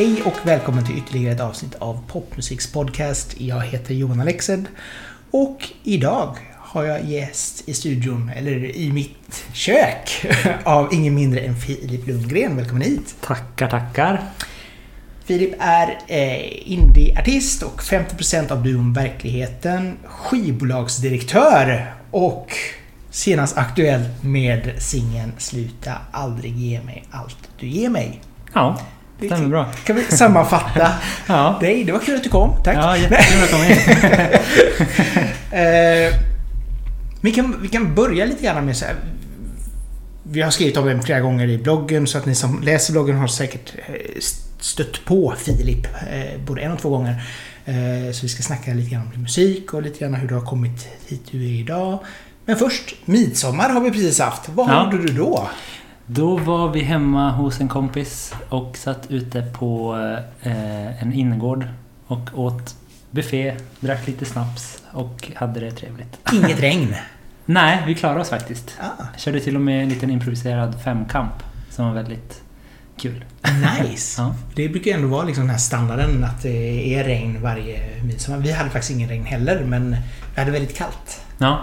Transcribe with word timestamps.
Hej 0.00 0.22
och 0.24 0.34
välkommen 0.42 0.86
till 0.86 0.98
ytterligare 0.98 1.34
ett 1.34 1.40
avsnitt 1.40 1.74
av 1.78 2.04
Popmusiks 2.08 2.72
podcast. 2.72 3.40
Jag 3.40 3.60
heter 3.60 3.94
Johan 3.94 4.20
Alexed 4.20 4.64
och 5.30 5.68
idag 5.82 6.36
har 6.56 6.84
jag 6.84 7.04
gäst 7.04 7.68
i 7.68 7.74
studion, 7.74 8.30
eller 8.36 8.76
i 8.76 8.92
mitt 8.92 9.44
kök, 9.52 10.26
av 10.64 10.94
ingen 10.94 11.14
mindre 11.14 11.40
än 11.40 11.56
Filip 11.56 12.06
Lundgren. 12.06 12.56
Välkommen 12.56 12.82
hit! 12.82 13.14
Tackar, 13.20 13.68
tackar. 13.68 14.22
Filip 15.30 15.54
är 15.58 15.98
eh, 16.06 16.72
indieartist 16.72 17.62
och 17.62 17.82
50% 17.82 18.52
av 18.52 18.62
duon 18.62 18.92
Verkligheten, 18.92 19.96
skivbolagsdirektör 20.04 21.94
och 22.10 22.52
senast 23.10 23.56
aktuell 23.56 24.08
med 24.20 24.72
singeln 24.78 25.32
Sluta 25.38 25.92
aldrig 26.10 26.56
ge 26.56 26.80
mig 26.80 27.04
allt 27.10 27.36
du 27.60 27.66
ger 27.66 27.88
mig. 27.90 28.20
Ja, 28.54 28.80
det 29.20 29.26
stämmer 29.26 29.48
bra. 29.48 29.72
Kan 29.84 29.96
vi 29.96 30.02
sammanfatta 30.02 30.92
Ja, 31.26 31.58
dig? 31.60 31.84
Det 31.84 31.92
var 31.92 32.00
kul 32.00 32.16
att 32.16 32.24
du 32.24 32.30
kom. 32.30 32.54
Tack! 32.64 32.76
ja 32.76 32.96
jättekul 32.96 33.42
att 33.42 33.50
komma 33.50 33.66
in. 33.66 33.76
Eh, 35.60 36.14
vi, 37.20 37.32
kan, 37.32 37.62
vi 37.62 37.68
kan 37.68 37.94
börja 37.94 38.24
lite 38.24 38.44
grann 38.44 38.66
med 38.66 38.76
så 38.76 38.84
här. 38.84 38.94
Vi 40.22 40.42
har 40.42 40.50
skrivit 40.50 40.76
om 40.76 40.86
den 40.86 41.02
flera 41.02 41.20
gånger 41.20 41.48
i 41.48 41.58
bloggen 41.58 42.06
så 42.06 42.18
att 42.18 42.26
ni 42.26 42.34
som 42.34 42.62
läser 42.62 42.92
bloggen 42.92 43.16
har 43.16 43.26
säkert 43.26 43.74
eh, 43.88 43.94
stött 44.60 45.04
på 45.04 45.34
Filip 45.38 45.86
eh, 45.86 46.40
både 46.46 46.60
en 46.60 46.72
och 46.72 46.78
två 46.78 46.88
gånger. 46.90 47.22
Eh, 47.64 48.12
så 48.12 48.22
vi 48.22 48.28
ska 48.28 48.42
snacka 48.42 48.74
lite 48.74 48.90
grann 48.90 49.10
om 49.16 49.22
musik 49.22 49.74
och 49.74 49.82
lite 49.82 49.98
grann 49.98 50.14
hur 50.14 50.28
du 50.28 50.34
har 50.34 50.46
kommit 50.46 50.88
hit 51.06 51.22
du 51.30 51.38
är 51.44 51.60
idag. 51.60 51.98
Men 52.44 52.56
först, 52.56 52.94
midsommar 53.04 53.68
har 53.68 53.80
vi 53.80 53.90
precis 53.90 54.20
haft. 54.20 54.48
Vad 54.48 54.68
Ja. 54.70 54.84
gjorde 54.92 55.06
du 55.06 55.12
då? 55.12 55.48
Då 56.06 56.36
var 56.36 56.68
vi 56.68 56.80
hemma 56.80 57.30
hos 57.30 57.60
en 57.60 57.68
kompis 57.68 58.34
och 58.48 58.76
satt 58.76 59.06
ute 59.10 59.42
på 59.42 59.96
eh, 60.42 61.02
en 61.02 61.12
innergård 61.12 61.68
och 62.06 62.38
åt 62.38 62.74
buffé, 63.10 63.56
drack 63.80 64.06
lite 64.06 64.24
snaps 64.24 64.82
och 64.92 65.30
hade 65.34 65.60
det 65.60 65.70
trevligt. 65.70 66.18
Inget 66.32 66.60
regn. 66.60 66.94
Nej, 67.44 67.82
vi 67.86 67.94
klarade 67.94 68.20
oss 68.20 68.28
faktiskt. 68.28 68.74
Ah, 68.80 69.04
Körde 69.18 69.40
till 69.40 69.54
och 69.56 69.62
med 69.62 69.82
en 69.82 69.88
liten 69.88 70.10
improviserad 70.10 70.82
femkamp 70.84 71.32
som 71.70 71.84
var 71.86 71.92
väldigt 71.94 72.40
kul. 73.00 73.24
nice. 73.82 74.22
Ja. 74.22 74.34
Det 74.54 74.68
brukar 74.68 74.90
ändå 74.90 75.08
vara 75.08 75.24
liksom 75.24 75.42
den 75.44 75.50
här 75.50 75.58
standarden 75.58 76.24
att 76.24 76.42
det 76.42 76.94
är 76.94 77.04
regn 77.04 77.42
varje 77.42 77.80
midsommar. 78.04 78.38
Vi 78.38 78.52
hade 78.52 78.70
faktiskt 78.70 78.90
ingen 78.92 79.08
regn 79.08 79.24
heller 79.24 79.64
men 79.64 79.96
vi 80.34 80.40
hade 80.40 80.50
väldigt 80.50 80.76
kallt. 80.76 81.20
Ja. 81.38 81.60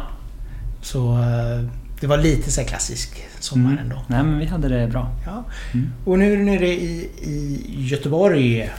Så 0.81 1.13
eh, 1.19 1.69
det 1.99 2.07
var 2.07 2.17
lite 2.17 2.51
så 2.51 2.63
klassisk 2.63 3.23
sommar 3.39 3.71
Mm. 3.71 3.83
ändå. 3.83 4.01
Nej, 4.07 4.23
men 4.23 4.39
vi 4.39 4.45
hade 4.45 4.67
det 4.69 4.87
bra. 4.87 5.11
Ja. 5.25 5.43
Mm. 5.73 5.89
Och 6.05 6.19
nu 6.19 6.33
är 6.33 6.37
du 6.37 6.43
nere 6.43 6.67
i, 6.67 7.09
i 7.21 7.61
Göteborg. 7.77 8.69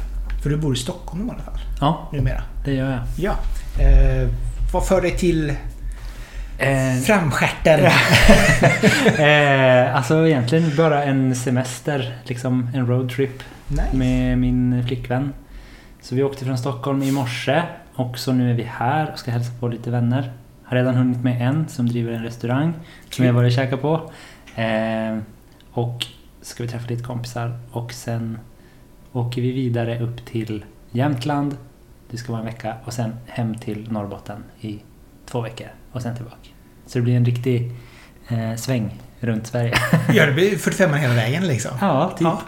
För 0.43 0.51
du 0.51 0.57
bor 0.57 0.75
i 0.75 0.79
Stockholm 0.79 1.29
i 1.29 1.31
alla 1.31 1.43
fall. 1.43 1.59
Ja, 1.81 2.09
Numera. 2.13 2.43
det 2.65 2.73
gör 2.75 2.91
jag. 2.91 3.01
Ja. 3.17 3.33
Eh, 3.85 4.29
vad 4.73 4.87
för 4.87 5.01
dig 5.01 5.17
till 5.17 5.53
Eh, 6.59 7.01
framstjärten? 7.01 7.81
eh, 9.19 9.97
alltså 9.97 10.27
egentligen 10.27 10.77
bara 10.77 11.05
en 11.05 11.37
semester, 11.37 12.19
liksom 12.25 12.71
en 12.75 12.87
roadtrip 12.87 13.43
nice. 13.69 13.97
med 13.97 14.39
min 14.39 14.85
flickvän. 14.87 15.33
Så 16.01 16.15
vi 16.15 16.23
åkte 16.23 16.45
från 16.45 16.59
Stockholm 16.59 17.03
i 17.03 17.13
morse 17.13 17.63
och 17.95 18.19
så 18.19 18.33
nu 18.33 18.51
är 18.51 18.55
vi 18.55 18.63
här 18.63 19.11
och 19.13 19.19
ska 19.19 19.31
hälsa 19.31 19.53
på 19.61 19.69
lite 19.69 19.91
vänner. 19.91 20.33
Har 20.65 20.77
redan 20.77 20.95
hunnit 20.95 21.25
med 21.25 21.49
en 21.49 21.69
som 21.69 21.89
driver 21.89 22.13
en 22.13 22.23
restaurang 22.23 22.75
som 23.11 23.25
jag 23.25 23.33
varit 23.33 23.47
och 23.47 23.57
käkat 23.57 23.81
på. 23.83 24.11
Eh, 24.55 25.19
och 25.73 26.07
ska 26.43 26.63
vi 26.63 26.69
träffa 26.69 26.89
lite 26.89 27.05
kompisar 27.05 27.59
och 27.71 27.93
sen 27.93 28.39
åker 29.13 29.43
vi 29.43 29.53
vidare 29.53 30.01
upp 30.01 30.25
till 30.25 30.65
Jämtland. 30.91 31.57
Det 32.11 32.17
ska 32.17 32.33
vara 32.33 32.41
en 32.41 32.47
vecka 32.47 32.77
och 32.85 32.93
sen 32.93 33.13
hem 33.27 33.55
till 33.55 33.93
Norrbotten 33.93 34.45
i 34.61 34.79
två 35.31 35.41
veckor 35.41 35.67
och 35.93 36.03
sen 36.03 36.17
tillbaka. 36.17 36.37
Så 36.87 36.99
det 36.99 37.03
blir 37.03 37.17
en 37.17 37.25
riktig 37.25 37.73
eh, 38.29 38.55
sväng 38.57 38.99
runt 39.21 39.47
Sverige. 39.47 39.75
Ja, 40.15 40.27
det 40.27 40.33
blir 40.33 40.57
45 40.59 40.95
hela 40.95 41.15
vägen 41.15 41.47
liksom. 41.47 41.71
Ja, 41.81 42.11
typ. 42.19 42.21
Ja. 42.21 42.43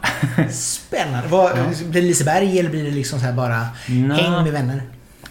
Spännande. 0.50 1.28
Vad, 1.28 1.50
Ja. 1.58 1.64
Blir 1.91 2.02
det 2.02 2.08
Liseberg 2.08 2.58
eller 2.58 2.70
blir 2.70 2.84
det 2.84 2.91
liksom 2.91 3.20
så 3.20 3.32
bara 3.32 3.66
Nå, 3.88 4.14
häng 4.14 4.32
med 4.44 4.52
vänner? 4.52 4.82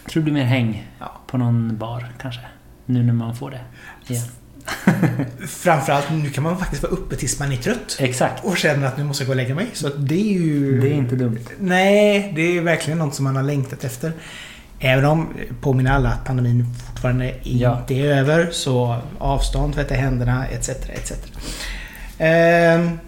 Jag 0.04 0.12
tror 0.12 0.20
det 0.20 0.24
blir 0.24 0.34
mer 0.34 0.44
häng 0.44 0.88
Ja. 0.98 1.20
på 1.26 1.38
någon 1.38 1.76
bar 1.78 2.06
kanske. 2.22 2.40
Nu 2.86 3.02
när 3.02 3.12
man 3.12 3.36
får 3.36 3.50
det 3.50 3.60
igen. 4.06 4.22
Framförallt 5.48 6.10
nu 6.10 6.30
kan 6.30 6.44
man 6.44 6.58
faktiskt 6.58 6.82
vara 6.82 6.92
uppe 6.92 7.16
tills 7.16 7.38
man 7.38 7.52
är 7.52 7.56
trött. 7.56 7.96
Exakt. 8.00 8.44
Och 8.44 8.56
känner 8.58 8.86
att 8.86 8.98
nu 8.98 9.04
måste 9.04 9.22
jag 9.22 9.26
gå 9.26 9.32
och 9.32 9.36
lägga 9.36 9.54
mig. 9.54 9.66
Så 9.72 9.88
det 9.88 10.14
är 10.14 10.32
ju... 10.38 10.80
Det 10.80 10.88
är 10.88 10.92
inte 10.94 11.16
dumt. 11.16 11.38
Nej, 11.58 12.32
det 12.36 12.42
är 12.58 12.62
verkligen 12.62 12.98
något 12.98 13.14
som 13.14 13.24
man 13.24 13.36
har 13.36 13.42
längtat 13.42 13.84
efter. 13.84 14.12
Även 14.80 15.04
om, 15.04 15.28
påminner 15.60 15.92
alla 15.92 16.08
att 16.08 16.24
pandemin 16.24 16.66
fortfarande 16.86 17.34
Ja. 17.42 17.78
inte 17.80 17.94
är 17.94 18.04
över, 18.04 18.50
så 18.50 18.96
avstånd, 19.18 19.74
tvätta 19.74 19.94
händerna, 19.94 20.46
etc. 20.48 20.68
etc. 20.68 21.12
Ehm, 22.18 22.98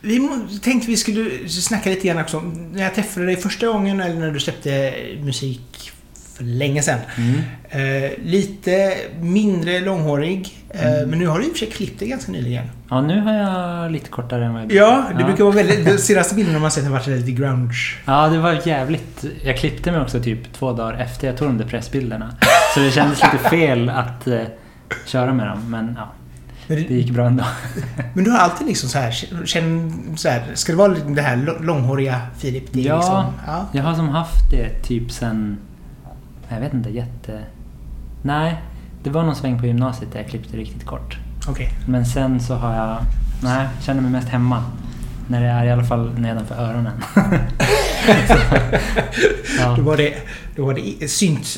vi 0.00 0.28
tänkte 0.62 0.90
vi 0.90 0.96
skulle 0.96 1.48
snacka 1.48 1.90
lite 1.90 2.06
grann 2.06 2.18
också. 2.22 2.40
När 2.72 2.82
jag 2.82 2.94
träffade 2.94 3.26
dig 3.26 3.36
första 3.36 3.66
gången, 3.66 4.00
eller 4.00 4.14
när 4.20 4.30
du 4.30 4.40
släppte 4.40 4.94
musik 5.20 5.91
för 6.42 6.48
länge 6.48 6.82
sedan. 6.82 6.98
Mm. 7.16 7.40
Eh, 8.04 8.10
lite 8.24 8.94
mindre 9.20 9.80
långhårig. 9.80 10.58
Eh, 10.70 10.92
Mm. 10.92 11.10
Men 11.10 11.18
nu 11.18 11.26
har 11.26 11.38
du 11.38 11.44
i 11.44 11.48
och 11.48 11.52
för 11.52 11.58
sig 11.58 11.70
klippt 11.70 11.98
dig 11.98 12.08
ganska 12.08 12.32
nyligen. 12.32 12.64
Ja, 12.90 13.00
nu 13.00 13.20
har 13.20 13.32
jag 13.32 13.92
lite 13.92 14.08
kortare 14.10 14.44
än 14.44 14.52
vad 14.54 14.62
jag 14.62 14.72
Ja, 14.72 15.04
det 15.18 15.24
brukar 15.24 15.44
vara 15.44 15.54
väldigt... 15.54 15.84
De 15.86 15.98
senaste 15.98 16.34
bilderna 16.34 16.58
man 16.58 16.70
sett 16.70 16.84
har 16.84 16.90
varit 16.90 17.06
lite 17.06 17.32
grunge. 17.32 17.74
Ja, 18.04 18.28
det 18.28 18.38
var 18.38 18.58
jävligt. 18.64 19.24
Jag 19.44 19.56
klippte 19.56 19.92
mig 19.92 20.00
också 20.00 20.20
typ 20.20 20.52
två 20.52 20.72
dagar 20.72 20.98
efter 20.98 21.26
jag 21.26 21.36
tog 21.36 21.48
de 21.48 21.58
där 21.58 21.64
pressbilderna. 21.66 22.36
Så 22.74 22.80
det 22.80 22.90
kändes 22.90 23.22
lite 23.22 23.38
fel 23.50 23.88
att 23.88 24.26
eh, 24.26 24.40
köra 25.06 25.32
med 25.34 25.46
dem, 25.46 25.70
men 25.70 25.94
ja, 25.98 26.12
Men, 26.66 26.76
det 26.76 26.88
du, 26.88 26.94
gick 26.94 27.10
bra 27.10 27.26
ändå. 27.26 27.44
men 28.14 28.24
du 28.24 28.30
har 28.30 28.38
alltid 28.38 28.66
liksom 28.66 28.88
så 28.88 28.98
här, 28.98 29.10
känn, 29.44 29.92
så 30.16 30.28
här... 30.28 30.42
Ska 30.54 30.72
det 30.72 30.78
vara 30.78 30.94
det 30.94 31.22
här 31.22 31.36
lång- 31.36 31.62
långhåriga 31.64 32.20
Filip? 32.38 32.64
Det 32.72 32.80
Ja. 32.80 32.96
Liksom, 32.96 33.24
ja. 33.46 33.66
Jag 33.72 33.82
har 33.82 33.94
som 33.94 34.08
haft 34.08 34.50
det 34.50 34.68
typ 34.82 35.10
sen... 35.10 35.58
Jag 36.54 36.60
vet 36.60 36.74
inte, 36.74 36.90
jätte... 36.90 37.40
Nej, 38.22 38.60
det 39.02 39.10
var 39.10 39.22
någon 39.22 39.36
sväng 39.36 39.58
på 39.60 39.66
gymnasiet 39.66 40.12
där 40.12 40.20
jag 40.20 40.28
klippte 40.28 40.56
riktigt 40.56 40.86
kort. 40.86 41.18
Okej. 41.48 41.70
Men 41.88 42.06
sen 42.06 42.40
så 42.40 42.54
har 42.54 42.74
jag... 42.74 42.98
Nej, 43.42 43.66
känner 43.80 44.00
mig 44.02 44.10
mest 44.10 44.28
hemma. 44.28 44.64
När 45.28 45.40
det 45.40 45.46
är 45.46 45.64
i 45.64 45.70
alla 45.70 45.84
fall 45.84 46.18
nedanför 46.18 46.54
öronen. 46.54 46.92
Så, 48.28 48.34
ja. 49.60 49.74
Då 49.76 49.82
var 49.82 49.96
det, 49.96 50.14
då 50.56 50.66
var 50.66 50.74
det 50.74 51.08
synt, 51.10 51.56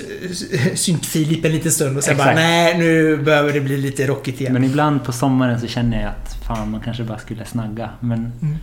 synt 0.74 1.06
Filip 1.06 1.44
en 1.44 1.52
liten 1.52 1.72
stund 1.72 1.96
och 1.96 2.04
sen 2.04 2.16
bara 2.16 2.30
Exakt. 2.30 2.36
nej, 2.36 2.78
nu 2.78 3.16
behöver 3.16 3.52
det 3.52 3.60
bli 3.60 3.76
lite 3.76 4.06
rockigt 4.06 4.40
igen. 4.40 4.52
Men 4.52 4.64
ibland 4.64 5.04
på 5.04 5.12
sommaren 5.12 5.60
så 5.60 5.66
känner 5.66 6.00
jag 6.02 6.10
att 6.10 6.34
fan, 6.46 6.70
man 6.70 6.80
kanske 6.80 7.04
bara 7.04 7.18
skulle 7.18 7.44
snagga. 7.44 7.90
Men 8.00 8.32
Mm. 8.42 8.56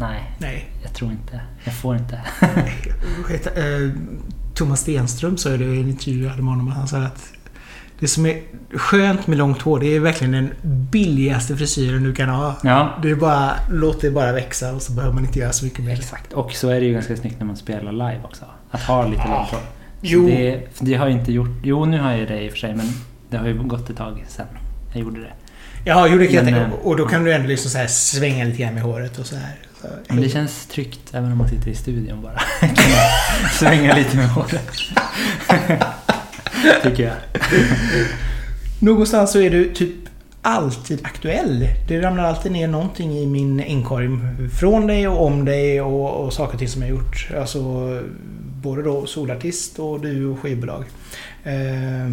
nej, 0.00 0.36
Nej. 0.38 0.68
jag 0.82 0.92
tror 0.94 1.10
inte. 1.10 1.40
Jag 1.64 1.74
får 1.74 1.96
inte. 1.96 2.20
Thomas 4.58 4.80
Stenström 4.80 5.36
sa 5.36 5.50
ju 5.50 5.56
det 5.56 5.64
i 5.64 5.80
en 5.80 5.88
intervju 5.88 6.22
med 6.24 6.34
honom. 6.36 6.68
Han 6.68 6.88
sa 6.88 6.98
att 6.98 7.32
det 8.00 8.08
som 8.08 8.26
är 8.26 8.40
skönt 8.74 9.26
med 9.26 9.38
långt 9.38 9.62
hår, 9.62 9.80
det 9.80 9.96
är 9.96 10.00
verkligen 10.00 10.32
den 10.32 10.50
billigaste 10.90 11.56
frisyren 11.56 12.02
du 12.04 12.14
kan 12.14 12.28
ha. 12.28 12.56
Ja, 12.62 12.98
Det 13.02 13.10
är 13.10 13.14
bara, 13.14 13.52
låt 13.70 14.00
det 14.00 14.10
bara 14.10 14.32
växa 14.32 14.72
och 14.74 14.82
så 14.82 14.92
behöver 14.92 15.14
man 15.14 15.24
inte 15.24 15.38
göra 15.38 15.52
så 15.52 15.64
mycket 15.64 15.84
mer. 15.84 15.92
exakt. 15.92 16.32
Och 16.32 16.52
så 16.52 16.68
är 16.68 16.80
det 16.80 16.86
ju 16.86 16.92
ganska 16.92 17.16
snyggt 17.16 17.38
när 17.38 17.46
man 17.46 17.56
spelar 17.56 17.92
live 17.92 18.20
också. 18.24 18.44
Att 18.70 18.82
ha 18.82 19.06
lite 19.06 19.22
Ja. 19.26 19.34
långt 19.36 19.48
hår. 19.50 19.60
Jo, 20.00 20.26
Det, 20.26 20.60
det 20.80 20.94
har 20.94 21.06
jag 21.08 21.18
inte 21.18 21.32
gjort. 21.32 21.50
Jo, 21.62 21.84
nu 21.84 22.00
har 22.00 22.12
jag 22.12 22.28
det 22.28 22.42
i 22.42 22.48
och 22.48 22.52
för 22.52 22.58
sig, 22.58 22.74
men 22.74 22.86
det 23.30 23.36
har 23.36 23.46
ju 23.46 23.62
gått 23.62 23.90
ett 23.90 23.96
tag 23.96 24.24
sen 24.28 24.46
jag 24.92 25.02
gjorde 25.02 25.20
det. 25.20 25.32
ja, 25.84 26.06
jo, 26.10 26.18
det 26.18 26.26
kan 26.26 26.34
jag 26.34 26.44
tänka. 26.44 26.70
Och 26.82 26.96
då 26.96 27.06
kan 27.06 27.24
du 27.24 27.32
ändå 27.32 27.48
liksom 27.48 27.70
så 27.70 27.78
här 27.78 27.86
svänga 27.86 28.44
lite 28.44 28.58
grann 28.62 28.74
med 28.74 28.82
håret 28.82 29.18
och 29.18 29.26
så 29.26 29.36
här. 29.36 29.54
Så, 29.80 29.88
Men 30.08 30.20
det 30.20 30.28
känns 30.28 30.66
tryggt 30.66 31.00
även 31.12 31.32
om 31.32 31.38
man 31.38 31.48
sitter 31.48 31.70
i 31.70 31.74
studion 31.74 32.22
bara. 32.22 32.38
Kunna 32.60 33.48
svänga 33.52 33.96
lite 33.96 34.16
med 34.16 34.28
håret. 34.28 34.70
Tycker 36.82 37.02
jag. 37.02 37.16
Någonstans 38.80 39.32
så 39.32 39.40
är 39.40 39.50
du 39.50 39.74
typ 39.74 39.94
alltid 40.42 41.00
aktuell. 41.04 41.68
Det 41.88 42.00
ramlar 42.00 42.24
alltid 42.24 42.52
ner 42.52 42.68
någonting 42.68 43.18
i 43.18 43.26
min 43.26 43.60
inkorg 43.60 44.08
från 44.60 44.86
dig 44.86 45.08
och 45.08 45.26
om 45.26 45.44
dig 45.44 45.80
och, 45.80 46.24
och 46.24 46.32
saker 46.32 46.52
och 46.52 46.58
ting 46.58 46.68
som 46.68 46.82
jag 46.82 46.90
gjort. 46.90 47.28
Alltså 47.38 47.62
både 48.62 48.82
då 48.82 49.06
solartist 49.06 49.78
och 49.78 50.00
du 50.00 50.26
och 50.26 50.38
skivbolag. 50.38 50.84
Eh, 51.44 52.10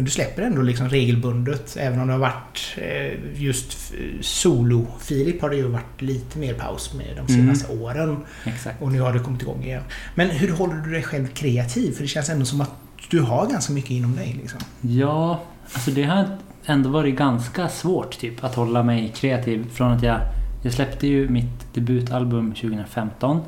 men 0.00 0.04
du 0.04 0.10
släpper 0.10 0.42
ändå 0.42 0.62
liksom 0.62 0.88
regelbundet. 0.88 1.76
Även 1.80 2.00
om 2.00 2.06
det 2.06 2.12
har 2.12 2.20
varit 2.20 2.74
eh, 2.76 3.42
just 3.42 3.92
solo-Filip 4.20 5.42
har 5.42 5.50
det 5.50 5.56
ju 5.56 5.68
varit 5.68 6.02
lite 6.02 6.38
mer 6.38 6.54
paus 6.54 6.94
med 6.94 7.06
de 7.06 7.18
Mm. 7.20 7.28
senaste 7.28 7.72
åren. 7.72 8.16
Exakt. 8.44 8.82
Och 8.82 8.92
nu 8.92 9.00
har 9.00 9.12
det 9.12 9.18
kommit 9.18 9.42
igång 9.42 9.64
igen. 9.64 9.82
Men 10.14 10.30
hur 10.30 10.52
håller 10.52 10.74
du 10.74 10.90
dig 10.90 11.02
själv 11.02 11.26
kreativ? 11.28 11.92
För 11.92 12.02
det 12.02 12.08
känns 12.08 12.28
ändå 12.30 12.44
som 12.44 12.60
att 12.60 12.70
du 13.10 13.20
har 13.20 13.46
ganska 13.50 13.72
mycket 13.72 13.90
inom 13.90 14.16
dig 14.16 14.36
liksom. 14.42 14.60
Ja, 14.80 15.42
alltså 15.72 15.90
det 15.90 16.02
har 16.02 16.38
ändå 16.66 16.90
varit 16.90 17.16
ganska 17.16 17.68
svårt 17.68 18.18
typ 18.18 18.44
att 18.44 18.54
hålla 18.54 18.82
mig 18.82 19.12
kreativ 19.16 19.66
från 19.72 19.92
att 19.92 20.02
jag... 20.02 20.20
Jag 20.62 20.72
släppte 20.72 21.06
ju 21.06 21.28
mitt 21.28 21.74
debutalbum 21.74 22.54
2015 22.54 23.40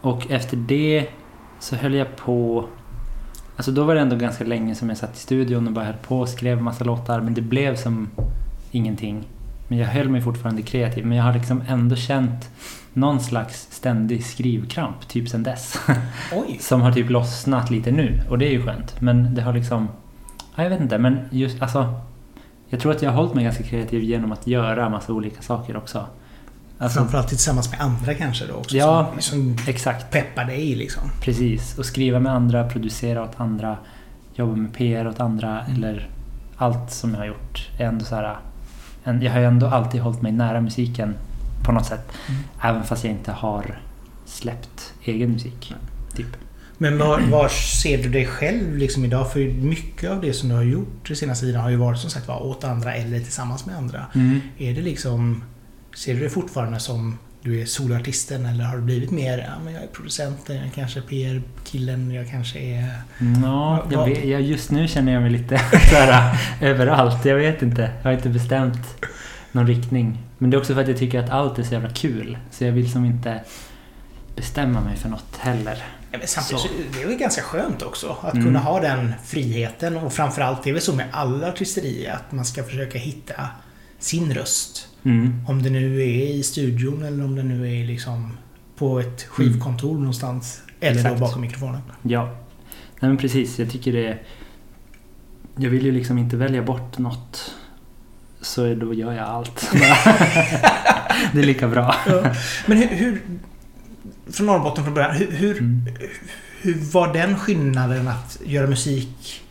och 0.00 0.30
efter 0.30 0.56
det 0.56 1.06
så 1.60 1.76
höll 1.76 1.94
jag 1.94 2.16
på... 2.16 2.68
Alltså 3.56 3.72
då 3.72 3.84
var 3.84 3.94
det 3.94 4.00
ändå 4.00 4.16
ganska 4.16 4.44
länge 4.44 4.74
som 4.74 4.88
jag 4.88 4.98
satt 4.98 5.16
i 5.16 5.18
studion 5.18 5.66
och 5.66 5.72
bara 5.72 5.84
höll 5.84 5.94
på 5.94 6.20
och 6.20 6.28
skrev 6.28 6.62
massa 6.62 6.84
låtar 6.84 7.20
men 7.20 7.34
det 7.34 7.42
blev 7.42 7.76
som 7.76 8.10
ingenting. 8.70 9.24
Men 9.68 9.78
jag 9.78 9.86
höll 9.86 10.08
mig 10.08 10.20
fortfarande 10.20 10.62
kreativ 10.62 11.06
men 11.06 11.18
jag 11.18 11.24
har 11.24 11.32
liksom 11.32 11.62
ändå 11.68 11.96
känt 11.96 12.50
någon 12.92 13.20
slags 13.20 13.68
ständig 13.70 14.24
skrivkramp 14.24 15.08
typ 15.08 15.28
sen 15.28 15.42
dess. 15.42 15.80
Som 16.60 16.80
har 16.80 16.92
typ 16.92 17.10
lossnat 17.10 17.70
lite 17.70 17.90
nu 17.90 18.20
och 18.30 18.38
det 18.38 18.46
är 18.46 18.52
ju 18.52 18.62
skönt. 18.62 19.00
Men 19.00 19.34
det 19.34 19.42
har 19.42 19.52
liksom... 19.52 19.88
Ja, 20.54 20.62
jag 20.62 20.70
vet 20.70 20.80
inte 20.80 20.98
men 20.98 21.18
just 21.30 21.62
alltså... 21.62 22.00
Jag 22.68 22.80
tror 22.80 22.92
att 22.92 23.02
jag 23.02 23.10
har 23.10 23.16
hållit 23.16 23.34
mig 23.34 23.44
ganska 23.44 23.62
kreativ 23.62 24.02
genom 24.02 24.32
att 24.32 24.46
göra 24.46 24.88
massa 24.88 25.12
olika 25.12 25.42
saker 25.42 25.76
också. 25.76 26.06
Alltså, 26.84 26.98
Framförallt 26.98 27.28
tillsammans 27.28 27.70
med 27.70 27.80
andra 27.80 28.14
kanske 28.14 28.46
då 28.46 28.54
också. 28.54 28.76
Ja. 28.76 29.12
Som, 29.18 29.22
som 29.22 29.56
exakt. 29.66 30.10
peppar 30.10 30.44
dig 30.44 30.74
liksom. 30.74 31.02
Precis. 31.20 31.78
Och 31.78 31.86
skriva 31.86 32.20
med 32.20 32.32
andra, 32.32 32.68
producera 32.68 33.22
åt 33.22 33.40
andra, 33.40 33.76
jobba 34.34 34.56
med 34.56 34.74
PR 34.74 35.08
åt 35.08 35.20
andra 35.20 35.60
Mm. 35.60 35.76
eller 35.76 36.08
allt 36.56 36.90
som 36.92 37.10
jag 37.10 37.18
har 37.18 37.26
gjort 37.26 37.68
är 37.78 37.84
ändå 37.84 38.04
så 38.04 38.14
här... 38.14 38.36
Jag 39.04 39.32
har 39.32 39.40
ju 39.40 39.46
ändå 39.46 39.66
alltid 39.66 40.00
hållit 40.00 40.22
mig 40.22 40.32
nära 40.32 40.60
musiken 40.60 41.14
på 41.64 41.72
något 41.72 41.86
sätt. 41.86 42.12
Mm. 42.28 42.40
Även 42.62 42.84
fast 42.84 43.04
jag 43.04 43.12
inte 43.12 43.32
har 43.32 43.78
släppt 44.26 44.92
egen 45.04 45.30
musik. 45.30 45.74
Typ. 46.16 46.36
Men 46.78 46.98
var, 46.98 47.20
var 47.20 47.48
ser 47.48 48.02
du 48.02 48.08
dig 48.08 48.26
själv 48.26 48.76
liksom 48.76 49.04
idag? 49.04 49.32
För 49.32 49.40
mycket 49.54 50.10
av 50.10 50.20
det 50.20 50.32
som 50.32 50.48
du 50.48 50.54
har 50.54 50.62
gjort 50.62 51.10
i 51.10 51.16
senaste 51.16 51.46
tiden 51.46 51.60
har 51.60 51.70
ju 51.70 51.76
varit 51.76 51.98
som 51.98 52.10
sagt 52.10 52.28
var 52.28 52.42
åt 52.42 52.64
andra 52.64 52.94
eller 52.94 53.20
tillsammans 53.20 53.66
med 53.66 53.76
andra. 53.76 54.06
Mm. 54.14 54.40
Är 54.58 54.74
det 54.74 54.80
liksom... 54.80 55.44
Ser 55.94 56.14
du 56.14 56.20
dig 56.20 56.28
fortfarande 56.30 56.80
som 56.80 57.18
du 57.42 57.60
är 57.60 57.66
soloartisten 57.66 58.46
eller 58.46 58.64
har 58.64 58.76
du 58.76 58.82
blivit 58.82 59.10
mer, 59.10 59.38
ja 59.38 59.64
men 59.64 59.74
jag 59.74 59.82
är 59.82 59.86
producenten, 59.86 60.56
jag 60.56 60.72
kanske 60.74 60.98
är 60.98 61.02
PR-killen, 61.02 62.10
jag 62.10 62.30
kanske 62.30 62.58
är... 62.58 62.88
Ja, 63.42 63.86
jag 63.90 64.08
vet, 64.08 64.24
jag, 64.24 64.42
just 64.42 64.70
nu 64.70 64.88
känner 64.88 65.12
jag 65.12 65.22
mig 65.22 65.30
lite 65.30 65.58
så 65.90 65.96
här, 65.96 66.38
överallt. 66.60 67.24
Jag 67.24 67.36
vet 67.36 67.62
inte. 67.62 67.90
Jag 68.02 68.10
har 68.10 68.12
inte 68.16 68.28
bestämt 68.28 68.78
någon 69.52 69.66
riktning. 69.66 70.18
Men 70.38 70.50
det 70.50 70.56
är 70.56 70.58
också 70.58 70.74
för 70.74 70.80
att 70.82 70.88
jag 70.88 70.98
tycker 70.98 71.18
att 71.24 71.30
allt 71.30 71.58
är 71.58 71.62
så 71.62 71.72
jävla 71.74 71.90
kul. 71.90 72.38
Så 72.50 72.64
jag 72.64 72.72
vill 72.72 72.92
som 72.92 73.04
inte 73.04 73.40
bestämma 74.36 74.80
mig 74.80 74.96
för 74.96 75.08
något 75.08 75.36
heller. 75.38 75.82
Ja, 76.12 76.18
men 76.18 76.28
samtidigt 76.28 76.62
Så. 76.62 76.68
det 76.92 77.02
är 77.02 77.06
väl 77.06 77.16
ganska 77.16 77.42
skönt 77.42 77.82
också 77.82 78.16
att 78.22 78.32
Mm. 78.34 78.44
kunna 78.46 78.58
ha 78.58 78.80
den 78.80 79.12
friheten 79.24 79.96
och 79.96 80.12
framförallt 80.12 80.64
det 80.64 80.70
är 80.70 80.74
väl 80.74 80.82
så 80.82 80.94
med 80.94 81.06
alla 81.10 81.48
artisterier 81.48 82.12
att 82.12 82.32
man 82.32 82.44
ska 82.44 82.64
försöka 82.64 82.98
hitta 82.98 83.48
sin 83.98 84.34
röst. 84.34 84.88
Mm. 85.04 85.44
Om 85.46 85.62
det 85.62 85.70
nu 85.70 86.00
är 86.02 86.26
i 86.34 86.42
studion 86.42 87.02
eller 87.02 87.24
om 87.24 87.36
det 87.36 87.42
nu 87.42 87.80
är 87.80 87.86
liksom 87.86 88.36
på 88.76 89.00
ett 89.00 89.22
skivkontor 89.22 89.98
någonstans. 89.98 90.62
Eller 90.80 90.94
då 90.94 91.00
Exakt. 91.00 91.20
bakom 91.20 91.40
mikrofonen. 91.40 91.80
Ja. 92.02 92.24
Nej 93.00 93.08
men 93.10 93.16
precis, 93.16 93.58
jag 93.58 93.70
tycker 93.70 93.92
det... 93.92 94.18
Jag 95.56 95.70
vill 95.70 95.84
ju 95.84 95.92
liksom 95.92 96.18
inte 96.18 96.36
välja 96.36 96.62
bort 96.62 96.98
något. 96.98 97.54
Så 98.40 98.74
då 98.74 98.94
gör 98.94 99.12
jag 99.12 99.24
allt. 99.28 99.70
det 101.32 101.40
är 101.40 101.44
lika 101.46 101.68
bra. 101.68 101.94
Men 102.66 102.78
hur, 102.78 102.88
hur... 102.96 103.22
Från 104.32 104.46
Norrbotten 104.46 104.84
från 104.84 104.94
början. 104.94 105.14
Hur, 105.16 105.30
hur, 105.30 105.58
Mm. 105.58 105.86
hur 106.62 106.74
var 106.92 107.12
den 107.12 107.36
skillnaden 107.38 108.08
att 108.08 108.38
göra 108.44 108.66
musik 108.66 109.42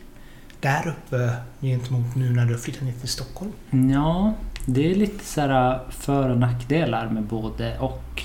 där 0.60 0.88
uppe 0.88 1.34
gentemot 1.60 2.14
nu 2.16 2.30
när 2.30 2.46
du 2.46 2.58
flyttat 2.58 2.82
ner 2.82 2.92
till 2.92 3.08
Stockholm? 3.08 3.52
Ja, 3.92 4.34
det 4.66 4.90
är 4.90 4.94
lite 4.94 5.24
så 5.24 5.40
här 5.40 5.80
för 5.90 6.28
och 6.30 6.38
nackdelar 6.38 7.08
med 7.08 7.22
både 7.22 7.78
och. 7.78 8.22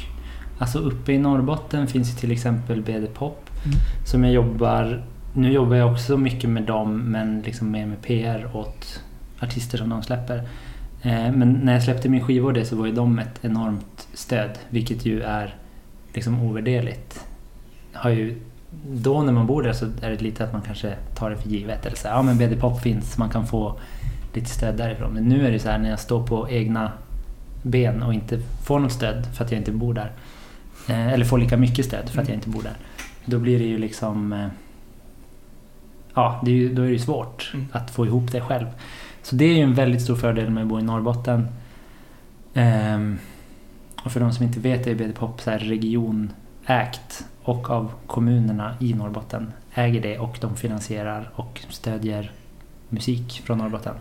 Alltså 0.57 0.79
uppe 0.79 1.11
i 1.13 1.17
Norrbotten 1.17 1.87
finns 1.87 2.11
ju 2.11 2.15
till 2.15 2.31
exempel 2.31 2.81
BD 2.81 3.13
Pop 3.13 3.45
Mm. 3.65 3.77
som 4.05 4.23
jag 4.23 4.33
jobbar... 4.33 5.03
Nu 5.33 5.51
jobbar 5.51 5.75
jag 5.75 5.91
också 5.91 6.17
mycket 6.17 6.49
med 6.49 6.63
dem 6.63 6.97
men 6.97 7.41
liksom 7.41 7.71
mer 7.71 7.85
med 7.85 8.01
PR 8.01 8.49
åt 8.53 9.03
artister 9.41 9.77
som 9.77 9.89
de 9.89 10.03
släpper. 10.03 10.37
Eh, 11.01 11.31
Men 11.31 11.53
när 11.63 11.73
jag 11.73 11.83
släppte 11.83 12.09
min 12.09 12.21
skiva 12.23 12.47
och 12.47 12.53
det 12.53 12.65
så 12.65 12.75
var 12.75 12.85
ju 12.85 12.91
de 12.91 13.19
ett 13.19 13.39
enormt 13.45 14.07
stöd 14.13 14.49
vilket 14.69 15.05
ju 15.05 15.21
är 15.21 15.55
liksom 16.13 16.43
ovärderligt. 16.43 17.25
Har 17.93 18.09
ju, 18.09 18.41
då 18.87 19.21
när 19.21 19.33
man 19.33 19.47
bor 19.47 19.63
där 19.63 19.73
så 19.73 19.85
är 20.01 20.09
det 20.09 20.21
lite 20.21 20.43
att 20.43 20.53
man 20.53 20.61
kanske 20.61 20.93
tar 21.15 21.29
det 21.29 21.37
för 21.37 21.49
givet. 21.49 21.85
Eller 21.85 21.97
så 21.97 22.07
här, 22.07 22.15
ja 22.15 22.21
men 22.21 22.37
BD 22.37 22.59
Pop 22.59 22.81
finns, 22.81 23.17
man 23.17 23.29
kan 23.29 23.47
få 23.47 23.79
lite 24.33 24.49
stöd 24.49 24.77
därifrån. 24.77 25.13
Men 25.13 25.23
nu 25.23 25.47
är 25.47 25.51
det 25.51 25.59
så 25.59 25.69
här 25.69 25.77
när 25.77 25.89
jag 25.89 25.99
står 25.99 26.27
på 26.27 26.49
egna 26.49 26.91
ben 27.63 28.03
och 28.03 28.13
inte 28.13 28.39
får 28.65 28.79
något 28.79 28.91
stöd 28.91 29.27
för 29.35 29.45
att 29.45 29.51
jag 29.51 29.59
inte 29.59 29.71
bor 29.71 29.93
där. 29.93 30.11
Eh, 30.89 31.07
Eller 31.07 31.25
får 31.25 31.37
lika 31.37 31.57
mycket 31.57 31.85
stöd 31.85 32.09
för 32.09 32.21
att 32.21 32.27
jag 32.27 32.35
inte 32.37 32.49
bor 32.49 32.61
där. 32.63 32.73
Då 33.25 33.39
blir 33.39 33.59
det 33.59 33.65
ju 33.65 33.77
liksom... 33.77 34.33
eh, 34.33 34.47
Ja, 36.13 36.41
det 36.45 36.51
är 36.51 36.55
ju, 36.55 36.73
då 36.75 36.81
är 36.81 36.85
det 36.85 36.91
ju 36.91 36.99
svårt 36.99 37.51
Mm. 37.53 37.67
att 37.71 37.91
få 37.91 38.05
ihop 38.05 38.31
det 38.31 38.41
själv. 38.41 38.65
Så 39.23 39.35
det 39.35 39.45
är 39.45 39.53
ju 39.55 39.61
en 39.61 39.73
väldigt 39.73 40.01
stor 40.01 40.15
fördel 40.15 40.49
med 40.49 40.63
att 40.63 40.69
bo 40.69 40.79
i 40.79 40.83
Norrbotten. 40.83 41.47
Ehm, 42.53 43.17
och 44.03 44.11
för 44.11 44.19
de 44.19 44.31
som 44.33 44.45
inte 44.45 44.59
vet 44.59 44.87
är 44.87 44.95
BD 44.95 45.15
Pop 45.15 45.41
så 45.41 45.49
här 45.51 45.59
regionägt 45.59 47.25
och 47.43 47.69
av 47.69 47.91
kommunerna 48.07 48.75
i 48.79 48.93
Norrbotten 48.93 49.53
äger 49.73 50.01
det 50.01 50.19
och 50.19 50.37
de 50.41 50.55
finansierar 50.55 51.29
och 51.35 51.61
stödjer 51.69 52.31
musik 52.89 53.41
från 53.45 53.57
Norrbotten. 53.57 53.95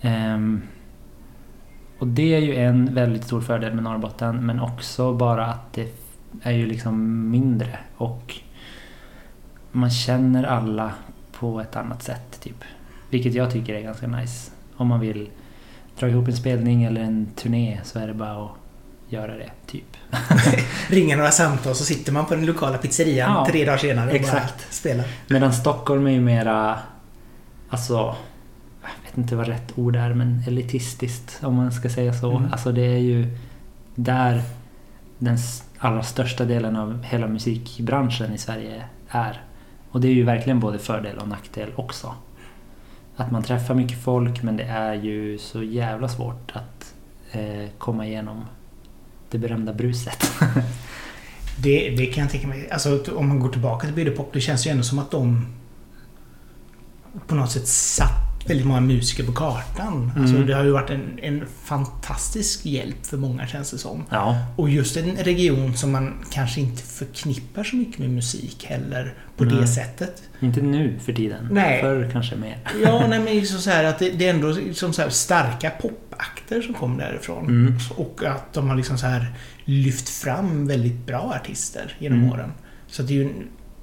Ehm, 0.00 0.62
och 1.98 2.06
det 2.06 2.34
är 2.34 2.38
ju 2.40 2.56
en 2.56 2.94
väldigt 2.94 3.24
stor 3.24 3.40
fördel 3.40 3.74
med 3.74 3.84
Norrbotten 3.84 4.46
men 4.46 4.60
också 4.60 5.12
bara 5.12 5.46
att 5.46 5.72
det 5.72 5.92
är 6.42 6.52
ju 6.52 6.66
liksom 6.66 7.30
mindre 7.30 7.78
och 7.96 8.34
man 9.72 9.90
känner 9.90 10.44
alla 10.44 10.92
på 11.32 11.60
ett 11.60 11.76
annat 11.76 12.02
sätt 12.02 12.40
typ. 12.40 12.64
Vilket 13.10 13.34
jag 13.34 13.50
tycker 13.50 13.74
är 13.74 13.80
ganska 13.80 14.06
nice. 14.06 14.50
Om 14.76 14.86
man 14.88 15.00
vill 15.00 15.30
dra 15.98 16.08
ihop 16.08 16.28
en 16.28 16.36
spelning 16.36 16.84
eller 16.84 17.00
en 17.00 17.26
turné 17.36 17.80
så 17.84 17.98
är 17.98 18.06
det 18.06 18.14
bara 18.14 18.44
att 18.44 18.50
göra 19.08 19.36
det, 19.36 19.50
typ. 19.66 19.96
Ringa 20.88 21.16
några 21.16 21.30
samtal 21.30 21.74
så 21.74 21.84
sitter 21.84 22.12
man 22.12 22.26
på 22.26 22.34
den 22.34 22.46
lokala 22.46 22.78
pizzerian 22.78 23.32
Ja, 23.32 23.46
tre 23.50 23.64
dagar 23.64 23.78
senare 23.78 24.10
och 24.10 24.16
exakt. 24.16 24.34
bara 24.34 24.70
spelar. 24.70 25.04
Medan 25.28 25.52
Stockholm 25.52 26.06
är 26.06 26.10
ju 26.10 26.20
mera, 26.20 26.78
alltså, 27.74 28.16
jag 28.82 29.04
vet 29.04 29.18
inte 29.18 29.36
vad 29.36 29.48
rätt 29.48 29.78
ord 29.78 29.96
är, 29.96 30.14
men 30.14 30.42
elitistiskt 30.46 31.38
om 31.42 31.54
man 31.54 31.72
ska 31.72 31.88
säga 31.88 32.12
så. 32.12 32.36
Mm. 32.36 32.52
Alltså 32.52 32.72
det 32.72 32.86
är 32.86 32.98
ju 32.98 33.38
där 33.94 34.42
den 35.18 35.38
allra 35.78 36.02
största 36.02 36.44
delen 36.44 36.76
av 36.76 37.02
hela 37.02 37.26
musikbranschen 37.26 38.34
i 38.34 38.38
Sverige 38.38 38.84
är. 39.08 39.42
Och 39.90 40.00
det 40.00 40.08
är 40.08 40.12
ju 40.12 40.22
verkligen 40.22 40.60
både 40.60 40.78
fördel 40.78 41.18
och 41.18 41.28
nackdel 41.28 41.72
också. 41.76 42.14
Att 43.16 43.30
man 43.30 43.42
träffar 43.42 43.74
mycket 43.74 44.02
folk 44.02 44.42
men 44.42 44.56
det 44.56 44.64
är 44.64 44.94
ju 44.94 45.38
så 45.38 45.62
jävla 45.62 46.08
svårt 46.08 46.52
att 46.52 46.94
eh, 47.32 47.68
komma 47.78 48.06
igenom 48.06 48.44
det 49.30 49.38
berömda 49.38 49.72
bruset. 49.72 50.32
Det, 51.62 51.90
det 51.90 52.06
kan 52.06 52.22
jag 52.22 52.30
tänka 52.30 52.46
mig. 52.46 52.70
Alltså 52.70 53.02
om 53.16 53.28
man 53.28 53.40
går 53.40 53.48
tillbaka 53.48 53.86
till 53.86 53.94
BD 53.94 54.16
Pop, 54.16 54.32
det 54.32 54.40
känns 54.40 54.66
ju 54.66 54.70
ändå 54.70 54.82
som 54.82 54.98
att 54.98 55.10
de 55.10 55.46
på 57.26 57.34
något 57.34 57.50
sätt 57.52 57.68
satt 57.68 58.10
väldigt 58.46 58.66
många 58.66 58.80
musiker 58.80 59.24
på 59.24 59.32
kartan. 59.32 60.12
Alltså 60.16 60.34
Mm. 60.34 60.46
det 60.46 60.54
har 60.54 60.64
ju 60.64 60.70
varit 60.70 60.90
en, 60.90 61.18
en 61.22 61.44
fantastisk 61.64 62.66
hjälp 62.66 63.06
för 63.06 63.16
många 63.16 63.46
känns 63.46 63.70
det 63.70 63.78
som. 63.78 64.04
ja. 64.10 64.36
Och 64.56 64.70
just 64.70 64.96
en 64.96 65.16
region 65.16 65.76
som 65.76 65.92
man 65.92 66.14
kanske 66.30 66.60
inte 66.60 66.82
förknippar 66.82 67.64
så 67.64 67.76
mycket 67.76 67.98
med 67.98 68.10
musik 68.10 68.64
heller 68.68 69.14
på 69.36 69.44
det 69.44 69.54
Nej. 69.54 69.68
sättet. 69.68 70.22
Inte 70.40 70.60
nu 70.62 70.98
för 71.04 71.12
tiden. 71.12 71.48
Nej. 71.50 71.80
Förr 71.80 72.10
kanske 72.12 72.36
mer. 72.36 72.58
Ja, 72.82 73.06
nej, 73.08 73.18
men 73.20 73.34
just 73.36 73.60
så 73.60 73.70
här 73.70 73.84
att 73.84 73.98
det, 73.98 74.10
det 74.10 74.26
är 74.26 74.30
ändå 74.34 74.54
som 74.74 74.92
så 74.92 75.10
starka 75.10 75.70
popakter 75.70 76.62
som 76.62 76.74
kom 76.74 76.96
därifrån. 76.98 77.46
Mm. 77.46 77.74
Och 77.96 78.24
att 78.24 78.52
de 78.52 78.68
har 78.68 78.76
liksom 78.76 78.98
så 78.98 79.06
här 79.06 79.34
lyft 79.64 80.08
fram 80.08 80.66
väldigt 80.66 81.06
bra 81.06 81.32
artister 81.40 81.96
genom 81.98 82.18
Mm. 82.18 82.32
åren. 82.32 82.52
Så 82.86 83.02
det 83.02 83.12
är 83.12 83.16
ju 83.16 83.30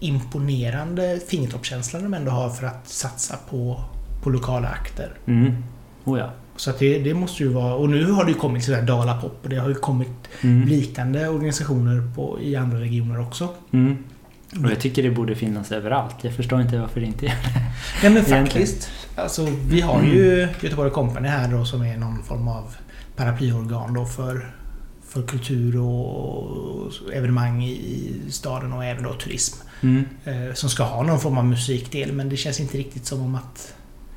imponerande 0.02 1.20
fingertoppskänsla 1.28 2.00
de 2.00 2.14
ändå 2.14 2.32
har 2.32 2.50
för 2.50 2.68
att 2.68 2.88
satsa 2.88 3.38
på, 3.50 3.84
på 4.24 4.30
lokala 4.30 4.68
akter. 4.68 5.12
Mm. 5.26 5.56
Oh 6.04 6.20
ja. 6.20 6.32
Så 6.56 6.70
att 6.70 6.80
det, 6.80 7.00
det 7.00 7.14
måste 7.14 7.44
ju 7.44 7.50
vara... 7.50 7.74
Och 7.76 7.90
nu 7.90 8.12
har 8.12 8.26
det 8.26 8.32
ju 8.32 8.38
kommit 8.38 8.64
sådär 8.64 8.82
Dalapop 8.82 9.40
och 9.44 9.50
det 9.50 9.56
har 9.56 9.70
ju 9.70 9.76
kommit 9.76 10.08
Mm. 10.42 10.68
liknande 10.68 11.30
organisationer 11.30 12.14
på, 12.16 12.40
i 12.42 12.56
andra 12.56 12.80
regioner 12.80 13.22
också. 13.22 13.50
Mm. 13.72 13.98
Och 14.64 14.72
jag 14.72 14.80
tycker 14.80 15.04
det 15.04 15.12
borde 15.12 15.36
finnas 15.36 15.72
överallt. 15.72 16.16
Jag 16.22 16.34
förstår 16.34 16.62
inte 16.62 16.80
varför 16.80 17.00
det 17.00 17.06
inte 17.06 17.26
gör 17.26 17.34
det. 17.34 17.62
Ja 18.04 18.10
men 18.10 18.26
faktiskt. 18.26 18.90
Alltså 19.16 19.48
vi 19.66 19.82
har 19.82 20.04
ju 20.04 20.48
Göteborg 20.62 20.92
Company 20.92 21.28
här 21.28 21.52
då 21.52 21.66
som 21.66 21.82
är 21.82 21.98
någon 21.98 22.24
form 22.24 22.48
av 22.48 22.76
paraplyorgan 23.16 23.94
då 23.94 24.06
för, 24.06 24.56
för 25.08 25.22
kultur 25.22 25.80
och 25.82 26.92
evenemang 27.14 27.64
i 27.64 28.14
staden 28.30 28.74
och 28.74 28.86
även 28.86 29.04
då 29.04 29.14
turism. 29.14 29.58
Mm. 29.82 30.06
Eh, 30.26 30.54
som 30.54 30.70
ska 30.70 30.84
ha 30.84 31.04
någon 31.04 31.20
form 31.20 31.38
av 31.38 31.46
musikdel 31.46 32.12
men 32.14 32.30
det 32.30 32.38
känns 32.38 32.60
inte 32.60 32.78
riktigt 32.78 33.06
som 33.06 33.22
om 33.22 33.36
att 33.36 33.74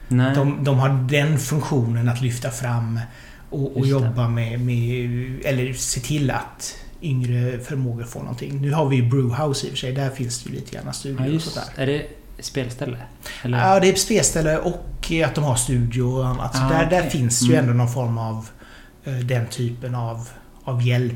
Nej. 0.08 0.34
de, 0.34 0.64
de 0.64 0.78
har 0.78 0.88
den 1.10 1.38
funktionen 1.38 2.08
att 2.08 2.20
lyfta 2.22 2.50
fram 2.50 3.00
och, 3.50 3.76
och 3.76 3.86
jobba 3.86 4.28
med, 4.28 4.60
med... 4.60 5.40
Eller 5.44 5.72
se 5.72 6.00
till 6.00 6.30
att 6.30 6.76
yngre 7.02 7.58
förmågor 7.58 8.04
får 8.04 8.20
någonting. 8.20 8.60
Nu 8.60 8.72
har 8.72 8.88
vi 8.88 8.96
ju 8.96 9.08
Brewhouse 9.10 9.66
i 9.66 9.68
och 9.68 9.70
för 9.72 9.78
sig. 9.78 9.92
Där 9.92 10.10
finns 10.10 10.42
det 10.42 10.50
ju 10.50 10.54
lite 10.56 10.74
grann 10.74 10.82
ja, 10.86 10.92
studior 10.92 11.34
och 11.34 11.42
sådär. 11.42 11.66
är 11.76 11.86
det 11.86 12.06
spelställe? 12.40 12.96
Eller? 13.42 13.58
Ja, 13.58 13.80
det 13.80 13.88
är 13.88 13.94
spelställe 13.94 14.58
och 14.58 15.12
att 15.24 15.34
de 15.34 15.44
har 15.44 15.54
studio 15.56 16.02
och 16.02 16.26
annat. 16.26 16.56
Så 16.56 16.62
Ah, 16.62 16.68
där, 16.68 16.90
där 16.90 16.98
okej. 16.98 17.10
finns 17.10 17.42
ju 17.42 17.52
Mm. 17.52 17.58
ändå 17.64 17.72
någon 17.84 17.92
form 17.92 18.18
av 18.18 18.48
eh, 19.04 19.14
den 19.14 19.46
typen 19.46 19.94
av, 19.94 20.28
av 20.64 20.82
hjälp. 20.82 21.14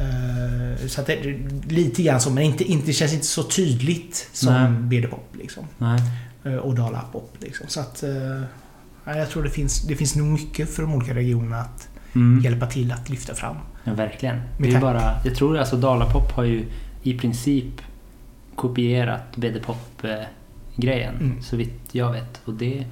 Eh, 0.00 0.86
så 0.86 1.00
att 1.00 1.06
det, 1.06 1.22
lite 1.68 2.02
grann 2.02 2.20
så, 2.20 2.30
men 2.30 2.44
inte, 2.44 2.64
inte, 2.64 2.86
det 2.86 2.92
känns 2.92 3.12
inte 3.12 3.26
så 3.26 3.42
tydligt 3.42 4.28
som 4.32 4.52
Nej. 4.54 4.70
BD-pop 5.00 5.36
liksom. 5.38 5.64
Nej. 5.78 6.00
Eh, 6.44 6.54
och 6.54 6.74
Dala-pop 6.74 7.36
liksom. 7.40 7.66
Så 7.68 7.80
att... 7.80 8.02
eh, 8.02 8.10
ja, 9.04 9.16
jag 9.16 9.30
tror 9.30 9.42
det 9.42 9.50
finns, 9.50 9.82
det 9.82 9.96
finns 9.96 10.16
nog 10.16 10.26
mycket 10.26 10.74
för 10.74 10.82
de 10.82 10.94
olika 10.94 11.14
regionerna 11.14 11.60
att 11.60 11.88
Mm. 12.14 12.44
hjälpa 12.44 12.66
till 12.66 12.92
att 12.92 13.08
lyfta 13.08 13.34
fram. 13.34 13.56
Ja, 13.84 13.94
verkligen. 13.94 14.40
Det 14.58 14.70
är 14.74 14.80
bara, 14.80 15.20
jag 15.24 15.34
tror 15.34 15.58
alltså 15.58 15.76
Dalapop 15.76 16.32
har 16.32 16.44
ju 16.44 16.64
i 17.02 17.18
princip 17.18 17.64
kopierat 18.54 19.36
BD-pop-grejen. 19.36 21.14
Mm. 21.16 21.42
Så 21.42 21.56
vitt 21.56 21.80
jag 21.92 22.12
vet. 22.12 22.40
Och 22.44 22.54
det... 22.54 22.84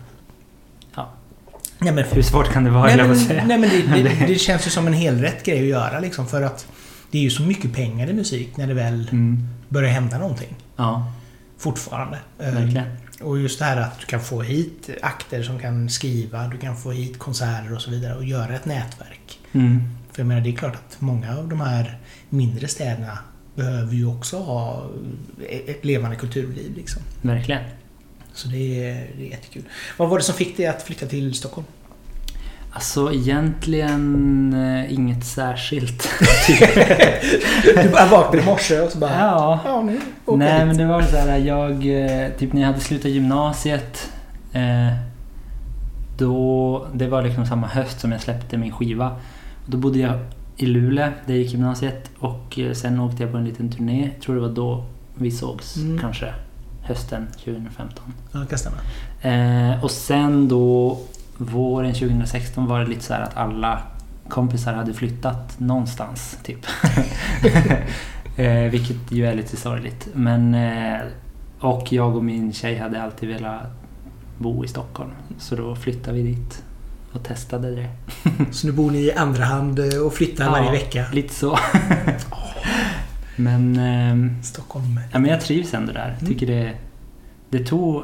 Nej, 1.79 1.93
men, 1.93 2.05
Hur 2.05 2.23
svårt 2.23 2.53
kan 2.53 2.65
det 2.65 2.71
vara, 2.71 2.83
nej, 2.87 2.97
jag 2.99 3.07
men, 3.09 3.17
att 3.17 3.23
säga. 3.27 3.45
nej, 3.47 3.59
men 3.59 3.71
det, 3.71 3.83
det, 3.83 4.03
Det- 4.19 4.27
det 4.27 4.35
känns 4.39 4.67
ju 4.67 4.71
som 4.71 4.87
en 4.87 4.93
helrätt 4.93 5.45
grej 5.47 5.59
att 5.61 5.67
göra 5.67 6.01
liksom. 6.01 6.27
För 6.27 6.43
att 6.43 6.67
det 7.15 7.19
är 7.19 7.23
ju 7.23 7.31
så 7.31 7.43
mycket 7.43 7.73
pengar 7.73 8.11
i 8.11 8.13
musik 8.13 8.57
när 8.57 8.67
det 8.67 8.75
väl 8.75 9.09
Mm. 9.13 9.49
börjar 9.69 9.91
hända 9.91 10.19
någonting. 10.19 10.55
Ja, 10.77 11.13
Fortfarande. 11.59 12.19
Eh, 12.39 12.55
verkligen. 12.55 12.87
Och 13.23 13.39
just 13.39 13.59
det 13.59 13.65
här 13.65 13.77
att 13.81 14.01
du 14.01 14.07
kan 14.07 14.21
få 14.21 14.43
hit 14.43 14.91
akter 15.03 15.43
som 15.43 15.59
kan 15.59 15.89
skriva, 15.91 16.49
du 16.49 16.59
kan 16.59 16.77
få 16.77 16.91
hit 16.93 17.19
konserter 17.19 17.75
och 17.75 17.81
så 17.83 17.91
vidare 17.91 18.15
och 18.17 18.25
göra 18.25 18.55
ett 18.55 18.65
nätverk. 18.65 19.39
Mm. 19.53 19.83
För 20.13 20.21
jag 20.23 20.27
menar, 20.27 20.41
det 20.41 20.51
är 20.51 20.57
klart 20.57 20.75
att 20.75 21.01
många 21.01 21.37
av 21.39 21.49
de 21.49 21.61
här 21.61 21.99
mindre 22.29 22.69
städerna 22.69 23.19
behöver 23.55 23.95
ju 23.95 24.07
också 24.07 24.39
ha 24.39 24.87
ett 25.49 25.85
levande 25.85 26.17
kulturliv 26.17 26.77
liksom. 26.77 27.03
Verkligen. 27.23 27.63
Så 28.33 28.49
det 28.49 28.89
är, 28.91 29.07
det 29.17 29.27
är 29.27 29.31
jättekul. 29.31 29.63
Vad 29.97 30.09
var 30.09 30.19
det 30.19 30.25
som 30.25 30.35
fick 30.35 30.57
dig 30.57 30.67
att 30.67 30.83
flytta 30.83 31.07
till 31.07 31.35
Stockholm? 31.35 31.67
Alltså 32.75 33.13
egentligen 33.13 34.53
eh, 34.55 34.93
inget 34.95 35.25
särskilt. 35.25 36.09
Du 37.83 37.89
bara 37.89 38.07
vaknade 38.07 38.43
i 38.43 38.47
morse 38.47 38.81
och 38.81 38.91
så 38.93 38.99
bara... 38.99 39.11
ja. 39.19 39.61
Ja, 39.65 39.83
nu 39.83 40.01
Nej 40.37 40.49
jag 40.59 40.59
men 40.59 40.69
dit. 40.69 40.79
det 40.79 40.87
var 40.87 41.03
så 41.03 41.17
här, 41.17 41.39
jag... 41.39 41.71
eh, 41.73 42.29
Typ 42.39 42.53
när 42.53 42.61
jag 42.61 42.69
hade 42.69 42.81
slutat 42.81 43.11
gymnasiet. 43.11 44.11
Eh, 44.53 44.93
då... 46.19 46.87
Det 46.95 47.07
var 47.09 47.23
liksom 47.23 47.47
samma 47.47 47.67
höst 47.67 48.01
som 48.01 48.13
jag 48.13 48.21
släppte 48.21 48.57
min 48.59 48.73
skiva. 48.73 49.17
Då 49.67 49.77
bodde 49.79 49.99
jag 49.99 50.19
i 50.57 50.67
Luleå 50.67 51.07
där 51.27 51.35
jag 51.35 51.39
gick 51.39 51.53
gymnasiet. 51.53 52.11
Och 52.19 52.59
eh, 52.59 52.73
sen 52.73 53.01
åkte 53.01 53.23
jag 53.23 53.33
på 53.33 53.39
en 53.39 53.45
liten 53.45 53.71
turné. 53.73 54.11
Jag 54.15 54.23
tror 54.23 54.35
det 54.35 54.41
var 54.41 54.49
då 54.55 54.85
vi 55.15 55.31
sågs 55.31 55.77
Mm. 55.77 55.99
kanske. 55.99 56.35
Hösten 56.83 57.27
2015. 57.45 58.05
Ja, 58.33 58.39
det 58.39 58.47
kan 58.47 58.59
stämma. 58.59 58.77
Eh, 59.23 59.85
och 59.85 59.91
sen 59.91 60.49
då 60.49 60.99
våren 61.39 61.93
2016 61.95 62.67
var 62.67 62.81
det 62.81 62.87
lite 62.87 63.05
så 63.05 63.15
här 63.15 63.21
att 63.23 63.37
alla 63.37 63.83
kompisar 64.29 64.73
hade 64.75 64.95
flyttat 64.95 65.61
någonstans 65.61 66.39
typ. 66.43 66.67
eh, 68.37 68.71
vilket 68.71 68.97
ju 69.13 69.27
är 69.27 69.35
lite 69.35 69.57
sorgligt. 69.57 70.09
Men, 70.15 70.55
eh, 70.55 71.01
och 71.61 71.93
jag 71.93 72.17
och 72.17 72.25
min 72.25 72.53
tjej 72.53 72.79
hade 72.79 73.03
alltid 73.03 73.29
velat 73.29 73.63
bo 74.39 74.65
i 74.65 74.69
Stockholm. 74.69 75.11
Så 75.39 75.57
då 75.57 75.77
flyttade 75.77 76.17
vi 76.17 76.23
dit 76.23 76.63
och 77.13 77.23
testade 77.25 77.71
det. 77.75 77.89
Så 78.53 78.67
nu 78.67 78.73
bor 78.73 78.91
ni 78.91 78.99
i 78.99 79.13
andra 79.13 79.45
hand 79.45 79.79
eh, 79.79 80.01
och 80.07 80.15
flyttar 80.15 80.45
Ja. 80.45 80.51
varje 80.51 80.71
vecka? 80.71 81.07
Lite 81.13 81.35
så. 81.35 81.59
men, 83.37 83.77
ehm, 83.79 84.43
Stockholm. 84.43 85.01
ja, 85.13 85.19
men 85.19 85.31
jag 85.31 85.41
trivs 85.41 85.75
ändå 85.75 85.93
där. 85.93 86.17
Mm. 86.21 86.33
Tycker 86.33 86.47
det, 86.47 86.73
det 87.51 87.67
tog 87.67 88.03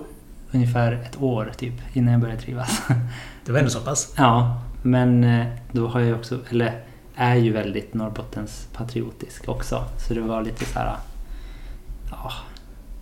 ungefär 0.53 0.93
ett 0.93 1.23
år 1.23 1.53
typ 1.57 1.75
innan 1.93 2.13
jag 2.13 2.21
började 2.21 2.41
trivas. 2.41 2.83
Det 3.45 3.53
var 3.53 3.59
ändå 3.59 3.71
så 3.71 3.81
pass. 3.81 4.15
Ja, 4.17 4.63
men 4.83 5.25
eh, 5.25 5.47
då 5.73 5.89
har 5.89 6.01
jag 6.01 6.19
också, 6.19 6.39
eller 6.51 6.81
är 7.15 7.37
ju 7.37 7.53
väldigt 7.53 7.95
Norrbottens 7.95 8.69
patriotisk 8.73 9.49
också. 9.49 9.85
Så 9.99 10.15
det 10.15 10.21
var 10.21 10.43
lite 10.43 10.65
så 10.65 10.79
här, 10.79 10.97
ja, 12.11 12.33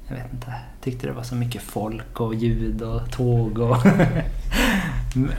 jag 0.09 0.17
vet 0.17 0.33
inte. 0.33 0.55
Tyckte 0.83 1.07
det 1.07 1.12
var 1.12 1.23
så 1.23 1.35
mycket 1.35 1.62
folk 1.62 2.21
och 2.21 2.35
ljud 2.35 2.83
och 2.83 3.11
tåg 3.11 3.59
och 3.59 3.76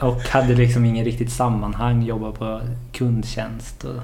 och 0.00 0.22
hade 0.22 0.54
liksom 0.54 0.84
ingen 0.84 1.04
riktigt 1.04 1.32
sammanhang, 1.32 2.02
jobba 2.02 2.32
på 2.32 2.60
kundtjänst. 2.92 3.84
Och, 3.84 4.02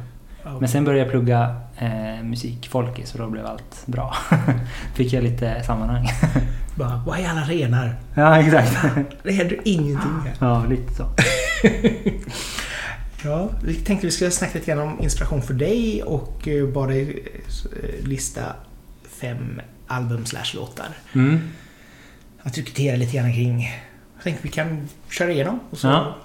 men 0.60 0.68
sen 0.68 0.84
började 0.84 1.02
jag 1.04 1.10
plugga 1.10 1.56
eh, 1.78 2.24
musik, 2.24 2.68
folkis, 2.68 3.12
och 3.12 3.18
då 3.18 3.28
blev 3.30 3.46
allt 3.46 3.86
bra. 3.86 4.16
Fick 4.94 5.12
jag 5.12 5.24
lite 5.24 5.62
sammanhang. 5.62 6.08
Bara, 6.74 7.02
vad 7.06 7.18
är 7.18 7.28
alla 7.28 7.40
renar? 7.40 7.96
ja, 8.14 8.38
exakt. 8.38 8.76
Det 9.22 9.32
händer 9.32 9.58
ingenting 9.64 10.20
här. 10.24 10.34
ja, 10.40 10.64
lite 10.68 10.94
så. 10.94 11.08
Ja, 13.24 13.50
vi 13.64 13.74
tänkte 13.74 14.06
vi 14.06 14.10
skulle 14.10 14.30
snacka 14.30 14.58
lite 14.58 14.70
grann 14.70 14.88
om 14.88 15.00
inspiration 15.00 15.42
för 15.42 15.54
dig 15.54 16.02
och 16.02 16.48
eh, 16.48 16.68
bara 16.68 16.94
eh, 16.94 17.08
lista 18.02 18.42
fem 19.20 19.60
album 19.86 20.26
slash 20.26 20.54
låtar. 20.54 20.88
Mm. 21.14 21.40
Att 22.42 22.54
diskutera 22.54 22.96
lite 22.96 23.16
grann 23.16 23.32
kring... 23.32 23.70
Jag 24.14 24.24
tänkte 24.24 24.42
vi 24.42 24.48
kan 24.48 24.88
köra 25.10 25.30
igenom 25.30 25.60
och 25.70 25.78
så 25.78 25.86
Ja. 25.86 26.16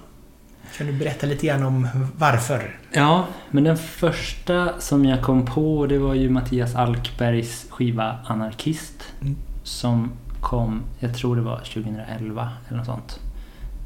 Kan 0.76 0.86
du 0.86 0.92
berätta 0.92 1.26
lite 1.26 1.46
grann 1.46 1.62
om 1.62 1.88
varför. 2.18 2.76
Ja, 2.92 3.26
men 3.50 3.64
den 3.64 3.76
första 3.76 4.80
som 4.80 5.04
jag 5.04 5.22
kom 5.22 5.46
på 5.46 5.86
det 5.86 5.98
var 5.98 6.14
ju 6.14 6.30
Mattias 6.30 6.74
Alkbergs 6.74 7.66
skiva 7.70 8.18
Anarkist. 8.24 9.04
Mm. 9.20 9.36
Som 9.62 10.12
kom, 10.40 10.82
jag 10.98 11.14
tror 11.14 11.36
det 11.36 11.42
var 11.42 11.56
2011 11.56 12.50
eller 12.68 12.78
något 12.78 12.86
sånt. 12.86 13.20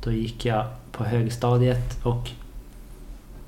Då 0.05 0.12
gick 0.12 0.45
jag 0.45 0.66
på 0.93 1.05
högstadiet 1.05 2.05
och, 2.05 2.31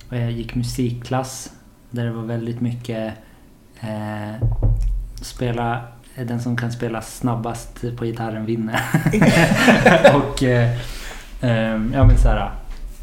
och 0.09 0.16
jag 0.16 0.30
gick 0.30 0.54
musikklass. 0.54 1.52
Där 1.90 2.04
det 2.04 2.11
var 2.11 2.23
väldigt 2.23 2.61
mycket 2.61 3.14
eh, 3.80 4.49
spela, 5.14 5.83
den 6.14 6.42
som 6.42 6.57
kan 6.57 6.73
spela 6.73 7.02
snabbast 7.02 7.97
på 7.97 8.04
gitarren 8.04 8.47
vinner. 8.47 8.80
och 10.14 10.42
eh, 10.42 10.73
eh, 11.40 11.80
ja 11.92 12.04
men 12.04 12.18
såhär 12.18 12.50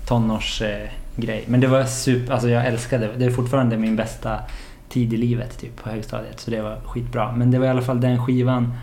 tonårsgrej. 0.07 0.91
Grej. 1.17 1.43
men 1.47 1.59
det 1.59 1.67
var 1.67 1.83
super, 1.83 2.33
alltså 2.33 2.49
jag 2.49 2.65
älskade 2.65 3.07
det. 3.07 3.13
Det 3.17 3.25
är 3.25 3.31
fortfarande 3.31 3.77
min 3.77 3.95
bästa 3.95 4.39
tid 4.89 5.13
i 5.13 5.17
livet 5.17 5.57
typ 5.59 5.83
på 5.83 5.89
högstadiet. 5.89 6.39
Så 6.39 6.51
det 6.51 6.61
var 6.61 6.79
skitbra. 6.85 7.31
Men 7.31 7.51
det 7.51 7.59
var 7.59 7.65
i 7.65 7.69
alla 7.69 7.81
fall 7.81 8.01
den 8.01 8.25
skivan. 8.25 8.73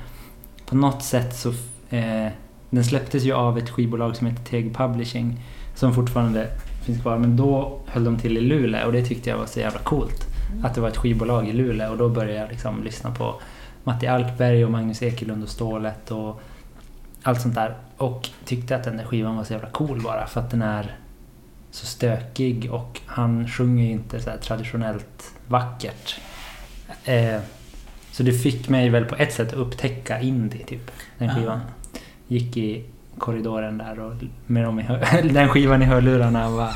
På 0.66 0.76
något 0.76 1.02
sätt 1.02 1.36
så... 1.36 1.48
Eh, 1.90 2.28
den 2.70 2.84
släpptes 2.84 3.24
ju 3.24 3.32
av 3.32 3.58
ett 3.58 3.70
skivbolag 3.70 4.16
som 4.16 4.26
heter 4.26 4.44
Teg 4.44 4.76
Publishing. 4.76 5.40
Som 5.74 5.94
fortfarande 5.94 6.48
finns 6.84 7.02
kvar. 7.02 7.18
Men 7.18 7.36
då 7.36 7.78
höll 7.86 8.04
de 8.04 8.18
till 8.18 8.38
i 8.38 8.40
Luleå 8.40 8.86
och 8.86 8.92
det 8.92 9.04
tyckte 9.04 9.30
jag 9.30 9.38
var 9.38 9.46
så 9.46 9.60
jävla 9.60 9.78
coolt. 9.78 10.26
Att 10.62 10.74
det 10.74 10.80
var 10.80 10.88
ett 10.88 10.96
skivbolag 10.96 11.48
i 11.48 11.52
Luleå 11.52 11.90
och 11.90 11.98
då 11.98 12.08
började 12.08 12.40
jag 12.40 12.48
liksom 12.48 12.82
lyssna 12.82 13.10
på 13.10 13.34
Matti 13.84 14.06
Alkberg 14.06 14.64
och 14.64 14.70
Magnus 14.70 15.02
Ekelund 15.02 15.42
och 15.42 15.48
Stålet 15.48 16.10
och 16.10 16.40
allt 17.22 17.40
sånt 17.40 17.54
där. 17.54 17.74
Och 17.96 18.28
tyckte 18.44 18.76
att 18.76 18.84
den 18.84 18.96
där 18.96 19.04
skivan 19.04 19.36
var 19.36 19.44
så 19.44 19.52
jävla 19.52 19.70
cool 19.70 20.00
bara 20.02 20.26
för 20.26 20.40
att 20.40 20.50
den 20.50 20.62
är 20.62 20.96
så 21.74 21.86
stökig 21.86 22.68
och 22.72 23.00
han 23.06 23.48
sjunger 23.48 23.84
ju 23.84 23.90
inte 23.90 24.20
så 24.20 24.30
traditionellt 24.42 25.32
vackert. 25.48 26.16
Eh, 27.04 27.40
så 28.12 28.22
det 28.22 28.32
fick 28.32 28.68
mig 28.68 28.88
väl 28.88 29.04
på 29.04 29.14
ett 29.16 29.32
sätt 29.32 29.48
att 29.48 29.54
upptäcka 29.54 30.20
indie, 30.20 30.64
typ. 30.64 30.90
Den 31.18 31.30
Ah. 31.30 31.34
skivan. 31.34 31.60
Gick 32.28 32.56
i 32.56 32.84
korridoren 33.18 33.78
där 33.78 33.98
och 34.00 34.12
med 34.46 34.64
dem 34.64 34.80
i 34.80 34.86
den 35.22 35.48
skivan 35.48 35.82
i 35.82 35.84
hörlurarna 35.84 36.46
och 36.48 36.56
bara 36.56 36.74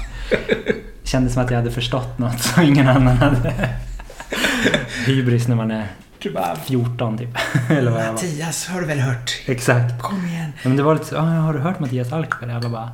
kändes 1.05 1.33
som 1.33 1.43
att 1.45 1.51
jag 1.51 1.59
hade 1.59 1.71
förstått 1.71 2.19
något 2.19 2.41
som 2.41 2.63
ingen 2.63 2.89
annan 2.89 3.17
hade. 3.17 3.53
Hybris 5.07 5.49
när 5.49 5.57
man 5.57 5.71
är 5.71 5.87
Du 6.19 6.31
bara... 6.33 6.57
14 6.57 7.19
typ. 7.19 7.29
Eller 7.71 7.91
vad 7.91 8.05
jag. 8.05 8.13
Mattias 8.13 8.67
har 8.67 8.81
du 8.81 8.87
väl 8.87 9.01
hört? 9.01 9.43
Exakt. 9.47 10.03
Kom 10.03 10.27
igen. 10.27 10.53
Ja, 10.63 10.69
men 10.69 10.77
det 10.77 10.83
var 10.83 10.95
lite 10.95 11.07
så, 11.07 11.17
ah, 11.17 11.21
har 11.21 11.53
du 11.53 11.59
hört 11.59 11.79
Mattias 11.81 12.13
Alkberg? 12.13 12.53
Alla 12.53 12.69
bara, 12.69 12.91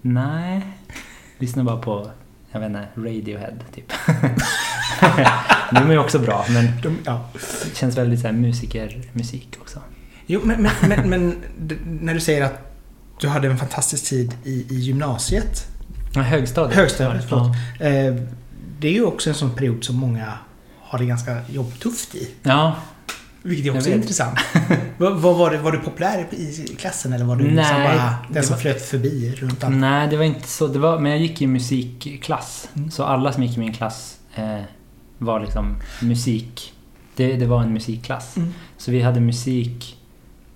nej. 0.00 0.62
Lyssnar 1.40 1.64
bara 1.64 1.76
på, 1.76 2.10
jag 2.52 2.60
vet 2.60 2.66
inte, 2.66 2.88
Radiohead 2.96 3.54
typ. 3.74 3.92
De 5.72 5.76
är 5.76 5.92
ju 5.92 5.98
också 5.98 6.18
bra, 6.18 6.44
men 6.48 6.80
De, 6.82 6.98
ja. 7.04 7.28
det 7.64 7.76
känns 7.76 7.98
väldigt 7.98 8.20
så 8.20 8.26
här 8.26 8.34
musikermusik 8.34 9.56
också. 9.60 9.78
Jo, 10.26 10.40
men, 10.44 10.62
men, 10.62 10.88
men, 10.88 11.10
men 11.10 11.36
när 11.84 12.14
du 12.14 12.20
säger 12.20 12.44
att 12.44 12.70
du 13.20 13.28
hade 13.28 13.48
en 13.48 13.58
fantastisk 13.58 14.08
tid 14.08 14.34
i, 14.44 14.66
i 14.70 14.74
gymnasiet. 14.74 15.66
Ja, 16.14 16.20
högstadiet. 16.22 16.76
Högstadiet, 16.76 17.24
förlåt. 17.28 17.56
Ja. 17.78 17.86
Eh, 17.86 18.14
det 18.78 18.88
är 18.88 18.92
ju 18.92 19.04
också 19.04 19.30
en 19.30 19.34
sån 19.34 19.54
period 19.54 19.84
som 19.84 19.96
många 19.96 20.32
har 20.80 20.98
det 20.98 21.04
ganska 21.04 21.36
jobbtufft 21.48 22.14
i. 22.14 22.30
Ja, 22.42 22.76
Vilket 23.42 23.66
är 23.74 23.76
också 23.78 23.90
intressant. 23.90 24.38
vad, 24.98 25.16
vad 25.20 25.36
var, 25.36 25.50
det, 25.50 25.58
var 25.58 25.72
du 25.72 25.78
populär 25.78 26.26
i 26.34 26.76
klassen 26.78 27.12
eller 27.12 27.24
var 27.24 27.36
du 27.36 27.44
liksom 27.44 27.56
Nej, 27.76 27.96
bara 27.96 28.06
det 28.28 28.34
den 28.34 28.42
som 28.42 28.54
var- 28.54 28.60
flöt 28.60 28.82
förbi 28.82 29.34
runt 29.36 29.64
allt? 29.64 29.76
Nej, 29.76 30.08
det 30.08 30.16
var 30.16 30.24
inte 30.24 30.48
så. 30.48 30.66
Det 30.66 30.78
var, 30.78 30.98
men 30.98 31.12
jag 31.12 31.20
gick 31.20 31.42
i 31.42 31.46
musikklass. 31.46 32.68
Mm. 32.74 32.90
Så 32.90 33.04
alla 33.04 33.32
som 33.32 33.42
gick 33.42 33.56
i 33.56 33.60
min 33.60 33.72
klass 33.72 34.18
eh, 34.34 34.60
var 35.18 35.40
liksom 35.40 35.76
musik. 36.02 36.74
Det, 37.16 37.36
det 37.36 37.46
var 37.46 37.62
en 37.62 37.72
musikklass. 37.72 38.36
Mm. 38.36 38.48
Så 38.76 38.90
vi 38.90 39.02
hade 39.02 39.20
musik, 39.20 39.98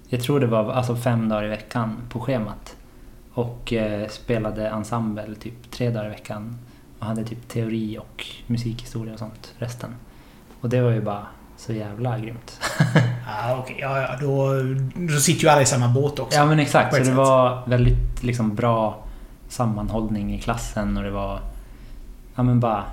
jag 0.09 0.23
tror 0.23 0.41
det 0.41 0.47
var 0.47 0.73
alltså 0.73 0.97
fem 0.97 1.29
dagar 1.29 1.45
i 1.45 1.49
veckan 1.49 1.97
på 2.09 2.21
schemat. 2.21 2.76
Och 3.33 3.73
eh, 3.73 4.09
spelade 4.09 4.69
ensemble 4.69 5.35
typ 5.41 5.71
tre 5.71 5.91
dagar 5.91 6.07
i 6.07 6.11
veckan. 6.11 6.59
Och 6.99 7.07
hade 7.07 7.25
typ 7.25 7.49
teori 7.49 7.99
och 7.99 8.26
musikhistoria 8.47 9.12
och 9.12 9.19
sånt 9.19 9.53
resten. 9.59 9.95
Och 10.61 10.69
det 10.69 10.81
var 10.81 10.91
ju 10.91 11.00
bara 11.00 11.26
så 11.66 11.73
jävla 11.73 12.18
grymt. 12.18 12.61
Ja, 13.26 13.56
okej. 13.59 13.76
Ja, 13.80 14.16
då, 14.21 14.52
då 14.94 15.18
sitter 15.21 15.42
ju 15.42 15.49
alla 15.49 15.62
i 15.62 15.66
samma 15.66 15.88
båt 15.88 16.18
också. 16.18 16.38
Ja 16.38 16.47
men 16.47 16.59
exakt, 16.59 16.97
så 16.97 17.02
det 17.02 17.12
var 17.12 17.62
väldigt 17.66 18.23
liksom 18.23 18.54
bra 18.54 19.04
sammanhållning 19.49 20.35
i 20.35 20.40
klassen 20.40 20.97
och 20.97 21.02
det 21.02 21.11
var 21.11 21.40
ja 22.35 22.42
men 22.42 22.61
bara 22.61 22.85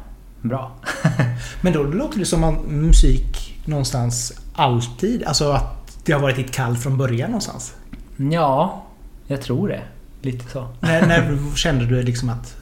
bra. 0.42 0.72
Men 1.62 1.74
då 1.74 1.84
låter 1.84 2.20
det 2.20 2.26
som 2.26 2.44
att 2.44 2.66
musik 2.68 3.60
någonstans 3.66 4.34
alltid, 4.54 5.24
alltså 5.24 5.52
att 5.52 5.98
det 6.06 6.14
har 6.14 6.20
varit 6.20 6.36
ditt 6.36 6.52
kall 6.52 6.78
från 6.78 6.98
början 6.98 7.30
någonstans. 7.30 7.74
Ja, 8.18 8.84
jag 9.28 9.42
tror 9.42 9.68
det. 9.68 9.82
Lite 10.22 10.52
så. 10.52 10.68
när, 10.80 11.08
när 11.08 11.56
kände 11.56 11.86
du 11.86 12.04
liksom 12.04 12.30
att 12.30 12.56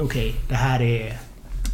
okej, 0.00 0.34
det 0.48 0.54
här 0.54 0.82
är... 0.82 1.18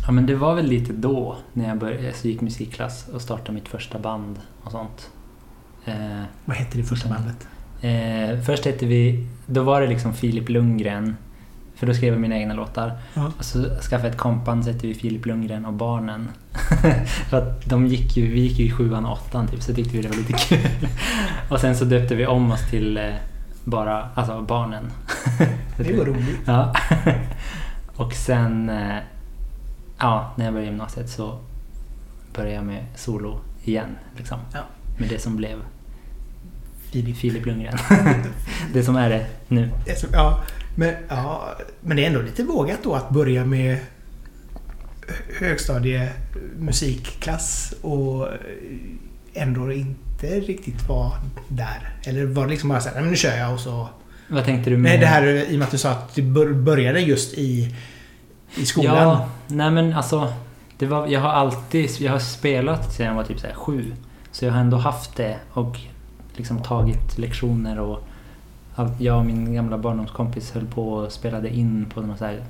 Ja 0.07 0.13
men 0.13 0.27
det 0.27 0.35
var 0.35 0.55
väl 0.55 0.67
lite 0.67 0.93
då 0.93 1.37
när 1.53 1.69
jag 1.69 1.79
började, 1.79 2.13
så 2.13 2.29
gick 2.29 2.41
musikklass 2.41 3.09
och 3.15 3.23
startade 3.23 3.53
mitt 3.53 3.69
första 3.69 3.99
band 3.99 4.39
och 4.63 4.73
sånt. 4.73 5.11
Eh, 5.85 6.23
Vad 6.45 6.57
hette 6.57 6.79
det 6.79 6.85
första 6.85 7.09
bandet? 7.09 7.49
eh, 7.81 8.41
först 8.45 8.65
hette 8.65 8.87
vi, 8.87 9.27
då 9.47 9.63
var 9.63 9.81
det 9.81 9.87
liksom 9.87 10.15
Filip 10.15 10.49
Lundgren. 10.49 11.17
För 11.77 11.87
då 11.87 11.95
skrev 11.95 12.13
jag 12.13 12.21
mina 12.21 12.37
egna 12.37 12.55
låtar. 12.55 12.93
Ja. 13.15 13.33
Och 13.39 13.45
så 13.45 13.63
skaffade 13.65 14.03
jag 14.03 14.13
ett 14.13 14.19
kompband 14.19 14.65
så 14.65 14.71
hette 14.71 14.87
vi 14.87 14.95
Filip 14.95 15.27
Lundgren 15.27 15.65
och 15.67 15.73
Barnen. 15.73 16.29
för 17.31 17.37
att 17.39 17.65
de 17.71 17.87
gick 17.87 18.17
ju, 18.17 18.33
vi 18.33 18.41
gick 18.41 18.59
ju 18.59 18.65
i 18.67 18.71
sjuan 18.71 19.07
och 19.07 19.13
åttan 19.13 19.49
typ, 19.49 19.63
så 19.63 19.75
tyckte 19.75 19.97
vi 19.97 20.03
det 20.03 20.09
var 20.09 20.17
lite 20.17 20.33
kul. 20.33 20.59
och 21.51 21.61
sen 21.61 21.77
så 21.77 21.85
döpte 21.85 22.15
vi 22.15 22.27
om 22.27 22.51
oss 22.53 22.71
till 22.71 22.97
eh, 22.97 23.15
bara, 23.65 24.09
alltså 24.15 24.43
Barnen. 24.43 24.85
Det 25.77 25.97
var 25.99 26.05
roligt. 26.05 26.41
Ja. 26.45 26.75
och 27.97 28.13
sen, 28.13 28.69
eh, 28.69 28.97
ja, 29.99 30.33
när 30.37 30.45
jag 30.45 30.55
började 30.55 30.71
gymnasiet 30.71 31.11
så 31.11 31.39
började 32.35 32.55
jag 32.55 32.65
med 32.65 32.85
solo 32.97 33.41
igen. 33.65 33.97
Liksom. 34.17 34.39
Ja. 34.53 34.61
Med 34.99 35.09
det 35.09 35.19
som 35.19 35.37
blev 35.37 35.59
Filip. 36.91 37.17
Filip 37.17 37.47
Lundgren. 37.47 37.79
det 38.73 38.83
som 38.83 38.97
är 38.97 39.11
det 39.11 39.27
nu. 39.49 39.71
Ja, 40.13 40.45
men, 40.77 40.95
ja, 41.09 41.55
men 41.81 41.97
det 41.97 42.05
är 42.05 42.07
ändå 42.07 42.21
lite 42.21 42.43
vågat 42.43 42.79
då 42.83 42.95
att 42.95 43.11
börja 43.11 43.45
med 43.45 43.79
högstadie 45.39 46.13
musikklass 46.59 47.75
och 47.83 48.29
ändå 49.35 49.73
inte 49.73 50.27
riktigt 50.27 50.89
vara 50.89 51.13
där. 51.49 51.95
Eller 52.05 52.25
var 52.25 52.45
det 52.45 52.51
liksom 52.51 52.69
bara 52.69 52.81
såhär, 52.81 53.03
nu 53.03 53.17
kör 53.17 53.37
jag 53.37 53.55
och 53.55 53.61
så... 53.61 53.89
Vad 54.29 54.45
tänkte 54.45 54.71
du 54.71 54.77
med... 54.77 54.91
Nej, 54.91 54.99
det 54.99 55.07
här 55.07 55.27
i 55.27 55.55
och 55.55 55.59
med 55.59 55.65
att 55.65 55.71
du 55.71 55.79
sa 55.79 55.91
att 55.91 56.15
du 56.15 56.23
bör- 56.23 56.53
började 56.53 57.01
just 57.01 57.35
i, 57.35 57.75
i 58.57 58.67
skolan. 58.67 58.97
Ja, 58.97 59.29
nej 59.47 59.71
men 59.71 59.93
alltså. 59.93 60.33
Det 60.79 60.87
var, 60.87 61.07
jag 61.07 61.21
har 61.21 61.29
alltid 61.29 61.91
jag 62.01 62.13
har 62.13 62.19
spelat 62.19 62.93
sedan 62.93 63.07
jag 63.07 63.15
var 63.15 63.25
typ 63.25 63.41
så 63.41 63.47
här 63.47 63.55
sju. 63.55 63.93
Så 64.33 64.45
jag 64.45 64.53
har 64.53 64.61
ändå 64.61 64.77
haft 64.77 65.17
det 65.17 65.37
och 65.53 65.81
liksom 66.33 66.63
tagit 66.63 67.19
lektioner 67.19 67.81
och 67.81 68.09
allt. 68.75 69.01
Jag 69.01 69.19
och 69.19 69.27
min 69.27 69.55
gamla 69.55 69.79
barndomskompis 69.79 70.53
höll 70.53 70.67
på 70.67 70.93
och 70.93 71.13
spelade 71.13 71.49
in 71.57 71.87
på 71.95 72.01
något 72.01 72.19
så 72.19 72.25
här 72.25 72.43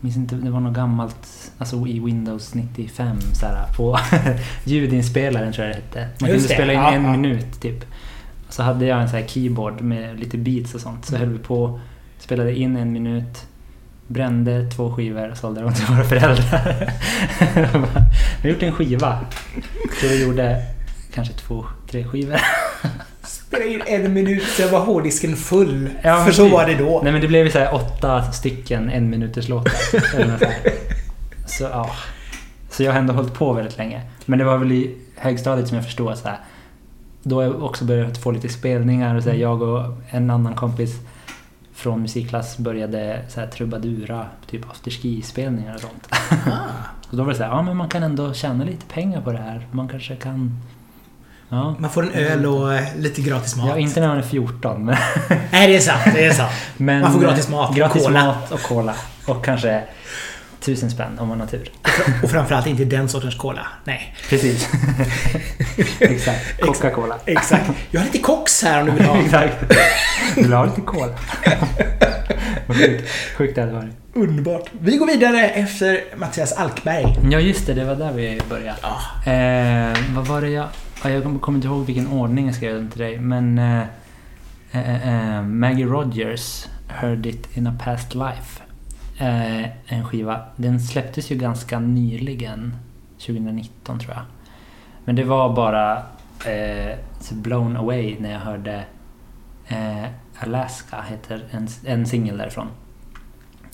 minns 0.00 0.16
inte, 0.16 0.34
det 0.34 0.50
var 0.50 0.60
något 0.60 0.74
gammalt, 0.74 1.52
alltså 1.58 1.86
i 1.86 2.00
Windows 2.00 2.54
95 2.54 3.20
så 3.20 3.46
här, 3.46 3.66
på 3.76 3.98
ljudinspelaren 4.64 5.52
tror 5.52 5.66
jag 5.66 5.76
det 5.76 5.80
hette. 5.80 6.08
Man 6.20 6.30
Just 6.30 6.48
kunde 6.48 6.48
det, 6.48 6.54
spela 6.54 6.72
in 6.72 6.78
ja, 6.78 6.92
en 6.92 7.04
ja. 7.04 7.16
minut 7.16 7.60
typ. 7.60 7.84
Så 8.48 8.62
hade 8.62 8.86
jag 8.86 9.02
en 9.02 9.08
så 9.08 9.16
här 9.16 9.26
keyboard 9.26 9.80
med 9.80 10.20
lite 10.20 10.38
beats 10.38 10.74
och 10.74 10.80
sånt. 10.80 11.04
Så 11.04 11.16
höll 11.16 11.28
vi 11.28 11.38
på, 11.38 11.80
spelade 12.18 12.54
in 12.58 12.76
en 12.76 12.92
minut, 12.92 13.46
brände 14.08 14.70
två 14.70 14.94
skivor 14.94 15.30
och 15.30 15.36
sålde 15.36 15.60
dem 15.60 15.74
till 15.74 15.86
våra 15.86 16.04
föräldrar. 16.04 16.92
vi 18.42 18.48
har 18.48 18.54
gjort 18.54 18.62
en 18.62 18.72
skiva. 18.72 19.18
Så 20.00 20.08
vi 20.08 20.24
gjorde 20.24 20.62
kanske 21.14 21.34
två, 21.34 21.64
tre 21.90 22.04
skivor. 22.04 22.40
Spela 23.22 23.64
in 23.64 23.82
en 23.86 24.12
minut, 24.12 24.42
så 24.42 24.68
var 24.68 24.80
hårddisken 24.80 25.36
full. 25.36 25.90
Ja, 26.02 26.24
För 26.24 26.32
så 26.32 26.48
var 26.48 26.66
det 26.66 26.74
då. 26.74 27.00
Nej 27.02 27.12
men 27.12 27.20
det 27.20 27.28
blev 27.28 27.50
så 27.50 27.58
här 27.58 27.74
åtta 27.74 28.32
stycken 28.32 28.90
en 28.90 29.10
minuters 29.10 29.48
låtar. 29.48 29.72
Så, 31.46 31.64
ja. 31.64 31.90
Så 32.70 32.82
jag 32.82 32.92
har 32.92 32.98
ändå 32.98 33.12
hållit 33.12 33.34
på 33.34 33.52
väldigt 33.52 33.78
länge. 33.78 34.02
Men 34.24 34.38
det 34.38 34.44
var 34.44 34.58
väl 34.58 34.72
i 34.72 34.96
högstadiet 35.16 35.68
som 35.68 35.76
jag 35.76 35.84
förstod 35.84 36.18
så 36.18 36.28
här. 36.28 36.38
Då 37.22 37.36
har 37.36 37.42
jag 37.42 37.62
också 37.62 37.84
börjat 37.84 38.18
få 38.18 38.30
lite 38.30 38.48
spelningar. 38.48 39.14
Och 39.14 39.22
så 39.22 39.30
här, 39.30 39.36
jag 39.36 39.62
och 39.62 39.84
en 40.10 40.30
annan 40.30 40.54
kompis 40.54 40.96
från 41.78 42.02
musikklass 42.02 42.58
började 42.58 43.20
så 43.28 43.40
här, 43.40 43.46
trubadura, 43.46 44.26
typ 44.46 44.70
afterski-spelningar 44.70 45.74
och 45.74 45.80
sånt. 45.80 46.08
Ah. 46.10 46.16
Så 47.10 47.16
då 47.16 47.22
var 47.22 47.30
det 47.30 47.36
så 47.36 47.42
här, 47.42 47.50
ja 47.50 47.62
men 47.62 47.76
man 47.76 47.88
kan 47.88 48.02
ändå 48.02 48.34
tjäna 48.34 48.64
lite 48.64 48.86
pengar 48.86 49.20
på 49.20 49.32
det 49.32 49.38
här. 49.38 49.66
Man 49.70 49.88
kanske 49.88 50.16
kan... 50.16 50.60
Ja. 51.48 51.74
Man 51.78 51.90
får 51.90 52.02
en 52.02 52.12
öl 52.12 52.46
och 52.46 52.74
eh, 52.74 52.96
lite 52.96 53.20
gratis 53.22 53.56
mat. 53.56 53.68
Ja, 53.68 53.78
inte 53.78 54.00
när 54.00 54.08
man 54.08 54.18
är 54.18 54.22
14 54.22 54.84
men... 54.84 54.96
Nej, 55.52 55.68
det 55.68 55.76
är 55.76 55.80
sant. 55.80 56.02
Det 56.14 56.26
är 56.26 56.32
sant. 56.32 56.52
men 56.76 57.00
Man 57.00 57.12
får 57.12 57.20
gratis 57.20 57.48
mat 57.48 57.70
och 57.70 57.76
gratis 57.76 58.02
cola. 58.04 58.24
mat 58.24 58.52
och 58.52 58.62
cola. 58.62 58.94
Och 59.26 59.44
kanske 59.44 59.84
tusen 60.60 60.90
spänn 60.90 61.18
om 61.18 61.28
man 61.28 61.40
har 61.40 61.46
tur. 61.46 61.70
Och 62.22 62.30
framförallt 62.30 62.66
inte 62.66 62.84
den 62.84 63.08
sortens 63.08 63.34
cola. 63.34 63.66
Nej. 63.84 64.14
Precis. 64.28 64.68
Exakt. 66.00 66.60
Coca-Cola. 66.60 67.18
Exakt. 67.26 67.70
Jag 67.90 68.00
har 68.00 68.06
lite 68.06 68.18
koks 68.18 68.62
här 68.62 68.80
om 68.80 68.86
du 68.86 68.92
vill 68.92 69.04
ha. 69.04 69.18
Exakt. 69.24 69.54
Vill 70.36 70.50
du 70.50 70.56
ha 70.56 70.64
lite 70.64 70.80
cola? 70.80 71.14
Vad 72.66 72.76
sjukt. 72.76 73.08
Sjukt 73.36 73.54
det 73.54 73.60
hade 73.60 73.72
varit. 73.72 73.96
Underbart. 74.12 74.70
Vi 74.80 74.96
går 74.96 75.06
vidare 75.06 75.48
efter 75.48 76.04
Mattias 76.16 76.52
Alkberg. 76.52 77.18
Ja 77.30 77.40
just 77.40 77.66
det, 77.66 77.74
det 77.74 77.84
var 77.84 77.96
där 77.96 78.12
vi 78.12 78.40
började. 78.48 78.78
Ja. 78.82 79.32
Eh, 79.32 79.96
vad 80.14 80.26
var 80.26 80.40
det 80.40 80.48
jag... 80.48 80.68
Ja, 81.02 81.10
jag 81.10 81.22
kommer 81.22 81.38
kommer 81.38 81.58
inte 81.58 81.68
ihåg 81.68 81.86
vilken 81.86 82.08
ordning 82.08 82.46
jag 82.46 82.54
skrev 82.54 82.74
den 82.74 82.90
till 82.90 83.00
dig, 83.00 83.18
men... 83.18 83.58
Eh, 83.58 83.82
eh, 84.72 85.36
eh, 85.36 85.42
Maggie 85.42 85.86
Rogers, 85.86 86.66
Heard 86.88 87.26
It 87.26 87.56
In 87.56 87.66
A 87.66 87.76
Past 87.84 88.14
Life. 88.14 88.62
Eh, 89.18 89.64
en 89.86 90.04
skiva. 90.04 90.40
Den 90.56 90.80
släpptes 90.80 91.30
ju 91.30 91.36
ganska 91.36 91.78
nyligen, 91.78 92.74
2019 93.18 93.98
tror 93.98 94.14
jag. 94.14 94.22
Men 95.04 95.16
det 95.16 95.24
var 95.24 95.54
bara 95.54 95.96
eh, 96.46 96.98
blown 97.30 97.76
away 97.76 98.16
när 98.20 98.32
jag 98.32 98.40
hörde 98.40 98.84
eh, 99.68 100.04
Alaska, 100.38 101.02
heter 101.02 101.44
en, 101.50 101.68
en 101.84 102.06
singel 102.06 102.38
därifrån. 102.38 102.66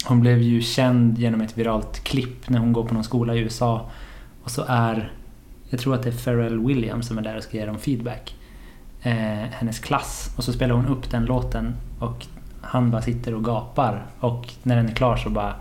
Hon 0.04 0.20
blev 0.20 0.38
ju 0.38 0.60
känd 0.60 1.18
genom 1.18 1.40
ett 1.40 1.58
viralt 1.58 2.04
klipp 2.04 2.48
när 2.48 2.58
hon 2.58 2.72
går 2.72 2.84
på 2.84 2.94
någon 2.94 3.04
skola 3.04 3.34
i 3.34 3.38
USA 3.38 3.90
och 4.44 4.50
så 4.50 4.64
är, 4.68 5.12
jag 5.68 5.80
tror 5.80 5.94
att 5.94 6.02
det 6.02 6.08
är 6.08 6.24
Pharrell 6.24 6.66
Williams 6.66 7.06
som 7.06 7.18
är 7.18 7.22
där 7.22 7.36
och 7.36 7.42
ska 7.42 7.56
ge 7.56 7.66
dem 7.66 7.78
feedback. 7.78 8.34
Eh, 9.02 9.48
hennes 9.50 9.78
klass. 9.78 10.34
Och 10.36 10.44
så 10.44 10.52
spelar 10.52 10.74
hon 10.74 10.86
upp 10.86 11.10
den 11.10 11.24
låten 11.24 11.74
och 12.00 12.26
han 12.66 12.90
bara 12.90 13.02
sitter 13.02 13.34
och 13.34 13.44
gapar. 13.44 14.06
Och 14.20 14.52
när 14.62 14.76
den 14.76 14.88
är 14.88 14.94
klar 14.94 15.16
så 15.16 15.30
bara 15.30 15.54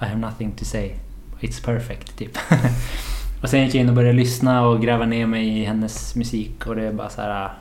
I 0.00 0.04
have 0.04 0.16
nothing 0.16 0.52
to 0.52 0.64
say. 0.64 0.92
It's 1.40 1.64
perfect, 1.64 2.18
typ. 2.18 2.38
och 3.42 3.48
sen 3.48 3.64
gick 3.64 3.74
jag 3.74 3.80
in 3.80 3.88
och 3.88 3.94
började 3.94 4.16
lyssna 4.16 4.66
och 4.66 4.82
gräva 4.82 5.06
ner 5.06 5.26
mig 5.26 5.48
i 5.48 5.64
hennes 5.64 6.14
musik 6.14 6.66
och 6.66 6.76
det 6.76 6.82
är 6.82 6.92
bara 6.92 7.08
så 7.08 7.20
här 7.20 7.52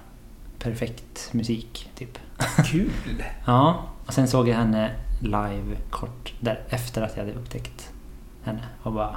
perfekt 0.60 1.30
musik, 1.34 1.90
typ. 1.96 2.18
Kul. 2.66 2.92
Ja, 3.46 3.84
och 4.06 4.14
sen 4.14 4.28
såg 4.28 4.48
jag 4.50 4.56
henne 4.56 4.92
live 5.20 5.76
kort 5.90 6.34
där 6.40 6.60
efter 6.70 7.02
att 7.02 7.12
jag 7.18 7.24
hade 7.24 7.38
upptäckt 7.38 7.90
henne 8.44 8.64
och 8.84 8.94
bara... 8.94 9.16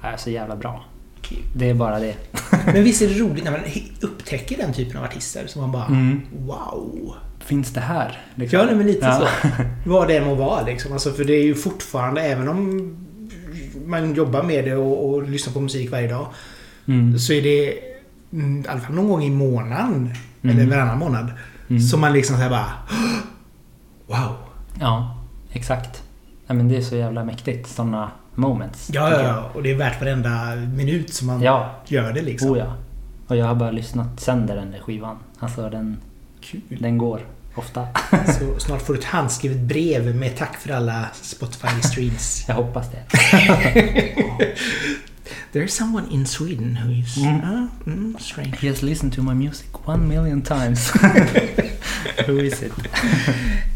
Är 0.00 0.16
så 0.16 0.30
jävla 0.30 0.56
bra. 0.56 0.84
Kul. 1.20 1.38
Det 1.54 1.70
är 1.70 1.74
bara 1.74 1.98
det. 1.98 2.16
Men 2.66 2.84
visst 2.84 3.02
är 3.02 3.08
det 3.08 3.14
roligt 3.20 3.44
när 3.44 3.50
man 3.50 3.60
upptäcker 4.00 4.56
den 4.56 4.72
typen 4.72 4.96
av 4.96 5.04
artister 5.04 5.46
som 5.46 5.62
man 5.62 5.72
bara 5.72 5.86
Mm. 5.86 6.22
Wow. 6.46 7.14
Finns 7.46 7.72
det 7.72 7.80
här? 7.80 8.18
liksom? 8.34 8.58
Ja, 8.58 8.64
nej, 8.66 8.74
men 8.74 8.86
lite 8.86 9.06
Ja. 9.06 9.12
så. 9.20 9.48
Vad 9.90 10.08
det 10.08 10.20
må 10.24 10.34
vara 10.34 10.62
liksom. 10.62 10.92
Alltså, 10.92 11.12
för 11.12 11.24
det 11.24 11.32
är 11.34 11.42
ju 11.44 11.54
fortfarande, 11.54 12.20
även 12.20 12.48
om 12.48 12.96
man 13.86 14.14
jobbar 14.14 14.42
med 14.42 14.64
det 14.64 14.74
och, 14.76 15.08
och 15.08 15.28
lyssnar 15.28 15.52
på 15.52 15.60
musik 15.60 15.90
varje 15.90 16.08
dag, 16.08 16.26
Mm. 16.88 17.18
så 17.18 17.32
är 17.32 17.42
det 17.42 17.78
mm, 18.32 18.60
i 18.60 18.68
alla 18.68 18.80
fall 18.80 18.94
någon 18.94 19.08
gång 19.08 19.22
i 19.24 19.30
månaden, 19.30 20.10
Mm. 20.42 20.56
eller 20.58 20.70
varannan 20.70 20.98
månad, 20.98 21.30
Mm. 21.70 21.82
som 21.82 22.00
man 22.00 22.12
liksom 22.12 22.36
såhär 22.36 22.50
bara 22.50 22.66
Wow. 24.06 24.36
Ja, 24.80 25.16
exakt. 25.52 26.02
Ja, 26.46 26.54
men 26.54 26.68
det 26.68 26.76
är 26.76 26.80
så 26.80 26.96
jävla 26.96 27.24
mäktigt. 27.24 27.68
Såna 27.68 28.10
moments. 28.34 28.90
Ja, 28.92 29.10
ja, 29.12 29.20
ja. 29.22 29.50
Och 29.54 29.62
det 29.62 29.70
är 29.70 29.76
värt 29.76 30.00
varenda 30.00 30.54
minut 30.76 31.14
som 31.14 31.26
man 31.26 31.42
Ja, 31.42 31.70
gör 31.86 32.12
det 32.12 32.22
liksom. 32.22 32.50
oh 32.50 32.58
ja. 32.58 32.74
Och 33.26 33.36
jag 33.36 33.46
har 33.46 33.54
bara 33.54 33.70
lyssnat 33.70 34.20
sönder 34.20 34.56
den 34.56 34.70
där 34.70 34.78
skivan. 34.78 35.16
Alltså 35.38 35.70
den, 35.70 35.96
Kul. 36.40 36.60
den 36.80 36.98
går 36.98 37.20
ofta. 37.58 37.88
Så 38.38 38.60
snart 38.60 38.82
får 38.82 38.92
du 38.94 38.98
ett 38.98 39.04
handskrivet 39.04 39.58
brev 39.58 40.16
med 40.16 40.36
tack 40.36 40.56
för 40.56 40.70
alla 40.70 41.08
Spotify-streams. 41.22 42.44
Jag 42.48 42.54
hoppas 42.54 42.86
det. 42.90 43.02
There's 45.52 45.68
someone 45.68 46.06
in 46.10 46.26
Sweden 46.26 46.78
who 46.84 46.90
is... 46.92 47.16
Mm. 47.16 47.40
Ah, 47.44 47.66
mm, 47.86 48.16
strange. 48.20 48.56
He 48.60 48.68
has 48.68 48.82
listened 48.82 49.12
to 49.14 49.22
my 49.22 49.34
music 49.34 49.66
one 49.84 50.06
million 50.08 50.42
times. 50.42 50.92
Who 52.26 52.32
is 52.38 52.62
it? 52.62 52.72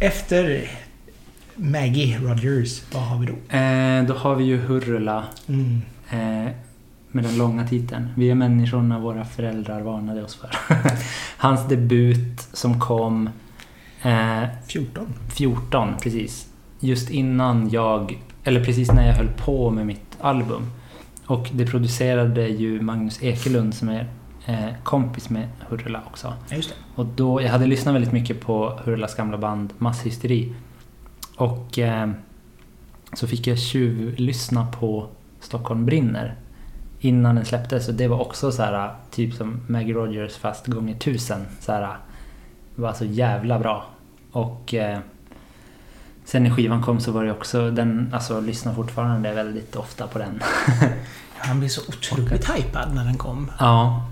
Efter 0.01 0.71
Maggie 1.57 2.19
Rogers, 2.19 2.83
vad 2.93 3.03
har 3.03 3.19
vi 3.19 3.27
då? 3.27 3.57
Eh, 3.57 4.05
då 4.05 4.15
har 4.15 4.35
vi 4.35 4.45
ju 4.45 4.57
Hurula 4.57 5.25
Mm. 5.49 5.83
eh, 6.11 6.53
med 7.13 7.25
den 7.25 7.37
långa 7.39 7.67
titeln. 7.69 8.09
Vi 8.17 8.31
är 8.31 8.35
människorna 8.35 8.99
våra 8.99 9.25
föräldrar 9.25 9.81
varnade 9.81 10.23
oss 10.25 10.35
för. 10.35 10.51
Hans 11.37 11.69
debut 11.69 12.49
som 12.53 12.81
kom 12.81 13.31
eh, 14.03 14.49
14. 14.69 15.07
14, 15.29 15.95
precis. 16.03 16.49
Just 16.81 17.11
innan 17.11 17.71
jag, 17.71 18.19
eller 18.45 18.65
precis 18.65 18.93
när 18.93 19.07
jag 19.07 19.15
höll 19.15 19.29
på 19.29 19.71
med 19.71 19.87
mitt 19.87 20.17
album. 20.21 20.63
Och 21.27 21.51
det 21.53 21.67
producerade 21.67 22.49
ju 22.49 22.81
Magnus 22.81 23.23
Ekelund 23.23 23.75
som 23.75 23.89
är 23.89 24.09
eh, 24.47 24.69
kompis 24.83 25.31
med 25.31 25.49
Hurula 25.69 26.03
också. 26.07 26.35
Ja. 26.49 26.57
Och 26.95 27.07
då, 27.07 27.43
jag 27.43 27.49
hade 27.49 27.67
lyssnat 27.67 27.95
väldigt 27.95 28.13
mycket 28.13 28.41
på 28.41 28.79
Hurlas 28.85 29.15
gamla 29.15 29.39
band 29.39 29.73
Masshysteri. 29.79 30.55
Och 31.37 31.79
eh, 31.79 32.11
så 33.13 33.27
fick 33.27 33.47
jag 33.47 33.59
tjuvlyssna 33.59 34.67
på 34.67 35.07
Stockholm 35.41 35.87
brinner 35.87 36.35
innan 37.01 37.35
den 37.35 37.45
släpptes. 37.45 37.89
Och 37.89 37.95
det 37.95 38.09
var 38.09 38.21
också 38.21 38.53
så 38.53 38.63
här 38.63 38.95
typ 39.11 39.35
som 39.35 39.61
Maggie 39.67 39.95
Rogers 39.95 40.37
fast 40.37 40.67
gånger 40.67 40.95
tusen. 40.95 41.47
Så 41.61 41.73
här, 41.73 41.97
var 42.81 42.93
så 42.93 43.05
jävla 43.05 43.59
bra. 43.59 43.87
Och 44.33 44.75
eh, 44.75 44.99
sen 46.25 46.43
när 46.43 46.51
skivan 46.51 46.83
kom 46.83 47.01
så 47.01 47.13
var 47.13 47.25
det 47.25 47.33
också 47.33 47.71
den, 47.71 48.11
alltså 48.15 48.35
jag 48.35 48.45
lyssnar 48.45 48.75
fortfarande 48.75 49.33
väldigt 49.33 49.77
ofta 49.77 50.07
på 50.07 50.19
den. 50.19 50.43
Han 51.39 51.59
blev 51.59 51.69
så 51.69 51.81
otroligt 51.89 52.51
hypad 52.51 52.95
när 52.95 53.05
den 53.05 53.17
kom. 53.17 53.51
ja, 53.59 54.07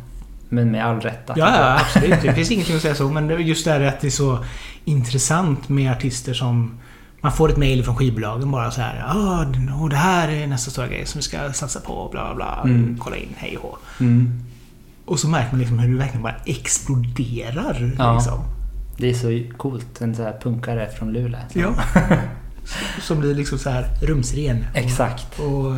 men 0.49 0.71
med 0.71 0.87
all 0.87 1.01
rätt. 1.01 1.23
Ja, 1.27 1.35
ja, 1.37 1.81
absolut. 1.81 2.23
Det 2.23 2.35
finns 2.35 2.51
ingenting 2.51 2.77
att 2.77 2.83
säga 2.83 2.95
så. 2.95 3.09
Men 3.09 3.47
just 3.47 3.65
det 3.65 3.71
här 3.71 3.81
att 3.81 4.01
det 4.01 4.07
är 4.07 4.11
så 4.11 4.45
intressant 4.85 5.69
med 5.69 5.93
artister 5.93 6.35
som... 6.35 6.79
Man 7.21 7.33
får 7.33 7.51
ett 7.51 7.57
mail 7.57 7.85
från 7.85 7.97
skivbolagen 7.97 8.51
bara 8.51 8.71
så 8.71 8.81
här. 8.81 9.05
Ja, 9.09 9.47
och 9.83 9.89
det 9.89 9.97
här 9.97 10.29
är 10.29 10.47
nästa 10.47 10.71
stora 10.71 10.87
grej 10.87 11.07
som 11.07 11.19
vi 11.19 11.23
ska 11.23 11.53
satsa 11.53 11.81
på. 11.81 12.09
Bla, 12.13 12.35
bla. 12.35 12.61
Mm. 12.65 12.99
Kolla 12.99 13.17
in, 13.17 13.35
hej 13.37 13.57
och. 13.57 13.79
Mm. 14.01 14.43
Och 15.05 15.21
så 15.21 15.29
märker 15.29 15.51
man 15.51 15.61
liksom 15.61 15.79
hur 15.79 15.93
det 15.93 15.99
verkligen 15.99 16.23
bara 16.23 16.35
exploderar. 16.45 17.95
Ja. 17.99 18.15
Liksom. 18.15 18.41
Det 19.01 19.11
är 19.11 19.15
så 19.15 19.57
coolt, 19.57 20.01
en 20.01 20.15
sån 20.15 20.25
här 20.25 20.39
punkare 20.43 20.89
från 20.89 21.13
Luleå. 21.13 21.41
Ja. 21.53 21.75
Som 23.01 23.21
blir 23.21 23.35
liksom 23.35 23.59
så 23.59 23.71
här 23.71 23.89
rumsren. 24.03 24.65
Och, 24.71 24.77
Exakt. 24.77 25.39
och 25.39 25.75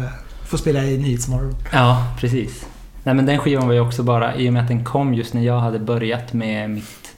får 0.48 0.58
spela 0.58 0.84
i 0.84 0.98
Nyhetsmorgon. 0.98 1.54
Ja, 1.72 2.14
precis. 2.20 2.66
Nej 3.04 3.14
men 3.14 3.26
den 3.26 3.38
skivan 3.38 3.66
var 3.66 3.74
ju 3.74 3.80
också 3.80 4.02
bara, 4.02 4.34
i 4.36 4.48
och 4.48 4.52
med 4.52 4.62
att 4.62 4.68
den 4.68 4.84
kom 4.84 5.14
just 5.14 5.34
när 5.34 5.42
jag 5.42 5.60
hade 5.60 5.78
börjat 5.78 6.32
med 6.32 6.70
mitt 6.70 7.16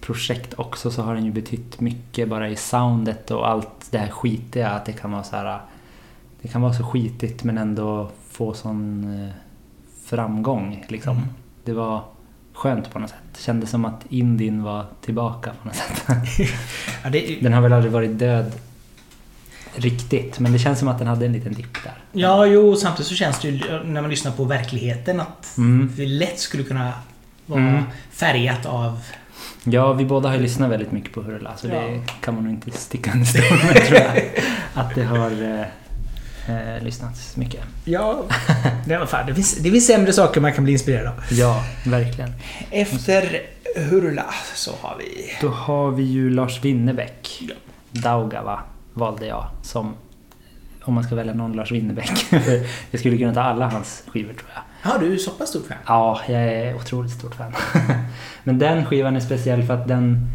projekt 0.00 0.54
också 0.56 0.90
så 0.90 1.02
har 1.02 1.14
den 1.14 1.24
ju 1.24 1.32
betytt 1.32 1.80
mycket 1.80 2.28
bara 2.28 2.48
i 2.48 2.56
soundet 2.56 3.30
och 3.30 3.48
allt 3.48 3.88
det 3.90 3.98
här 3.98 4.08
skitiga. 4.10 4.70
Att 4.70 4.86
det 4.86 4.92
kan 4.92 5.12
vara 5.12 5.22
så 5.22 5.36
här, 5.36 5.60
det 6.42 6.48
kan 6.48 6.62
vara 6.62 6.72
så 6.72 6.84
skitigt 6.84 7.44
men 7.44 7.58
ändå 7.58 8.10
få 8.30 8.54
sån 8.54 9.04
eh, 9.24 9.30
framgång 10.04 10.84
liksom. 10.88 11.16
Mm. 11.16 11.28
Det 11.64 11.72
var 11.72 12.02
skönt 12.54 12.92
på 12.92 12.98
något 12.98 13.10
sätt. 13.10 13.18
Det 13.36 13.42
kändes 13.42 13.70
som 13.70 13.84
att 13.84 14.00
indien 14.08 14.62
var 14.62 14.86
tillbaka 15.00 15.52
på 15.62 15.68
något 15.68 15.76
sätt. 15.76 16.04
Ja, 17.04 17.10
det, 17.10 17.38
Den 17.42 17.52
har 17.52 17.60
väl 17.60 17.72
aldrig 17.72 17.92
varit 17.92 18.18
död 18.18 18.52
riktigt 19.76 20.38
men 20.38 20.52
det 20.52 20.58
känns 20.58 20.78
som 20.78 20.88
att 20.88 20.98
den 20.98 21.06
hade 21.08 21.26
en 21.26 21.32
liten 21.32 21.52
dipp 21.52 21.82
där. 21.84 21.92
ja, 22.12 22.46
jo, 22.46 22.76
samtidigt 22.76 23.06
så 23.08 23.14
känns 23.14 23.40
det 23.40 23.48
ju 23.48 23.82
när 23.84 24.00
man 24.00 24.10
lyssnar 24.10 24.32
på 24.32 24.44
verkligheten 24.44 25.20
att 25.20 25.54
Mm. 25.58 25.92
det 25.96 26.06
lätt 26.06 26.38
skulle 26.40 26.62
kunna 26.64 26.92
vara 27.46 27.60
Mm. 27.60 27.82
färgat 28.10 28.66
av... 28.66 29.00
Ja, 29.64 29.92
vi 29.92 30.04
båda 30.04 30.28
har 30.28 30.36
ju 30.36 30.42
lyssnat 30.42 30.70
väldigt 30.70 30.92
mycket 30.92 31.12
på 31.12 31.22
Hurula 31.22 31.56
så 31.56 31.66
Ja. 31.68 31.74
det 31.80 32.00
kan 32.20 32.34
man 32.34 32.44
nog 32.44 32.52
inte 32.52 32.70
sticka 32.70 33.12
under 33.12 33.26
stol 33.26 33.42
med 33.42 33.86
tror 33.86 33.98
jag. 34.00 34.22
Att 34.74 34.94
det 34.94 35.04
har 35.04 35.30
eh, 36.48 36.84
lyssnats 36.84 37.36
mycket. 37.36 37.60
Ja, 37.84 38.22
det, 38.86 38.98
var 38.98 39.06
fan, 39.06 39.26
det, 39.26 39.34
finns, 39.34 39.54
det 39.54 39.70
finns 39.70 39.86
sämre 39.86 40.12
saker 40.12 40.40
man 40.40 40.52
kan 40.52 40.64
bli 40.64 40.72
inspirerad 40.72 41.06
av. 41.06 41.14
Ja, 41.30 41.64
verkligen. 41.86 42.32
Efter 42.70 43.42
Hurula 43.76 44.34
så 44.54 44.70
har 44.80 44.96
vi... 44.98 45.32
Då 45.40 45.48
har 45.48 45.90
vi 45.90 46.02
ju 46.02 46.30
Lars 46.30 46.64
Winnerbäck. 46.64 47.38
Ja. 47.40 47.54
Daugava 47.90 48.60
valde 48.94 49.26
jag 49.26 49.46
som 49.62 49.94
om 50.84 50.94
man 50.94 51.04
ska 51.04 51.14
välja 51.14 51.34
någon 51.34 51.52
Lars 51.52 51.72
Winnerbäck. 51.72 52.26
Jag 52.90 53.00
skulle 53.00 53.18
kunna 53.18 53.34
ta 53.34 53.40
alla 53.40 53.68
hans 53.68 54.04
skivor 54.06 54.32
tror 54.32 54.50
jag. 54.54 54.62
Ja, 54.92 54.98
du 54.98 55.14
är 55.14 55.18
så 55.18 55.30
pass 55.30 55.48
stort 55.48 55.66
fan. 55.66 55.76
Ja, 55.86 56.20
jag 56.28 56.42
är 56.42 56.74
otroligt 56.76 57.10
stort 57.12 57.34
fan. 57.34 57.52
Men 58.44 58.58
den 58.58 58.84
skivan 58.84 59.16
är 59.16 59.20
speciell 59.20 59.62
för 59.62 59.74
att 59.74 59.88
den 59.88 60.26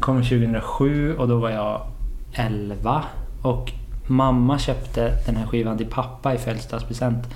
kom 0.00 0.22
2007 0.22 1.16
och 1.16 1.28
då 1.28 1.38
var 1.38 1.50
jag 1.50 1.86
11. 2.32 3.04
Och 3.42 3.72
mamma 4.10 4.58
köpte 4.58 5.12
den 5.26 5.36
här 5.36 5.46
skivan 5.46 5.76
till 5.78 5.86
pappa 5.86 6.34
i 6.34 6.38
födelsedagspresent. 6.38 7.26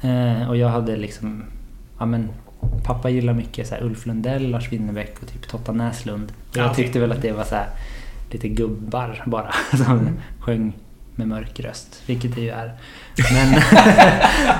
Eh, 0.00 0.48
och 0.48 0.56
jag 0.56 0.68
hade 0.68 0.96
liksom... 0.96 1.44
Ja 1.98 2.06
men, 2.06 2.28
pappa 2.84 3.10
gillar 3.10 3.32
mycket 3.32 3.68
så 3.68 3.74
här 3.74 3.82
Ulf 3.82 4.06
Lundell, 4.06 4.50
Lars 4.50 4.72
Winnerbäck 4.72 5.22
och 5.22 5.28
typ 5.28 5.48
Totta 5.48 5.72
Näslund. 5.72 6.32
Jag 6.54 6.70
okej. 6.70 6.84
tyckte 6.84 7.00
väl 7.00 7.12
att 7.12 7.22
det 7.22 7.32
var 7.32 7.44
så 7.44 7.54
här 7.54 7.66
lite 8.30 8.48
gubbar 8.48 9.22
bara 9.26 9.52
som 9.76 10.08
sjöng 10.40 10.72
med 11.14 11.28
mörk 11.28 11.60
röst, 11.60 12.02
vilket 12.06 12.34
det 12.34 12.40
ju 12.40 12.50
är. 12.50 12.72
Men, 13.32 13.60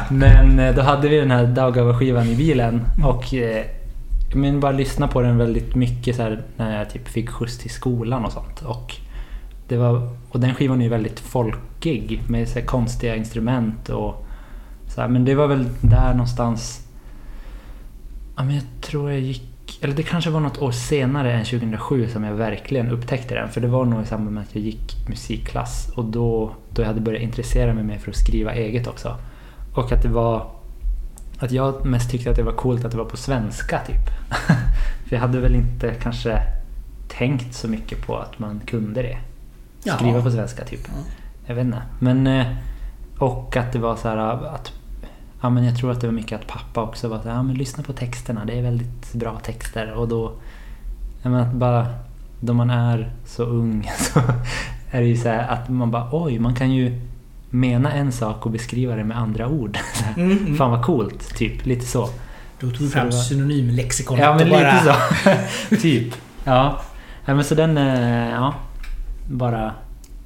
men 0.18 0.58
eh, 0.58 0.74
då 0.74 0.82
hade 0.82 1.08
vi 1.08 1.16
den 1.16 1.30
här 1.30 1.46
Daugava-skivan 1.46 2.26
i 2.26 2.36
bilen 2.36 2.86
och 3.04 3.34
eh, 3.34 3.64
men 4.34 4.60
bara 4.60 4.72
lyssna 4.72 5.08
på 5.08 5.22
den 5.22 5.38
väldigt 5.38 5.74
mycket 5.74 6.16
så 6.16 6.22
här, 6.22 6.42
när 6.56 6.78
jag 6.78 6.90
typ 6.90 7.08
fick 7.08 7.30
skjuts 7.30 7.58
till 7.58 7.70
skolan 7.70 8.24
och 8.24 8.32
sånt. 8.32 8.62
Och, 8.62 8.96
det 9.70 9.76
var, 9.76 10.08
och 10.28 10.40
den 10.40 10.54
skivan 10.54 10.80
är 10.80 10.84
ju 10.84 10.90
väldigt 10.90 11.20
folkig 11.20 12.22
med 12.28 12.48
så 12.48 12.58
här, 12.58 12.66
konstiga 12.66 13.16
instrument 13.16 13.88
och 13.88 14.26
så 14.88 15.00
här, 15.00 15.08
Men 15.08 15.24
det 15.24 15.34
var 15.34 15.46
väl 15.46 15.68
där 15.80 16.10
någonstans... 16.10 16.86
Ja, 18.36 18.44
men 18.44 18.54
jag 18.54 18.64
tror 18.80 19.10
jag 19.10 19.20
gick... 19.20 19.78
Eller 19.80 19.94
det 19.94 20.02
kanske 20.02 20.30
var 20.30 20.40
något 20.40 20.58
år 20.58 20.70
senare 20.70 21.32
än 21.32 21.44
2007 21.44 22.08
som 22.08 22.24
jag 22.24 22.34
verkligen 22.34 22.88
upptäckte 22.90 23.34
den. 23.34 23.48
För 23.48 23.60
det 23.60 23.68
var 23.68 23.84
nog 23.84 24.02
i 24.02 24.06
samband 24.06 24.34
med 24.34 24.42
att 24.42 24.54
jag 24.54 24.64
gick 24.64 25.08
musikklass 25.08 25.88
och 25.96 26.04
då, 26.04 26.52
då 26.70 26.82
jag 26.82 26.86
hade 26.86 27.00
börjat 27.00 27.22
intressera 27.22 27.74
mig 27.74 27.84
mer 27.84 27.98
för 27.98 28.10
att 28.10 28.16
skriva 28.16 28.54
eget 28.54 28.86
också. 28.86 29.16
Och 29.74 29.92
att 29.92 30.02
det 30.02 30.08
var... 30.08 30.50
Att 31.38 31.52
jag 31.52 31.86
mest 31.86 32.10
tyckte 32.10 32.30
att 32.30 32.36
det 32.36 32.42
var 32.42 32.52
coolt 32.52 32.84
att 32.84 32.90
det 32.90 32.98
var 32.98 33.04
på 33.04 33.16
svenska 33.16 33.80
typ. 33.86 34.06
för 35.08 35.16
jag 35.16 35.20
hade 35.20 35.40
väl 35.40 35.54
inte 35.54 35.94
kanske 36.02 36.42
tänkt 37.08 37.54
så 37.54 37.68
mycket 37.68 38.06
på 38.06 38.16
att 38.16 38.38
man 38.38 38.60
kunde 38.66 39.02
det. 39.02 39.18
Jaha. 39.84 39.96
Skriva 39.96 40.22
på 40.22 40.30
svenska 40.30 40.64
typ. 40.64 40.80
Ja. 40.86 40.92
Jag 41.46 41.54
vet 41.54 41.64
inte. 41.64 41.82
Men... 41.98 42.26
eh, 42.26 42.46
Och 43.18 43.56
att 43.56 43.72
det 43.72 43.78
var 43.78 43.96
så 43.96 44.08
här 44.08 44.16
att... 44.54 44.72
Ja 45.42 45.50
men 45.50 45.64
jag 45.64 45.76
tror 45.78 45.90
att 45.92 46.00
det 46.00 46.06
var 46.06 46.14
mycket 46.14 46.40
att 46.40 46.46
pappa 46.46 46.82
också 46.82 47.08
var 47.08 47.18
så 47.18 47.28
här, 47.28 47.36
ja 47.36 47.42
men 47.42 47.54
lyssna 47.54 47.82
på 47.82 47.92
texterna, 47.92 48.44
det 48.44 48.58
är 48.58 48.62
väldigt 48.62 49.12
bra 49.14 49.38
texter. 49.38 49.92
Och 49.92 50.08
då... 50.08 50.32
Jag 51.22 51.30
menar 51.32 51.46
att 51.46 51.52
bara... 51.54 51.86
Då 52.40 52.52
man 52.52 52.70
är 52.70 53.12
så 53.26 53.42
ung 53.44 53.90
så 53.98 54.20
är 54.90 55.00
det 55.00 55.06
ju 55.06 55.16
så 55.16 55.28
att 55.28 55.68
man 55.68 55.90
bara 55.90 56.08
oj, 56.12 56.38
man 56.38 56.54
kan 56.54 56.70
ju 56.70 57.00
mena 57.50 57.92
en 57.92 58.12
sak 58.12 58.46
och 58.46 58.52
beskriva 58.52 58.96
det 58.96 59.04
med 59.04 59.18
andra 59.18 59.48
ord. 59.48 59.78
Mm, 60.16 60.38
mm. 60.38 60.56
Fan 60.56 60.70
vad 60.70 60.84
coolt, 60.84 61.34
typ. 61.36 61.66
Lite 61.66 61.86
så. 61.86 62.08
Då 62.60 62.70
tog 62.70 62.76
Så 62.76 62.88
fram 62.88 63.04
var- 63.04 63.12
synonymlexikonet 63.12 64.24
Ja 64.24 64.34
men 64.34 64.42
och 64.44 64.50
bara... 64.50 64.72
lite 64.74 64.94
så. 65.70 65.76
typ. 65.82 66.14
Ja. 66.44 66.80
ja. 67.24 67.34
men 67.34 67.44
så 67.44 67.54
den, 67.54 67.78
eh, 67.78 68.30
ja. 68.30 68.54
Bara 69.30 69.72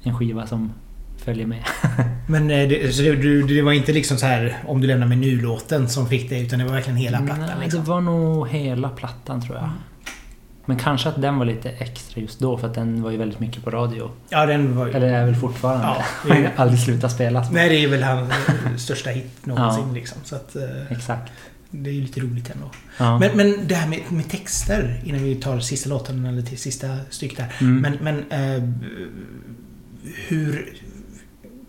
en 0.03 0.17
skiva 0.17 0.47
som 0.47 0.71
följer 1.17 1.45
med. 1.45 1.63
Men 2.27 2.51
eh, 2.51 2.67
det, 2.69 2.95
så 2.95 3.01
det, 3.01 3.15
du, 3.15 3.43
det 3.43 3.61
var 3.61 3.71
inte 3.71 3.91
liksom 3.93 4.17
så 4.17 4.25
här 4.25 4.57
om 4.67 4.81
du 4.81 4.87
lämnar 4.87 5.07
med 5.07 5.17
nu-låten 5.17 5.89
som 5.89 6.07
fick 6.09 6.29
det 6.29 6.39
utan 6.39 6.59
det 6.59 6.65
var 6.65 6.71
verkligen 6.73 6.97
hela 6.97 7.17
plattan 7.21 7.39
Nej, 7.45 7.55
liksom. 7.63 7.83
Det 7.83 7.89
var 7.89 8.01
nog 8.01 8.47
hela 8.49 8.89
plattan 8.89 9.41
tror 9.41 9.55
jag. 9.57 9.69
Men 10.67 10.77
kanske 10.77 11.09
att 11.09 11.21
den 11.21 11.37
var 11.37 11.45
lite 11.45 11.69
extra 11.69 12.21
just 12.21 12.39
då 12.39 12.57
för 12.57 12.67
att 12.67 12.73
den 12.73 13.01
var 13.03 13.11
ju 13.11 13.17
väldigt 13.17 13.39
mycket 13.39 13.63
på 13.63 13.69
radio. 13.69 14.11
Ja, 14.29 14.45
den 14.45 14.75
var 14.77 14.85
ju... 14.87 14.91
Eller 14.93 15.07
är 15.07 15.25
väl 15.25 15.35
fortfarande. 15.35 15.85
Ja, 15.85 15.97
det 16.35 16.45
är- 16.45 16.51
aldrig 16.55 16.79
slutat 16.79 17.11
spelas. 17.11 17.51
Nej, 17.51 17.69
det 17.69 17.75
är 17.83 17.87
väl 17.87 18.03
hans 18.03 18.31
största 18.83 19.09
hit 19.09 19.45
någonsin 19.45 19.83
Ja. 19.87 19.93
liksom. 19.93 20.17
Så 20.23 20.35
att... 20.35 20.55
eh, 20.55 20.91
Exakt. 20.91 21.31
Det 21.83 21.89
är 21.89 21.93
ju 21.93 22.01
lite 22.01 22.19
roligt 22.19 22.49
ändå. 22.49 22.71
Ja. 22.97 23.19
Men, 23.19 23.37
men 23.37 23.67
det 23.67 23.75
här 23.75 23.89
med, 23.89 24.01
med 24.09 24.29
texter 24.29 25.01
innan 25.05 25.23
vi 25.23 25.35
tar 25.35 25.59
sista 25.59 25.89
låten 25.89 26.25
eller 26.25 26.41
till 26.41 26.57
sista 26.57 26.97
stycket 27.09 27.37
där. 27.37 27.55
Mm. 27.61 27.81
Men, 27.81 27.97
men 28.01 28.31
eh, 28.31 28.69
hur... 30.27 30.73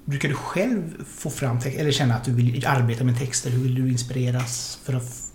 brukar 0.05 0.29
du 0.29 0.35
själv 0.35 1.05
få 1.05 1.31
fram 1.31 1.61
text, 1.61 1.79
eller 1.79 1.92
känna 1.92 2.14
att 2.14 2.25
du 2.25 2.33
vill 2.33 2.66
arbeta 2.66 3.05
med 3.05 3.19
texter? 3.19 3.51
Hur 3.51 3.59
vill 3.62 3.75
du 3.75 3.88
inspireras 3.90 4.79
för 4.85 4.92
att 4.92 5.33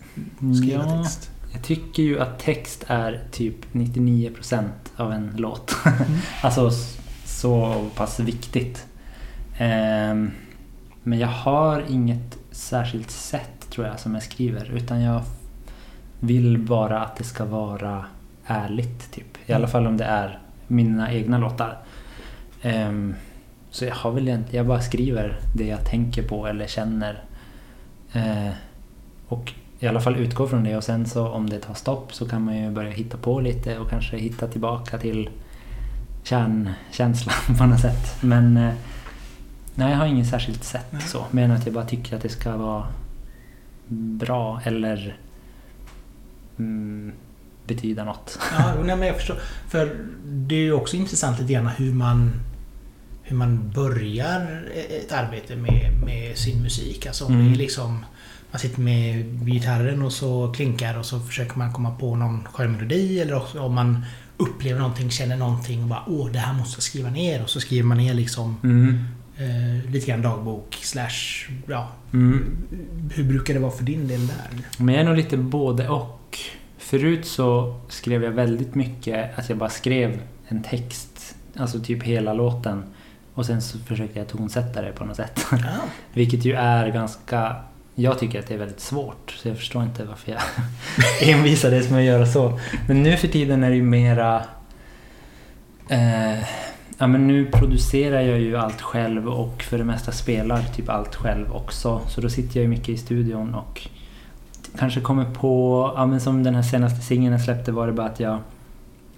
skriva 0.58 0.84
Ja, 0.84 1.04
text? 1.04 1.30
jag 1.54 1.64
tycker 1.64 2.04
ju 2.04 2.20
att 2.20 2.40
text 2.40 2.84
är 2.88 3.24
typ 3.32 3.56
99% 3.72 4.70
av 4.96 5.12
en 5.14 5.32
låt. 5.38 5.76
Mm. 5.86 6.20
alltså 6.42 6.72
så 7.26 7.86
pass 7.96 8.20
viktigt. 8.20 8.86
Ehm, 9.58 10.32
men 11.04 11.20
jag 11.20 11.28
har 11.28 11.86
inget 11.90 12.38
särskilt 12.52 13.12
sätt 13.12 13.61
tror 13.72 13.88
jag 13.88 14.00
som 14.00 14.14
jag 14.14 14.24
skriver. 14.24 14.72
Utan 14.72 15.02
jag 15.02 15.22
vill 16.20 16.58
bara 16.58 17.00
att 17.00 17.16
det 17.16 17.24
ska 17.24 17.46
vara 17.46 18.06
ärligt. 18.46 19.12
Typ. 19.12 19.38
I 19.46 19.54
alla 19.54 19.68
fall 19.68 19.88
om 19.88 19.98
det 19.98 20.06
är 20.06 20.40
mina 20.68 21.14
egna 21.14 21.38
låtar. 21.38 21.78
Ehm, 22.62 23.16
så 23.70 23.86
jag 23.86 23.96
har 23.96 24.12
väl 24.12 24.28
egentligen, 24.28 24.58
jag 24.58 24.68
bara 24.68 24.82
skriver 24.82 25.40
det 25.56 25.68
jag 25.68 25.86
tänker 25.86 26.24
på 26.24 26.48
eller 26.48 26.68
känner. 26.68 27.24
Eh, 28.14 28.52
och 29.28 29.54
i 29.80 29.88
alla 29.88 30.02
fall 30.02 30.16
utgår 30.16 30.48
från 30.48 30.64
det 30.64 30.78
och 30.78 30.84
sen 30.84 31.06
så 31.06 31.28
om 31.28 31.50
det 31.50 31.60
tar 31.60 31.74
stopp 31.74 32.14
så 32.14 32.28
kan 32.28 32.42
man 32.42 32.58
ju 32.58 32.72
börja 32.72 32.92
hitta 32.92 33.18
på 33.18 33.40
lite 33.40 33.80
och 33.80 33.90
kanske 33.90 34.18
hitta 34.18 34.48
tillbaka 34.48 34.98
till 34.98 35.30
kärnkänslan 36.24 37.36
på 37.58 37.66
något 37.66 37.80
sätt. 37.80 38.18
Men 38.22 38.58
eh, 38.58 38.74
nej, 39.76 39.92
jag 39.92 39.98
har 39.98 40.06
inget 40.06 40.28
särskilt 40.28 40.64
sätt 40.64 40.88
Nej. 40.90 41.02
så. 41.02 41.26
Men 41.32 41.52
att 41.52 41.66
jag 41.66 41.74
bara 41.74 41.86
tycker 41.86 42.16
att 42.16 42.22
det 42.22 42.30
ska 42.30 42.58
vara 42.58 42.88
bra 43.94 44.62
eller 44.64 45.18
mm, 46.60 47.12
betyda 47.68 48.04
något. 48.04 48.40
Ja, 48.58 48.74
nej, 48.86 48.96
men 48.96 49.08
jag 49.08 49.16
förstår. 49.18 49.38
För 49.70 49.96
det 50.26 50.56
är 50.56 50.60
ju 50.60 50.74
också 50.74 50.96
intressant 50.96 51.40
lite 51.40 51.54
grann 51.54 51.68
hur 51.68 51.94
man 51.94 52.32
hur 53.24 53.36
man 53.38 53.72
börjar 53.76 54.64
ett 54.90 55.12
arbete 55.12 55.56
med, 55.56 55.92
med 56.06 56.38
sin 56.38 56.62
musik. 56.62 57.06
Alltså 57.06 57.26
om 57.26 57.34
Mm. 57.34 57.46
det 57.48 57.54
är 57.54 57.58
liksom 57.58 58.06
man 58.52 58.60
sitter 58.60 58.82
med 58.82 59.26
gitarren 59.46 60.02
och 60.02 60.14
så 60.14 60.54
klinkar 60.54 60.98
och 61.00 61.06
så 61.06 61.20
försöker 61.20 61.58
man 61.58 61.74
komma 61.74 61.96
på 61.96 62.16
någon 62.16 62.44
skön 62.54 62.72
melodi 62.72 63.20
eller 63.20 63.58
om 63.62 63.74
man 63.74 64.06
upplever 64.38 64.80
någonting, 64.80 65.10
känner 65.12 65.38
någonting 65.38 65.82
och 65.84 65.88
bara 65.90 66.04
åh 66.08 66.32
det 66.32 66.40
här 66.40 66.54
måste 66.54 66.76
jag 66.76 66.84
skriva 66.84 67.10
ner 67.10 67.44
och 67.44 67.50
så 67.50 67.60
skriver 67.60 67.84
man 67.88 67.98
ner 67.98 68.14
liksom 68.14 68.58
Mm. 68.64 69.06
Eh, 69.42 69.92
lite 69.92 70.08
grann 70.08 70.22
dagbok 70.22 70.78
slash 70.82 71.50
ja. 71.68 71.90
Mm. 72.14 72.58
Hur 73.16 73.24
brukar 73.24 73.54
det 73.54 73.60
vara 73.60 73.72
för 73.72 73.84
din 73.84 74.08
del 74.08 74.28
där? 74.28 74.48
Men 74.78 74.96
jag 74.96 75.02
är 75.02 75.08
nog 75.08 75.18
lite 75.18 75.38
både 75.38 75.90
och. 75.90 76.40
Förut 76.78 77.26
så 77.26 77.80
skrev 77.90 78.24
jag 78.24 78.32
väldigt 78.32 78.76
mycket 78.76 79.40
att 79.40 79.50
jag 79.50 79.58
bara 79.58 79.70
skrev 79.70 80.20
en 80.48 80.64
text, 80.64 81.36
alltså 81.56 81.80
typ 81.80 82.04
hela 82.04 82.34
låten. 82.34 82.84
Och 83.34 83.46
sen 83.46 83.62
så 83.62 83.80
försökte 83.80 84.20
jag 84.20 84.28
tonsätta 84.28 84.82
det 84.82 84.92
på 84.92 85.06
något 85.06 85.16
sätt. 85.16 85.46
Ja. 85.52 85.58
Vilket 86.14 86.46
ju 86.46 86.54
är 86.54 86.88
ganska... 86.88 87.56
Jag 87.96 88.20
tycker 88.20 88.40
att 88.40 88.48
det 88.48 88.54
är 88.54 88.58
väldigt 88.58 88.80
svårt. 88.80 89.32
Så 89.32 89.48
jag 89.48 89.58
förstår 89.58 89.84
inte 89.84 90.04
varför 90.04 90.32
jag 90.32 90.42
envisades 91.30 91.90
med 91.90 92.00
att 92.00 92.06
göra 92.06 92.26
så. 92.26 92.60
Men 92.88 93.04
nu 93.04 93.18
för 93.18 93.28
tiden 93.28 93.64
är 93.64 93.70
det 93.70 93.76
ju 93.76 93.84
mera... 93.84 94.44
Eh, 95.90 96.44
ja 97.02 97.08
men 97.08 97.28
nu 97.28 97.46
producerar 97.46 98.22
jag 98.22 98.40
ju 98.40 98.58
allt 98.58 98.82
själv 98.82 99.30
och 99.30 99.64
för 99.64 99.78
det 99.78 99.84
mesta 99.84 100.12
spelar 100.12 100.62
typ 100.62 100.90
allt 100.90 101.16
själv 101.16 101.52
också. 101.52 102.02
Så 102.08 102.22
då 102.22 102.30
sitter 102.30 102.60
jag 102.60 102.64
ju 102.64 102.70
mycket 102.70 102.90
i 102.90 102.98
studion 102.98 103.56
och 103.56 103.88
kanske 104.78 105.02
kommer 105.02 105.26
på... 105.34 105.94
Ja 105.96 106.06
men 106.06 106.22
som 106.22 106.44
den 106.44 106.56
här 106.56 106.62
senaste 106.62 107.02
singeln 107.02 107.32
jag 107.32 107.42
släppte 107.42 107.72
var 107.72 107.88
det 107.88 107.94
bara 107.94 108.08
att 108.08 108.20
jag 108.20 108.40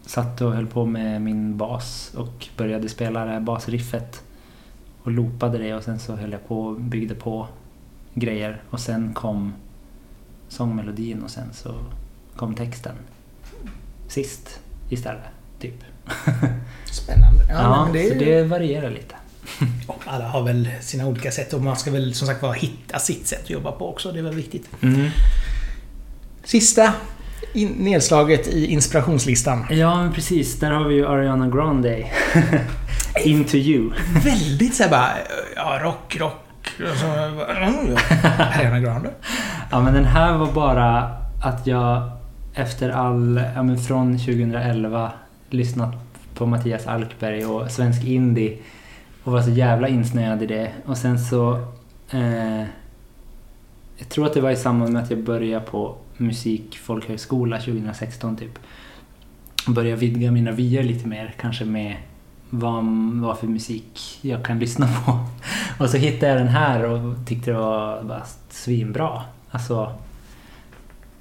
satt 0.01 0.41
och 0.41 0.53
höll 0.53 0.67
på 0.67 0.85
med 0.85 1.21
min 1.21 1.57
bas 1.57 2.13
och 2.17 2.47
började 2.57 2.89
spela 2.89 3.25
det 3.25 3.31
här 3.31 3.39
basriffet 3.39 4.23
och 5.01 5.11
loopade 5.11 5.57
det 5.57 5.75
och 5.75 5.83
sen 5.83 5.99
så 5.99 6.15
höll 6.15 6.31
jag 6.31 6.47
på 6.47 6.61
och 6.61 6.81
byggde 6.81 7.15
på 7.15 7.47
grejer 8.13 8.61
och 8.69 8.79
sen 8.79 9.13
kom 9.13 9.53
sångmelodin 10.47 11.23
och 11.23 11.29
sen 11.29 11.53
så 11.53 11.75
kom 12.35 12.55
texten 12.55 12.95
sist 14.07 14.59
istället. 14.89 15.23
Typ. 15.59 15.92
Spännande. 16.91 17.45
Ja, 17.49 17.55
Ja, 17.55 17.83
men 17.83 17.93
det, 17.93 18.09
så 18.09 18.13
det 18.13 18.43
varierar 18.43 18.89
lite. 18.89 19.15
Alla 20.05 20.27
har 20.27 20.43
väl 20.43 20.69
sina 20.81 21.07
olika 21.07 21.31
sätt 21.31 21.53
och 21.53 21.61
man 21.61 21.75
ska 21.75 21.91
väl 21.91 22.13
som 22.13 22.27
sagt 22.27 22.41
vara 22.41 22.53
hitta 22.53 22.99
sitt 22.99 23.27
sätt 23.27 23.43
att 23.43 23.49
jobba 23.49 23.71
på 23.71 23.89
också. 23.89 24.11
Det 24.11 24.19
är 24.19 24.23
väl 24.23 24.35
viktigt. 24.35 24.69
Sista 26.43 26.93
in, 27.53 27.67
nedslaget 27.67 28.47
i 28.47 28.65
inspirationslistan. 28.65 29.65
Ja, 29.69 30.03
men 30.03 30.13
precis. 30.13 30.59
Där 30.59 30.71
har 30.71 30.87
vi 30.87 30.95
ju 30.95 31.07
Ariana 31.07 31.47
Grande. 31.47 32.05
Into 33.23 33.57
you. 33.57 33.91
Väldigt 34.23 34.75
såhär 34.75 34.89
bara, 34.89 35.09
ja 35.55 35.79
rock, 35.83 36.17
rock. 36.19 36.39
Och 36.91 36.97
så, 36.97 37.05
mm, 37.05 37.97
ja. 38.23 38.29
Ariana 38.39 38.79
Grande. 38.79 39.09
Ja, 39.71 39.81
men 39.81 39.93
den 39.93 40.05
här 40.05 40.37
var 40.37 40.51
bara 40.51 41.11
att 41.43 41.67
jag 41.67 42.11
efter 42.53 42.89
all, 42.89 43.41
ja 43.55 43.63
men 43.63 43.77
från 43.77 44.17
2011 44.17 45.11
lyssnat 45.53 45.95
på 46.33 46.45
Mattias 46.45 46.87
Alkberg 46.87 47.45
och 47.45 47.71
svensk 47.71 48.03
indie 48.03 48.57
och 49.23 49.31
var 49.31 49.41
så 49.41 49.49
jävla 49.49 49.87
insnöad 49.87 50.43
i 50.43 50.45
det. 50.45 50.71
Och 50.85 50.97
sen 50.97 51.19
så... 51.19 51.67
Eh, 52.09 52.63
jag 53.97 54.09
tror 54.09 54.25
att 54.25 54.33
det 54.33 54.41
var 54.41 54.51
i 54.51 54.55
samband 54.55 54.93
med 54.93 55.03
att 55.03 55.09
jag 55.09 55.23
började 55.23 55.65
på 55.65 55.95
musikfolkhögskola 56.17 57.59
2016 57.59 58.37
typ. 58.37 58.59
Började 59.67 59.95
vidga 60.01 60.31
mina 60.31 60.51
vyer 60.51 60.83
lite 60.83 61.07
mer, 61.07 61.35
kanske 61.39 61.65
med 61.65 61.95
vad, 62.49 62.85
vad 63.13 63.37
för 63.37 63.47
musik 63.47 64.19
jag 64.21 64.45
kan 64.45 64.59
lyssna 64.59 64.87
på. 65.05 65.19
Och 65.83 65.89
så 65.89 65.97
hittade 65.97 66.31
jag 66.31 66.41
den 66.41 66.47
här 66.47 66.83
och 66.83 67.15
tyckte 67.27 67.51
det 67.51 67.57
var 67.57 68.03
bara 68.03 68.23
svinbra. 68.49 69.21
Alltså, 69.51 69.85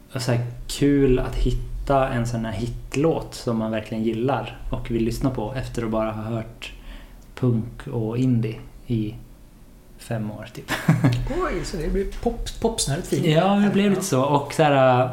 Det 0.09 0.15
var 0.15 0.21
så 0.21 0.33
här 0.33 0.47
kul 0.67 1.19
att 1.19 1.35
hitta 1.35 1.72
en 1.91 2.27
sån 2.27 2.45
här 2.45 2.53
hitlåt 2.53 3.35
som 3.35 3.59
man 3.59 3.71
verkligen 3.71 4.05
gillar 4.05 4.59
och 4.71 4.91
vill 4.91 5.05
lyssna 5.05 5.31
på 5.31 5.55
efter 5.55 5.83
att 5.85 5.91
bara 5.91 6.11
ha 6.13 6.23
hört 6.23 6.73
punk 7.35 7.87
och 7.87 8.19
indie 8.19 8.59
i 8.87 9.15
fem 9.99 10.31
år 10.31 10.49
typ. 10.55 10.71
Oj, 11.45 11.65
så 11.65 11.77
det 11.77 11.93
blir 11.93 12.05
pop, 12.23 12.41
popsnöret 12.61 13.07
fint. 13.07 13.27
Ja, 13.27 13.55
det 13.55 13.71
blev 13.71 13.91
lite 13.91 14.05
så. 14.05 14.23
Och 14.23 14.53
så 14.53 14.63
här, 14.63 15.09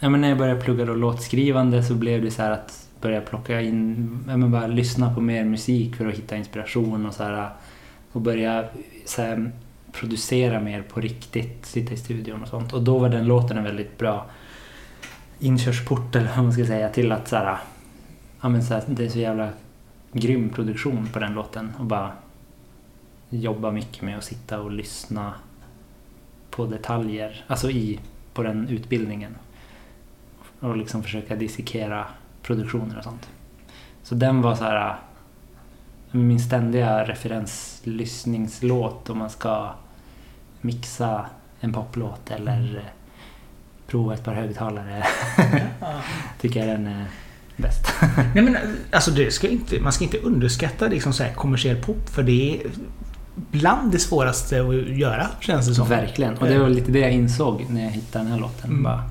ja, 0.00 0.08
men 0.08 0.20
när 0.20 0.28
jag 0.28 0.38
började 0.38 0.60
plugga 0.60 0.84
då 0.84 0.94
låtskrivande 0.94 1.82
så 1.82 1.94
blev 1.94 2.22
det 2.22 2.30
så 2.30 2.42
här 2.42 2.50
att 2.50 2.88
börja 3.00 3.20
plocka 3.20 3.60
in, 3.60 4.18
ja, 4.28 4.36
men 4.36 4.50
bara 4.50 4.66
lyssna 4.66 5.14
på 5.14 5.20
mer 5.20 5.44
musik 5.44 5.96
för 5.96 6.06
att 6.06 6.14
hitta 6.14 6.36
inspiration 6.36 7.06
och 7.06 7.14
så 7.14 7.22
här 7.22 7.50
och 8.12 8.20
börja 8.20 8.64
så 9.04 9.22
här, 9.22 9.52
producera 9.92 10.60
mer 10.60 10.82
på 10.82 11.00
riktigt, 11.00 11.66
sitta 11.66 11.94
i 11.94 11.96
studion 11.96 12.42
och 12.42 12.48
sånt. 12.48 12.72
Och 12.72 12.82
då 12.82 12.98
var 12.98 13.08
den 13.08 13.26
låten 13.26 13.58
en 13.58 13.64
väldigt 13.64 13.98
bra 13.98 14.26
inkörsport 15.38 16.16
eller 16.16 16.28
vad 16.28 16.44
man 16.44 16.52
ska 16.52 16.66
säga 16.66 16.88
till 16.88 17.12
att 17.12 17.28
så 17.28 17.36
här, 17.36 17.58
ja, 18.40 18.48
men 18.48 18.62
så 18.62 18.74
här, 18.74 18.82
det 18.86 19.04
är 19.04 19.08
så 19.08 19.18
jävla 19.18 19.50
grym 20.12 20.50
produktion 20.50 21.08
på 21.12 21.18
den 21.18 21.34
låten 21.34 21.72
och 21.78 21.84
bara 21.84 22.12
jobba 23.30 23.70
mycket 23.70 24.02
med 24.02 24.18
att 24.18 24.24
sitta 24.24 24.60
och 24.60 24.70
lyssna 24.70 25.34
på 26.50 26.66
detaljer, 26.66 27.44
alltså 27.46 27.70
i, 27.70 28.00
på 28.34 28.42
den 28.42 28.68
utbildningen. 28.68 29.36
Och 30.60 30.76
liksom 30.76 31.02
försöka 31.02 31.36
dissekera 31.36 32.06
produktioner 32.42 32.98
och 32.98 33.04
sånt. 33.04 33.28
Så 34.02 34.14
den 34.14 34.42
var 34.42 34.54
så 34.54 34.64
här 34.64 34.96
min 36.10 36.40
ständiga 36.40 37.04
referenslyssningslåt 37.04 39.10
om 39.10 39.18
man 39.18 39.30
ska 39.30 39.72
mixa 40.60 41.26
en 41.60 41.72
poplåt 41.72 42.30
eller 42.30 42.92
prova 43.86 44.14
ett 44.14 44.24
par 44.24 44.34
högtalare. 44.34 45.06
Ja. 45.80 46.00
Tycker 46.40 46.60
jag 46.60 46.68
den 46.68 46.86
är 46.86 47.04
bäst. 47.56 47.86
Nej 48.34 48.44
men 48.44 48.56
alltså 48.92 49.10
det 49.10 49.30
ska 49.30 49.48
inte, 49.48 49.80
man 49.80 49.92
ska 49.92 50.04
inte 50.04 50.18
underskatta 50.18 50.86
liksom 50.86 51.12
så 51.12 51.22
här 51.22 51.32
kommersiell 51.32 51.76
pop 51.76 52.08
för 52.08 52.22
det 52.22 52.54
är 52.54 52.60
bland 53.34 53.92
det 53.92 53.98
svåraste 53.98 54.60
att 54.60 54.98
göra 54.98 55.26
känns 55.40 55.68
det 55.68 55.74
som. 55.74 55.88
Verkligen. 55.88 56.34
Och 56.34 56.46
det 56.46 56.58
var 56.58 56.68
lite 56.68 56.92
det 56.92 56.98
jag 56.98 57.12
insåg 57.12 57.66
när 57.70 57.84
jag 57.84 57.90
hittade 57.90 58.24
den 58.24 58.32
här 58.32 58.40
låten. 58.40 58.70
Mm. 58.70 58.82
Bara, 58.82 59.02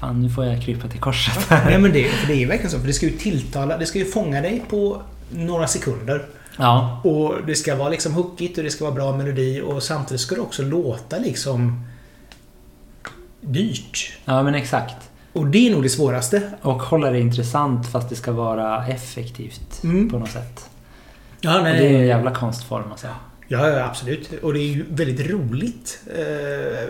Fan, 0.00 0.22
nu 0.22 0.30
får 0.30 0.44
jag 0.44 0.62
krypa 0.62 0.88
till 0.88 1.00
korset. 1.00 1.50
Nej 1.64 1.78
men 1.78 1.92
det, 1.92 2.04
för 2.04 2.26
det 2.26 2.42
är 2.42 2.46
verkligen 2.46 2.70
så. 2.70 2.78
För 2.78 2.86
det 2.86 2.92
ska 2.92 3.06
ju 3.06 3.12
tilltala, 3.12 3.78
det 3.78 3.86
ska 3.86 3.98
ju 3.98 4.04
fånga 4.04 4.40
dig 4.40 4.62
på 4.70 5.02
några 5.30 5.66
sekunder. 5.66 6.26
Ja, 6.56 7.00
Och 7.04 7.34
det 7.46 7.54
ska 7.54 7.76
vara 7.76 7.88
liksom 7.88 8.12
hookigt 8.12 8.58
och 8.58 8.64
det 8.64 8.70
ska 8.70 8.84
vara 8.84 8.94
bra 8.94 9.16
melodi 9.16 9.60
och 9.60 9.82
samtidigt 9.82 10.20
ska 10.20 10.34
det 10.34 10.40
också 10.40 10.62
låta 10.62 11.18
liksom 11.18 11.86
dyrt. 13.40 14.12
ja 14.24 14.42
men 14.42 14.54
exakt. 14.54 15.10
Och 15.32 15.46
det 15.46 15.68
är 15.68 15.72
nog 15.72 15.82
det 15.82 15.88
svåraste. 15.88 16.42
Och 16.62 16.82
hålla 16.82 17.10
det 17.10 17.20
intressant 17.20 17.86
fast 17.88 18.08
det 18.08 18.16
ska 18.16 18.32
vara 18.32 18.86
effektivt 18.86 19.80
Mm. 19.84 20.08
på 20.10 20.18
något 20.18 20.30
sätt. 20.30 20.70
Ja, 21.40 21.58
Och 21.58 21.64
det 21.64 21.70
är 21.70 21.94
en 22.00 22.06
jävla 22.06 22.30
konstform 22.30 22.90
alltså. 22.90 23.06
Ja, 23.48 23.68
ja, 23.68 23.84
absolut. 23.84 24.30
Och 24.42 24.52
det 24.52 24.60
är 24.60 24.68
ju 24.72 24.84
väldigt 24.90 25.30
roligt. 25.30 26.00
Eh, 26.16 26.88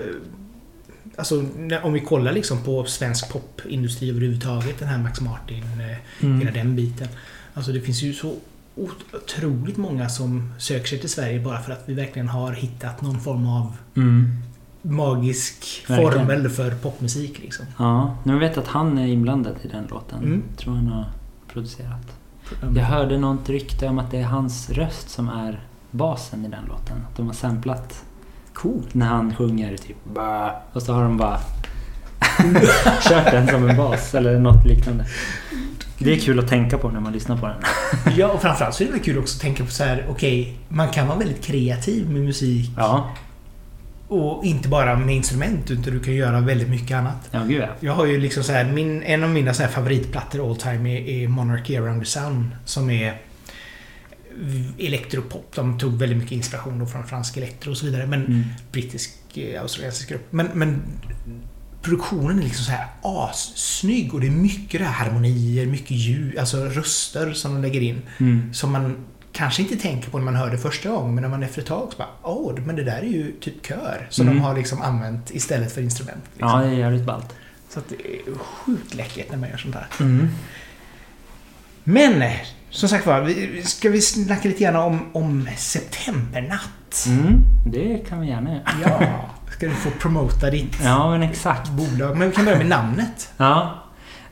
alltså, 1.16 1.44
om 1.82 1.92
vi 1.92 2.00
kollar 2.00 2.32
liksom 2.32 2.62
på 2.62 2.84
svensk 2.84 3.32
popindustri 3.32 4.10
överhuvudtaget. 4.10 4.78
Den 4.78 4.88
här 4.88 4.98
Max 4.98 5.20
Martin, 5.20 5.62
eh, 5.62 6.24
Mm. 6.26 6.38
hela 6.40 6.50
den 6.52 6.76
biten. 6.76 7.08
Alltså 7.54 7.72
det 7.72 7.80
finns 7.80 8.02
ju 8.02 8.12
så 8.14 8.34
otroligt 8.76 9.76
många 9.76 10.08
som 10.08 10.52
söker 10.58 10.86
sig 10.86 10.98
till 10.98 11.08
Sverige 11.10 11.40
bara 11.40 11.60
för 11.60 11.72
att 11.72 11.82
vi 11.86 11.94
verkligen 11.94 12.28
har 12.28 12.52
hittat 12.52 13.02
någon 13.02 13.20
form 13.20 13.46
av 13.46 13.72
Mm. 13.96 14.32
Magisk 14.88 15.84
Verkligen. 15.88 16.12
formel 16.12 16.48
för 16.48 16.70
popmusik 16.70 17.38
liksom. 17.38 17.66
Ja, 17.78 18.16
nu 18.24 18.38
vet 18.38 18.56
jag 18.56 18.62
att 18.62 18.68
han 18.68 18.98
är 18.98 19.06
inblandad 19.06 19.54
i 19.62 19.68
den 19.68 19.86
låten. 19.90 20.18
Mm. 20.18 20.42
Tror 20.56 20.74
han 20.74 20.86
har 20.86 21.04
producerat. 21.52 22.18
Jag 22.76 22.84
hörde 22.84 23.18
något 23.18 23.48
rykte 23.48 23.88
om 23.88 23.98
att 23.98 24.10
det 24.10 24.18
är 24.18 24.24
hans 24.24 24.70
röst 24.70 25.10
som 25.10 25.28
är 25.28 25.60
basen 25.90 26.44
i 26.44 26.48
den 26.48 26.64
låten. 26.68 26.96
Att 27.10 27.16
de 27.16 27.26
har 27.26 27.34
samplat 27.34 28.04
Coolt. 28.52 28.94
när 28.94 29.06
han 29.06 29.34
sjunger 29.34 29.76
typ 29.76 29.96
och 30.72 30.82
så 30.82 30.92
har 30.92 31.02
de 31.02 31.16
bara 31.16 31.38
kört 33.08 33.30
den 33.30 33.48
som 33.48 33.68
en 33.68 33.76
bas 33.76 34.14
eller 34.14 34.38
något 34.38 34.64
liknande. 34.64 35.06
Det 35.98 36.12
är 36.12 36.18
kul 36.18 36.38
att 36.38 36.48
tänka 36.48 36.78
på 36.78 36.88
när 36.90 37.00
man 37.00 37.12
lyssnar 37.12 37.36
på 37.36 37.46
den. 37.46 37.56
Ja, 38.16 38.28
och 38.28 38.42
framförallt 38.42 38.74
så 38.74 38.84
är 38.84 38.92
det 38.92 38.98
kul 38.98 39.18
också 39.18 39.36
att 39.36 39.40
tänka 39.40 39.64
på 39.64 39.70
så 39.70 39.84
här, 39.84 40.06
okej, 40.10 40.58
man 40.68 40.88
kan 40.88 41.06
vara 41.06 41.18
väldigt 41.18 41.44
kreativ 41.44 42.10
med 42.10 42.22
musik. 42.22 42.70
Ja, 42.76 43.10
Och 44.08 44.44
inte 44.44 44.68
bara 44.68 44.96
med 44.96 45.14
instrument, 45.16 45.70
utan 45.70 45.92
du 45.94 46.00
kan 46.00 46.14
göra 46.14 46.40
väldigt 46.40 46.68
mycket 46.68 46.96
annat. 46.96 47.28
ja 47.30 47.44
gud 47.44 47.62
ja. 47.62 47.68
Jag 47.80 47.92
har 47.92 48.06
ju 48.06 48.18
liksom 48.20 48.42
så 48.42 48.52
här, 48.52 48.64
min, 48.72 49.02
en 49.02 49.24
av 49.24 49.30
mina 49.30 49.54
så 49.54 49.62
här 49.62 49.70
favoritplattor 49.70 50.50
all 50.50 50.56
time 50.56 50.98
är, 50.98 51.08
är 51.08 51.28
Monarchy 51.28 51.76
around 51.76 52.00
the 52.00 52.06
Sun. 52.06 52.54
Som 52.64 52.90
är 52.90 53.18
elektropop. 54.78 55.52
De 55.54 55.78
tog 55.78 55.98
väldigt 55.98 56.18
mycket 56.18 56.32
inspiration 56.32 56.86
från 56.88 57.06
fransk 57.06 57.36
elektro 57.36 57.70
och 57.70 57.76
så 57.76 57.86
vidare. 57.86 58.06
Men 58.06 58.26
Mm. 58.26 58.44
brittisk, 58.72 59.10
eh, 59.34 59.62
australiensisk 59.62 60.08
grupp. 60.08 60.26
Men, 60.32 60.46
men 60.54 60.82
produktionen 61.82 62.38
är 62.38 62.42
liksom 62.42 62.64
så 62.64 62.70
här 62.70 62.86
assnygg 63.02 64.14
och 64.14 64.20
det 64.20 64.26
är 64.26 64.30
mycket 64.30 64.80
det 64.80 64.86
här 64.86 65.04
harmonier, 65.04 65.66
mycket 65.66 65.90
ljud, 65.90 66.38
alltså 66.38 66.64
röster 66.64 67.32
som 67.32 67.54
de 67.54 67.62
lägger 67.62 67.80
in. 67.80 68.02
Mm. 68.20 68.54
Som 68.54 68.72
man 68.72 68.96
kanske 69.38 69.62
inte 69.62 69.76
tänker 69.76 70.10
på 70.10 70.18
när 70.18 70.24
man 70.24 70.36
hör 70.36 70.50
det 70.50 70.58
första 70.58 70.88
gången, 70.90 71.14
men 71.14 71.22
när 71.22 71.28
man 71.30 71.42
efter 71.42 71.60
ett 71.62 71.68
tag 71.68 71.88
så 71.92 71.98
bara 71.98 72.08
Åh, 72.22 72.54
men 72.66 72.76
det 72.76 72.82
där 72.84 72.98
är 72.98 73.02
ju 73.02 73.32
typ 73.40 73.66
kör. 73.66 74.06
Som 74.10 74.26
Mm. 74.26 74.36
de 74.38 74.42
har 74.44 74.54
liksom 74.56 74.82
använt 74.82 75.30
istället 75.30 75.72
för 75.72 75.80
instrument. 75.82 76.24
Liksom. 76.32 76.48
Ja, 76.48 76.56
det 76.58 76.66
är 76.66 76.72
jävligt 76.78 77.04
ballt. 77.06 77.34
Så 77.68 77.78
att 77.78 77.88
det 77.88 77.94
är 77.94 78.38
sjukt 78.38 78.94
läckert 78.94 79.30
när 79.30 79.38
man 79.38 79.48
gör 79.50 79.56
sånt 79.56 79.74
här. 79.74 79.86
Mm. 80.00 80.28
Men, 81.84 82.22
eh, 82.22 82.32
som 82.70 82.88
sagt 82.88 83.06
var, 83.06 83.32
ska 83.66 83.88
vi 83.90 84.00
snacka 84.00 84.48
lite 84.48 84.64
grann 84.64 84.76
om, 84.76 85.00
om 85.12 85.48
Septembernatt? 85.56 87.04
Mm, 87.06 87.40
det 87.66 87.98
kan 88.08 88.20
vi 88.20 88.26
gärna 88.28 88.50
göra. 88.52 88.62
Ja, 88.82 89.30
ska 89.56 89.66
du 89.68 89.74
få 89.74 89.90
promota 89.90 90.50
ditt 90.50 90.76
Ja, 90.84 91.10
men 91.10 91.22
exakt. 91.22 91.70
bolag. 91.70 92.16
Men 92.16 92.28
vi 92.30 92.34
kan 92.36 92.44
börja 92.44 92.58
med 92.58 92.66
namnet. 92.68 93.32
Ja, 93.36 93.74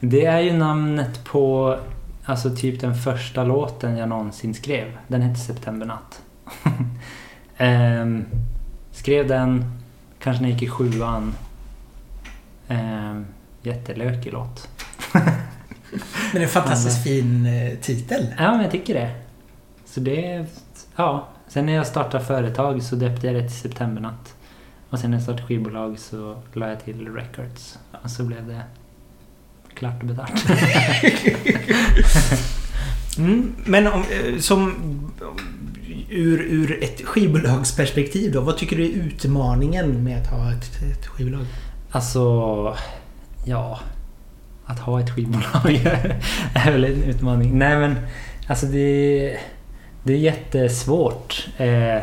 det 0.01 0.25
är 0.27 0.41
ju 0.41 0.53
namnet 0.53 1.25
på 1.25 1.79
alltså 2.27 2.57
typ 2.57 2.81
den 2.81 2.95
första 2.95 3.45
låten 3.45 3.97
jag 3.97 4.09
någonsin 4.09 4.55
skrev. 4.55 4.99
Den 5.09 5.23
hette 5.23 5.41
Septembernatt. 5.41 6.23
Ehm, 7.59 8.25
skrev 8.93 9.29
den 9.29 9.65
kanske 10.19 10.43
när 10.43 10.51
jag 10.51 10.61
gick 10.61 10.69
i 10.69 10.71
sjuan. 10.71 11.35
Ehm, 12.69 13.27
jättelökig 13.63 14.33
låt. 14.33 14.69
Men 16.33 16.43
en 16.43 16.49
fantastiskt 16.49 17.05
fin 17.05 17.47
eh, 17.47 17.79
titel. 17.79 18.35
Ja, 18.39 18.53
men 18.53 18.63
jag 18.63 18.71
tycker 18.71 18.95
det. 18.95 19.11
Så 19.85 20.01
det... 20.01 20.47
Ja. 20.97 21.29
Sen 21.49 21.67
när 21.67 21.73
jag 21.73 21.87
startade 21.87 22.25
företag 22.25 22.83
så 22.83 22.97
döpte 22.97 23.27
jag 23.27 23.37
det 23.37 23.43
till 23.43 23.59
Septembernatt. 23.59 24.35
Och 24.91 24.99
sen 24.99 25.11
när 25.11 25.17
jag 25.17 25.23
startade 25.23 25.47
skivbolag 25.47 25.99
så 25.99 26.43
la 26.53 26.69
jag 26.69 26.85
till 26.85 27.15
Records. 27.15 27.79
Och 28.03 28.11
så 28.11 28.25
blev 28.25 28.47
det 28.47 28.63
klart 29.77 30.01
och 30.01 30.09
betalt. 30.09 30.47
Mm, 33.19 33.55
men 33.65 33.87
om, 33.87 34.01
eh, 34.01 34.39
som 34.39 34.75
ur, 36.11 36.41
ur 36.41 36.85
ett 36.85 37.05
skivbolagsperspektiv 37.05 38.33
då, 38.33 38.41
vad 38.41 38.57
tycker 38.57 38.77
du 38.77 38.85
är 38.85 38.89
utmaningen 38.89 40.05
med 40.05 40.23
att 40.23 40.27
ha 40.27 40.53
ett, 40.53 40.83
ett 40.83 41.07
skivbolag? 41.07 41.47
Alltså, 41.91 42.77
ja. 43.45 43.81
Att 44.67 44.79
ha 44.79 45.01
ett 45.01 45.15
skivbolag 45.15 45.65
är 46.55 46.73
väl 46.73 46.85
en 46.85 47.03
utmaning. 47.03 47.59
Nej 47.59 47.79
men, 47.79 47.97
alltså 48.47 48.67
det, 48.67 49.37
det 50.03 50.13
är 50.13 50.19
jättesvårt. 50.19 51.47
Eh, 51.57 52.03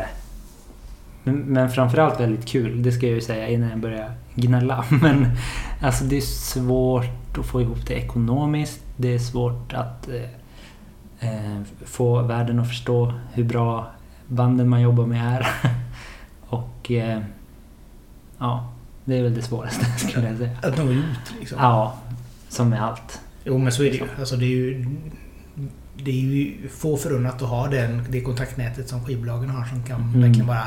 men, 1.22 1.36
men 1.36 1.70
framförallt 1.70 2.20
väldigt 2.20 2.46
kul, 2.46 2.82
det 2.82 2.92
ska 2.92 3.06
jag 3.06 3.14
ju 3.14 3.20
säga 3.20 3.48
innan 3.48 3.70
jag 3.70 3.78
börjar 3.78 4.12
gnälla. 4.34 4.84
Men 4.90 5.30
alltså 5.80 6.04
det 6.04 6.16
är 6.16 6.20
svårt 6.20 7.23
att 7.38 7.46
få 7.46 7.60
ihop 7.62 7.86
det 7.86 7.94
ekonomiskt. 7.94 8.80
Det 8.96 9.14
är 9.14 9.18
svårt 9.18 9.72
att 9.72 10.08
eh, 10.08 11.28
eh, 11.30 11.60
få 11.84 12.22
världen 12.22 12.60
att 12.60 12.68
förstå 12.68 13.12
hur 13.32 13.44
bra 13.44 13.90
banden 14.28 14.68
man 14.68 14.80
jobbar 14.80 15.06
med 15.06 15.36
är. 15.36 15.46
Och 16.46 16.90
eh, 16.90 17.20
ja, 18.38 18.72
det 19.04 19.18
är 19.18 19.22
väl 19.22 19.34
det 19.34 19.42
svåraste 19.42 19.84
skulle 20.08 20.28
jag 20.28 20.38
säga. 20.38 20.58
Att 20.62 20.78
nå 20.78 20.84
ut 20.84 21.34
liksom. 21.40 21.58
Ja, 21.60 21.98
som 22.48 22.68
med 22.68 22.82
allt. 22.84 23.20
Jo 23.44 23.58
men 23.58 23.72
så 23.72 23.82
är 23.82 23.90
det 23.90 23.96
ju. 23.96 24.06
Alltså 24.18 24.36
det 24.36 24.44
är 24.44 24.48
ju... 24.48 24.86
Det 25.96 26.10
är 26.10 26.14
ju 26.14 26.68
få 26.68 26.96
förunnat 26.96 27.42
att 27.42 27.48
ha 27.48 27.68
den, 27.68 28.04
det 28.10 28.20
kontaktnätet 28.20 28.88
som 28.88 29.04
skivbolagen 29.04 29.50
har 29.50 29.64
som 29.64 29.82
kan 29.82 30.00
Mm. 30.00 30.20
verkligen 30.20 30.46
bara... 30.46 30.66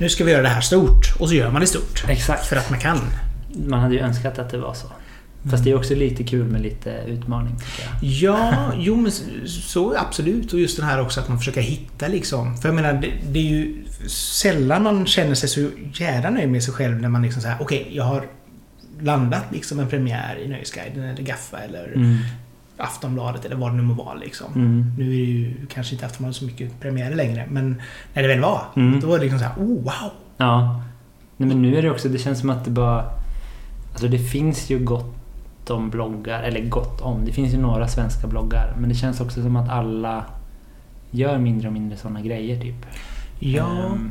Nu 0.00 0.08
ska 0.08 0.24
vi 0.24 0.30
göra 0.32 0.42
det 0.42 0.48
här 0.48 0.60
stort. 0.60 1.14
Och 1.20 1.28
så 1.28 1.34
gör 1.34 1.50
man 1.50 1.60
det 1.60 1.66
stort. 1.66 2.04
Exakt. 2.08 2.46
För 2.46 2.56
att 2.56 2.70
man 2.70 2.78
kan. 2.78 2.98
Man 3.66 3.80
hade 3.80 3.94
ju 3.94 4.00
önskat 4.00 4.38
att 4.38 4.50
det 4.50 4.58
var 4.58 4.74
så. 4.74 4.86
Fast 5.50 5.64
det 5.64 5.70
är 5.70 5.76
också 5.76 5.94
lite 5.94 6.24
kul 6.24 6.46
med 6.46 6.60
lite 6.62 6.90
utmaning. 7.06 7.54
Ja, 8.02 8.72
jo 8.76 8.96
men 8.96 9.12
så 9.46 9.96
absolut. 9.96 10.52
Och 10.52 10.60
just 10.60 10.76
den 10.76 10.86
här 10.86 11.00
också 11.00 11.20
att 11.20 11.28
man 11.28 11.38
försöker 11.38 11.60
hitta 11.60 12.08
liksom. 12.08 12.56
För 12.56 12.68
jag 12.68 12.76
menar, 12.76 12.92
det, 12.92 13.12
det 13.32 13.38
är 13.38 13.42
ju 13.50 13.84
sällan 14.08 14.82
man 14.82 15.06
känner 15.06 15.34
sig 15.34 15.48
så 15.48 15.68
jävla 15.94 16.30
nöjd 16.30 16.48
med 16.48 16.62
sig 16.62 16.74
själv 16.74 17.00
när 17.00 17.08
man 17.08 17.22
liksom 17.22 17.42
säger 17.42 17.56
okej, 17.60 17.88
jag 17.92 18.04
har 18.04 18.24
landat 19.00 19.44
liksom 19.52 19.78
en 19.80 19.88
premiär 19.88 20.38
i 20.44 20.48
Nöjesguiden 20.48 21.02
eller 21.04 21.22
Gaffa 21.22 21.58
eller 21.58 21.92
Mm. 21.94 22.16
Aftonbladet 22.78 23.44
eller 23.44 23.56
vad 23.56 23.70
det 23.72 23.76
nu 23.76 23.82
må 23.82 23.94
vara 23.94 24.14
liksom. 24.14 24.46
Mm. 24.54 24.92
Nu 24.98 25.04
är 25.04 25.08
det 25.10 25.14
ju 25.32 25.54
kanske 25.68 25.94
inte 25.94 26.06
Aftonbladet 26.06 26.36
så 26.36 26.44
mycket 26.44 26.80
premiärer 26.80 27.14
längre, 27.14 27.46
men 27.50 27.82
när 28.14 28.22
det 28.22 28.28
väl 28.28 28.40
var, 28.40 28.62
Mm. 28.76 29.00
då 29.00 29.06
var 29.06 29.16
det 29.18 29.22
liksom 29.22 29.38
så 29.38 29.44
här, 29.44 29.54
oh 29.56 29.82
wow! 29.84 30.10
Ja. 30.36 30.82
Nej, 31.36 31.48
men 31.48 31.62
nu 31.62 31.76
är 31.78 31.82
det 31.82 31.90
också, 31.90 32.08
det 32.08 32.18
känns 32.18 32.40
som 32.40 32.50
att 32.50 32.64
det 32.64 32.70
bara... 32.70 33.04
Alltså 33.92 34.08
det 34.08 34.18
finns 34.18 34.70
ju 34.70 34.78
gott 34.78 35.15
om 35.70 35.90
bloggar, 35.90 36.42
eller 36.42 36.60
gott 36.60 37.00
om, 37.00 37.24
det 37.24 37.32
finns 37.32 37.54
ju 37.54 37.58
några 37.58 37.88
svenska 37.88 38.26
bloggar. 38.26 38.74
Men 38.78 38.88
det 38.88 38.94
känns 38.94 39.20
också 39.20 39.42
som 39.42 39.56
att 39.56 39.68
alla 39.68 40.24
gör 41.10 41.38
mindre 41.38 41.66
och 41.68 41.72
mindre 41.74 41.96
sådana 41.98 42.20
grejer 42.20 42.60
typ. 42.60 42.86
Ja, 43.38 43.66
Ehm, 43.66 44.10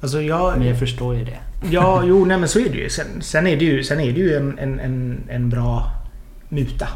alltså 0.00 0.22
jag... 0.22 0.58
men 0.58 0.66
jag 0.68 0.78
förstår 0.78 1.14
ju 1.16 1.24
det. 1.24 1.38
Ja, 1.70 2.02
jo, 2.06 2.24
nej 2.24 2.38
men 2.38 2.48
så 2.48 2.58
är 2.58 2.68
det 2.68 2.78
ju. 2.78 2.88
Sen, 2.90 3.06
sen 3.20 3.46
är 3.46 3.56
det 3.56 3.64
ju, 3.64 3.84
sen 3.84 4.00
är 4.00 4.12
det 4.12 4.20
ju 4.20 4.34
en, 4.36 4.58
en, 4.58 4.80
en, 4.80 5.18
en 5.28 5.50
bra 5.50 5.90
muta 6.48 6.88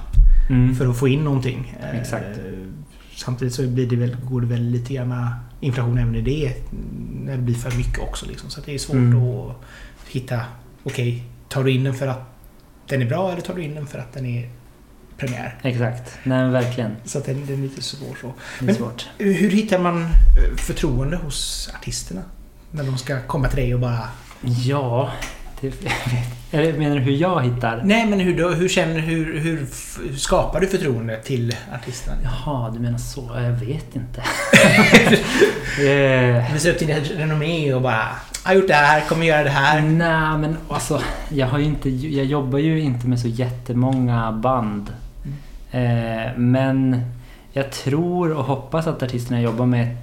Mm. 0.51 0.75
för 0.75 0.87
att 0.87 0.99
få 0.99 1.09
in 1.09 1.25
någonting. 1.25 1.77
Eh, 1.83 2.01
Exakt. 2.01 2.27
Samtidigt 3.17 3.55
så 3.55 3.63
blir 3.69 3.87
det 3.87 3.97
väl, 3.97 4.17
går 4.25 4.41
det 4.41 4.47
väl 4.47 4.63
lite 4.63 4.95
grann 4.95 5.31
inflation 5.61 5.99
även 5.99 6.15
i 6.15 6.21
det. 6.21 6.53
När 7.25 7.37
det 7.37 7.43
blir 7.43 7.55
för 7.55 7.77
mycket 7.77 7.99
också. 7.99 8.27
Liksom. 8.27 8.51
Så 8.51 8.61
det 8.67 8.75
är 8.75 8.79
svårt 8.79 8.95
Mm. 8.97 9.23
att 9.23 9.57
hitta... 10.09 10.41
Okej, 10.85 11.25
tar 11.49 11.65
du 11.65 11.71
in 11.71 11.85
den 11.85 11.95
för 11.95 12.07
att 12.07 12.38
den 12.89 13.03
är 13.03 13.07
bra 13.07 13.33
eller 13.33 13.43
tar 13.43 13.55
du 13.55 13.63
in 13.63 13.75
den 13.75 13.87
för 13.87 13.99
att 13.99 14.13
den 14.13 14.27
är 14.27 14.49
premiär? 15.19 15.59
Exakt. 15.63 16.19
Nej 16.23 16.51
verkligen. 16.51 16.97
Så 17.05 17.19
den, 17.21 17.47
den 17.47 17.59
är 17.59 17.63
lite 17.63 17.83
svår 17.83 18.17
så. 18.21 18.33
Men- 18.61 18.75
svårt. 18.75 19.09
Hur 19.19 19.51
hittar 19.51 19.79
man 19.79 20.03
eh, 20.03 20.57
förtroende 20.57 21.17
hos 21.17 21.71
artisterna? 21.75 22.23
När 22.71 22.85
de 22.85 22.99
ska 22.99 23.21
komma 23.27 23.49
till 23.49 23.57
dig 23.59 23.75
och 23.75 23.81
bara... 23.81 24.09
Ja, 24.43 25.11
det, 25.61 25.73
eller 26.51 26.79
menar 26.79 26.97
du 26.97 27.03
hur 27.03 27.13
jag 27.13 27.43
hittar? 27.43 27.83
Nej, 27.85 28.07
men 28.07 28.21
hur, 28.21 28.39
då, 28.39 28.49
hur 28.49 28.69
känner 28.69 28.99
hur, 28.99 29.39
hur, 29.39 29.67
skapar 30.17 30.61
du 30.61 30.67
förtroende 30.67 31.23
till 31.23 31.57
artisterna? 31.75 32.17
Jaha, 32.25 32.71
du 32.71 32.81
menar 32.81 32.99
så? 32.99 33.31
Jag 33.35 33.67
vet 33.67 33.97
inte. 33.97 34.23
eh, 35.91 36.53
Visa 36.53 36.71
upp 36.71 36.79
din 36.79 36.95
renommé 36.95 37.75
och 37.75 37.83
bara... 37.83 38.09
Har 38.49 38.55
gjort 38.55 38.69
det 38.69 38.75
här, 38.75 39.01
kommer 39.09 39.27
göra 39.27 39.45
det 39.45 39.51
här. 39.51 39.81
Nej, 39.81 40.39
men 40.39 40.57
alltså 40.69 41.01
jag 41.29 41.47
har 41.47 41.59
ju 41.59 41.65
inte... 41.65 41.91
Jag 41.91 42.27
jobbar 42.27 42.59
ju 42.59 42.81
inte 42.81 43.09
med 43.09 43.21
så 43.21 43.29
jättemånga 43.29 44.33
band. 44.33 44.93
Eh, 45.71 46.37
men 46.37 47.03
jag 47.53 47.73
tror 47.73 48.33
och 48.33 48.45
hoppas 48.45 48.87
att 48.87 49.03
artisterna 49.03 49.41
jag 49.41 49.51
jobbar 49.53 49.67
med 49.67 49.97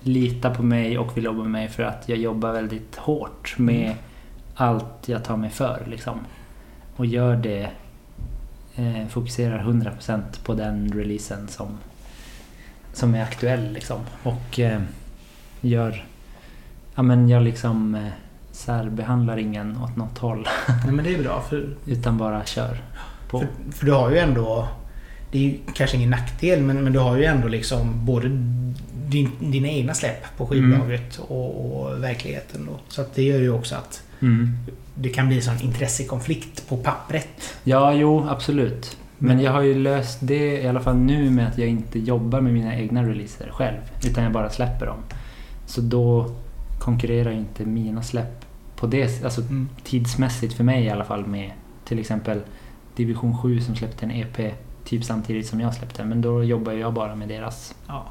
litar 0.00 0.54
på 0.54 0.62
mig 0.62 0.98
och 0.98 1.16
vill 1.16 1.24
jobba 1.24 1.42
med 1.42 1.50
mig 1.50 1.68
för 1.68 1.82
att 1.82 2.08
jag 2.08 2.18
jobbar 2.18 2.52
väldigt 2.52 2.96
hårt 2.96 3.54
med 3.58 3.84
Mm. 3.84 3.96
allt 4.54 5.08
jag 5.08 5.24
tar 5.24 5.36
mig 5.36 5.50
för 5.50 5.82
liksom. 5.90 6.18
Och 6.96 7.06
gör 7.06 7.36
det... 7.36 7.70
Eh, 8.76 9.06
fokuserar 9.08 9.64
100% 9.64 10.22
på 10.44 10.54
den 10.54 10.92
releasen 10.94 11.48
som, 11.48 11.68
som 12.92 13.14
är 13.14 13.22
aktuell 13.22 13.72
liksom. 13.72 14.00
Och 14.22 14.60
eh, 14.60 14.80
gör... 15.60 16.04
Ja 16.96 17.02
men 17.02 17.28
jag 17.28 17.42
liksom 17.42 17.94
eh, 17.94 18.00
särbehandlar 18.52 19.36
ingen 19.36 19.76
åt 19.82 19.96
något 19.96 20.18
håll. 20.18 20.48
Nej, 20.84 20.92
men 20.94 21.04
det 21.04 21.14
är 21.14 21.22
bra, 21.22 21.44
för, 21.48 21.66
Utan 21.86 22.18
bara 22.18 22.44
kör 22.44 22.78
på. 23.30 23.38
för, 23.38 23.48
för 23.72 23.86
du 23.86 23.92
har 23.92 24.10
ju 24.10 24.18
ändå... 24.18 24.68
Det 25.32 25.38
är 25.38 25.42
ju 25.42 25.58
kanske 25.74 25.96
ingen 25.96 26.10
nackdel 26.10 26.62
men, 26.62 26.84
men 26.84 26.92
du 26.92 26.98
har 26.98 27.16
ju 27.16 27.24
ändå 27.24 27.48
liksom 27.48 28.04
både 28.06 28.28
din, 29.06 29.30
dina 29.40 29.68
egna 29.68 29.94
släpp 29.94 30.36
på 30.36 30.46
skivbolaget 30.46 31.16
och, 31.18 31.80
och 31.86 32.02
verkligheten. 32.02 32.66
Då. 32.66 32.72
Så 32.88 33.00
att 33.00 33.14
det 33.14 33.22
gör 33.22 33.38
ju 33.38 33.50
också 33.50 33.74
att 33.74 34.02
Mm. 34.20 34.56
det 34.94 35.08
kan 35.08 35.26
bli 35.26 35.36
en 35.36 35.42
sån 35.42 35.60
intressekonflikt 35.62 36.68
på 36.68 36.76
pappret. 36.76 37.28
Ja, 37.64 37.92
jo, 37.92 38.26
absolut. 38.28 38.96
Men 39.18 39.40
jag 39.40 39.52
har 39.52 39.62
ju 39.62 39.74
löst 39.74 40.18
det 40.20 40.60
i 40.62 40.68
alla 40.68 40.80
fall 40.80 40.96
nu 40.96 41.30
med 41.30 41.48
att 41.48 41.58
jag 41.58 41.68
inte 41.68 41.98
jobbar 41.98 42.40
med 42.40 42.52
mina 42.52 42.76
egna 42.76 43.02
releaser 43.08 43.48
själv. 43.52 43.76
Utan 44.06 44.24
jag 44.24 44.32
bara 44.32 44.50
släpper 44.50 44.86
dem. 44.86 44.98
Så 45.66 45.80
då 45.80 46.30
konkurrerar 46.78 47.30
inte 47.30 47.64
mina 47.64 48.02
släpp 48.02 48.44
på 48.76 48.86
det, 48.86 49.24
alltså 49.24 49.40
Mm. 49.40 49.68
tidsmässigt 49.84 50.54
för 50.54 50.64
mig 50.64 50.84
i 50.84 50.90
alla 50.90 51.04
fall 51.04 51.26
med 51.26 51.50
till 51.84 51.98
exempel 51.98 52.40
Division 52.96 53.38
7 53.38 53.60
som 53.60 53.76
släppte 53.76 54.04
en 54.06 54.10
EP 54.10 54.54
typ 54.84 55.04
samtidigt 55.04 55.46
som 55.46 55.60
jag 55.60 55.74
släppte. 55.74 56.04
Men 56.04 56.20
då 56.22 56.44
jobbar 56.44 56.72
jag 56.72 56.92
bara 56.94 57.14
med 57.14 57.28
deras. 57.28 57.74
Ja. 57.86 58.06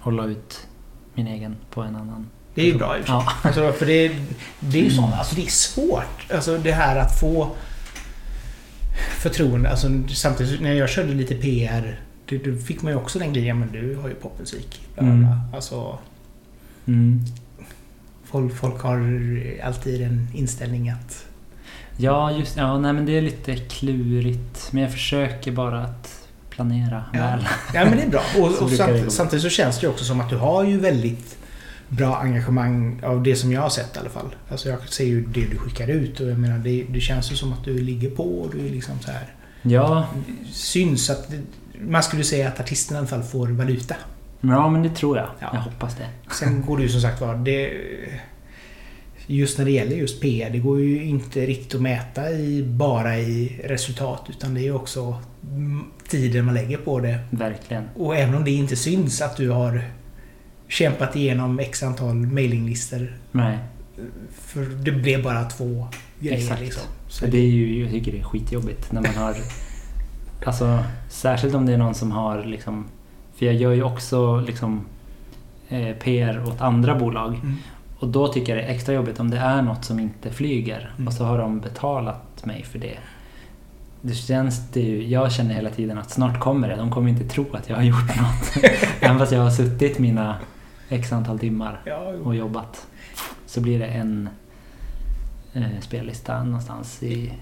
Och 0.00 0.12
la 0.12 0.24
ut 0.26 0.66
min 1.14 1.26
egen 1.26 1.56
på 1.70 1.82
en 1.82 1.96
annan. 1.96 2.26
Det 2.54 2.62
är 2.62 2.66
ju 2.66 2.78
bra 2.78 2.98
i. 2.98 3.02
Ja. 3.06 3.32
Alltså, 3.42 3.72
för 3.72 3.86
det, 3.86 4.16
det 4.60 4.78
är 4.80 4.82
ju 4.84 4.90
sånt, 4.90 5.14
alltså 5.14 5.34
det 5.34 5.42
är 5.42 5.50
svårt. 5.50 6.32
Alltså 6.34 6.58
det 6.58 6.72
här 6.72 6.96
att 6.96 7.20
få 7.20 7.50
förtroende. 9.18 9.70
Alltså 9.70 9.88
samtidigt 10.08 10.60
när 10.60 10.72
jag 10.72 10.88
körde 10.88 11.14
lite 11.14 11.34
PR, 11.34 12.00
då 12.26 12.56
fick 12.56 12.82
man 12.82 12.92
ju 12.92 12.98
också 12.98 13.18
den 13.18 13.32
grejen, 13.32 13.58
men 13.58 13.72
du 13.72 13.96
har 13.96 14.08
ju 14.08 14.14
popmusik. 14.14 14.86
Mm. 14.96 15.26
Alltså, 15.54 15.98
Mm. 16.86 17.20
Folk, 18.32 18.54
folk 18.56 18.82
har 18.82 18.98
alltid 19.64 20.02
en 20.02 20.28
inställning 20.34 20.88
att... 20.90 21.24
Ja, 21.96 22.30
just 22.32 22.56
ja, 22.56 22.78
nej 22.78 22.92
men 22.92 23.06
det 23.06 23.18
är 23.18 23.22
lite 23.22 23.56
klurigt. 23.56 24.68
Men 24.72 24.82
jag 24.82 24.92
försöker 24.92 25.52
bara 25.52 25.82
att 25.82 26.28
planera 26.50 27.04
Ja. 27.12 27.18
väl. 27.20 27.46
Ja 27.74 27.84
men 27.84 27.96
det 27.96 28.02
är 28.02 28.08
bra. 28.10 28.20
Och, 28.38 28.50
Så 28.58 28.64
och 28.64 28.70
samt, 28.70 29.12
samtidigt 29.12 29.42
så 29.42 29.48
känns 29.48 29.78
det 29.80 29.86
ju 29.86 29.90
också 29.92 30.04
som 30.04 30.20
att 30.20 30.30
du 30.30 30.36
har 30.36 30.64
ju 30.64 30.78
väldigt 30.80 31.36
bra 31.88 32.16
engagemang 32.16 33.00
av 33.04 33.22
det 33.22 33.36
som 33.36 33.52
jag 33.52 33.60
har 33.60 33.68
sett 33.70 33.96
i 33.96 33.98
alla 33.98 34.08
fall. 34.10 34.34
Alltså 34.48 34.68
jag 34.68 34.88
ser 34.88 35.04
ju 35.04 35.20
det 35.26 35.44
du 35.50 35.58
skickar 35.58 35.88
ut 35.88 36.20
och 36.20 36.28
jag 36.30 36.38
menar 36.38 36.58
det, 36.58 36.84
det 36.90 37.00
känns 37.00 37.32
ju 37.32 37.36
som 37.36 37.52
att 37.52 37.64
du 37.64 37.78
ligger 37.78 38.10
på 38.10 38.24
och 38.40 38.50
du 38.54 38.66
är 38.66 38.70
liksom 38.70 38.94
så 39.00 39.10
här 39.10 39.26
Ja, 39.62 40.06
syns 40.52 41.10
att 41.10 41.30
man 41.80 42.02
skulle 42.02 42.24
säga 42.24 42.48
att 42.48 42.60
artisterna 42.60 42.98
i 42.98 43.00
alla 43.00 43.08
fall 43.08 43.22
får 43.22 43.48
valuta. 43.48 43.94
Ja 44.42 44.68
men 44.68 44.82
det 44.82 44.90
tror 44.90 45.16
jag. 45.16 45.28
Ja. 45.40 45.50
Jag 45.52 45.60
hoppas 45.60 45.94
det. 45.96 46.08
Sen 46.34 46.62
går 46.66 46.76
det 46.76 46.82
ju 46.82 46.88
som 46.88 47.00
sagt 47.00 47.20
var 47.20 47.34
det 47.34 47.72
Just 49.26 49.58
när 49.58 49.64
det 49.64 49.70
gäller 49.70 49.96
just 49.96 50.20
PR, 50.20 50.50
det 50.50 50.58
går 50.58 50.80
ju 50.80 51.04
inte 51.04 51.46
riktigt 51.46 51.74
att 51.74 51.80
mäta 51.80 52.30
i, 52.30 52.62
bara 52.62 53.18
i 53.18 53.60
resultat 53.64 54.26
utan 54.28 54.54
det 54.54 54.60
är 54.60 54.64
ju 54.64 54.74
också 54.74 55.18
tiden 56.08 56.44
man 56.44 56.54
lägger 56.54 56.76
på 56.76 57.00
det. 57.00 57.18
Verkligen. 57.30 57.84
Och 57.94 58.16
även 58.16 58.34
om 58.34 58.44
det 58.44 58.50
inte 58.50 58.76
syns 58.76 59.22
att 59.22 59.36
du 59.36 59.50
har 59.50 59.84
kämpat 60.68 61.16
igenom 61.16 61.58
x 61.58 61.82
antal 61.82 62.14
mailinglistor. 62.14 63.16
Nej, 63.32 63.58
För 64.30 64.60
det 64.64 64.92
blev 64.92 65.22
bara 65.22 65.44
två 65.44 65.86
grejer 66.20 66.38
Exakt. 66.38 66.60
liksom. 66.60 66.82
så 67.08 67.26
det 67.26 67.38
är 67.38 67.50
ju, 67.50 67.82
jag 67.82 67.90
tycker 67.90 68.12
det 68.12 68.18
är 68.18 68.24
skitjobbigt 68.24 68.92
när 68.92 69.02
man 69.02 69.14
har... 69.14 69.36
Alltså, 70.46 70.84
särskilt 71.08 71.54
om 71.54 71.66
det 71.66 71.72
är 71.72 71.76
någon 71.76 71.94
som 71.94 72.10
har 72.10 72.44
liksom... 72.44 72.84
För 73.42 73.46
jag 73.46 73.54
gör 73.54 73.72
ju 73.72 73.82
också 73.82 74.40
liksom 74.40 74.84
eh, 75.68 75.92
PR 75.96 76.42
åt 76.46 76.60
andra 76.60 76.94
bolag. 76.94 77.34
Mm. 77.34 77.56
Och 77.98 78.08
då 78.08 78.28
tycker 78.28 78.56
jag 78.56 78.64
det 78.64 78.68
är 78.68 78.74
extra 78.74 78.94
jobbigt 78.94 79.20
om 79.20 79.30
det 79.30 79.38
är 79.38 79.62
något 79.62 79.84
som 79.84 79.98
inte 80.00 80.30
flyger 80.30 80.90
Mm. 80.96 81.08
och 81.08 81.14
så 81.14 81.24
har 81.24 81.38
de 81.38 81.60
betalat 81.60 82.44
mig 82.46 82.62
för 82.64 82.78
det. 82.78 82.94
Det 84.02 84.14
känns 84.14 84.70
det 84.72 84.80
ju, 84.80 85.06
jag 85.08 85.32
känner 85.32 85.54
hela 85.54 85.70
tiden 85.70 85.98
att 85.98 86.10
snart 86.10 86.40
kommer 86.40 86.68
det. 86.68 86.76
De 86.76 86.90
kommer 86.90 87.08
inte 87.10 87.24
tro 87.28 87.46
att 87.52 87.68
jag 87.68 87.76
har 87.76 87.82
gjort 87.82 88.16
något. 88.16 88.64
Även 89.00 89.18
fast 89.18 89.32
jag 89.32 89.40
har 89.40 89.50
suttit 89.50 89.98
mina 89.98 90.36
x 90.88 91.12
antal 91.12 91.38
timmar 91.38 91.80
och 92.24 92.34
jobbat. 92.36 92.86
Så 93.46 93.60
blir 93.60 93.78
det 93.78 93.86
en 93.86 94.28
eh, 95.54 95.62
spellista 95.80 96.42
någonstans 96.44 97.02
i 97.02 97.32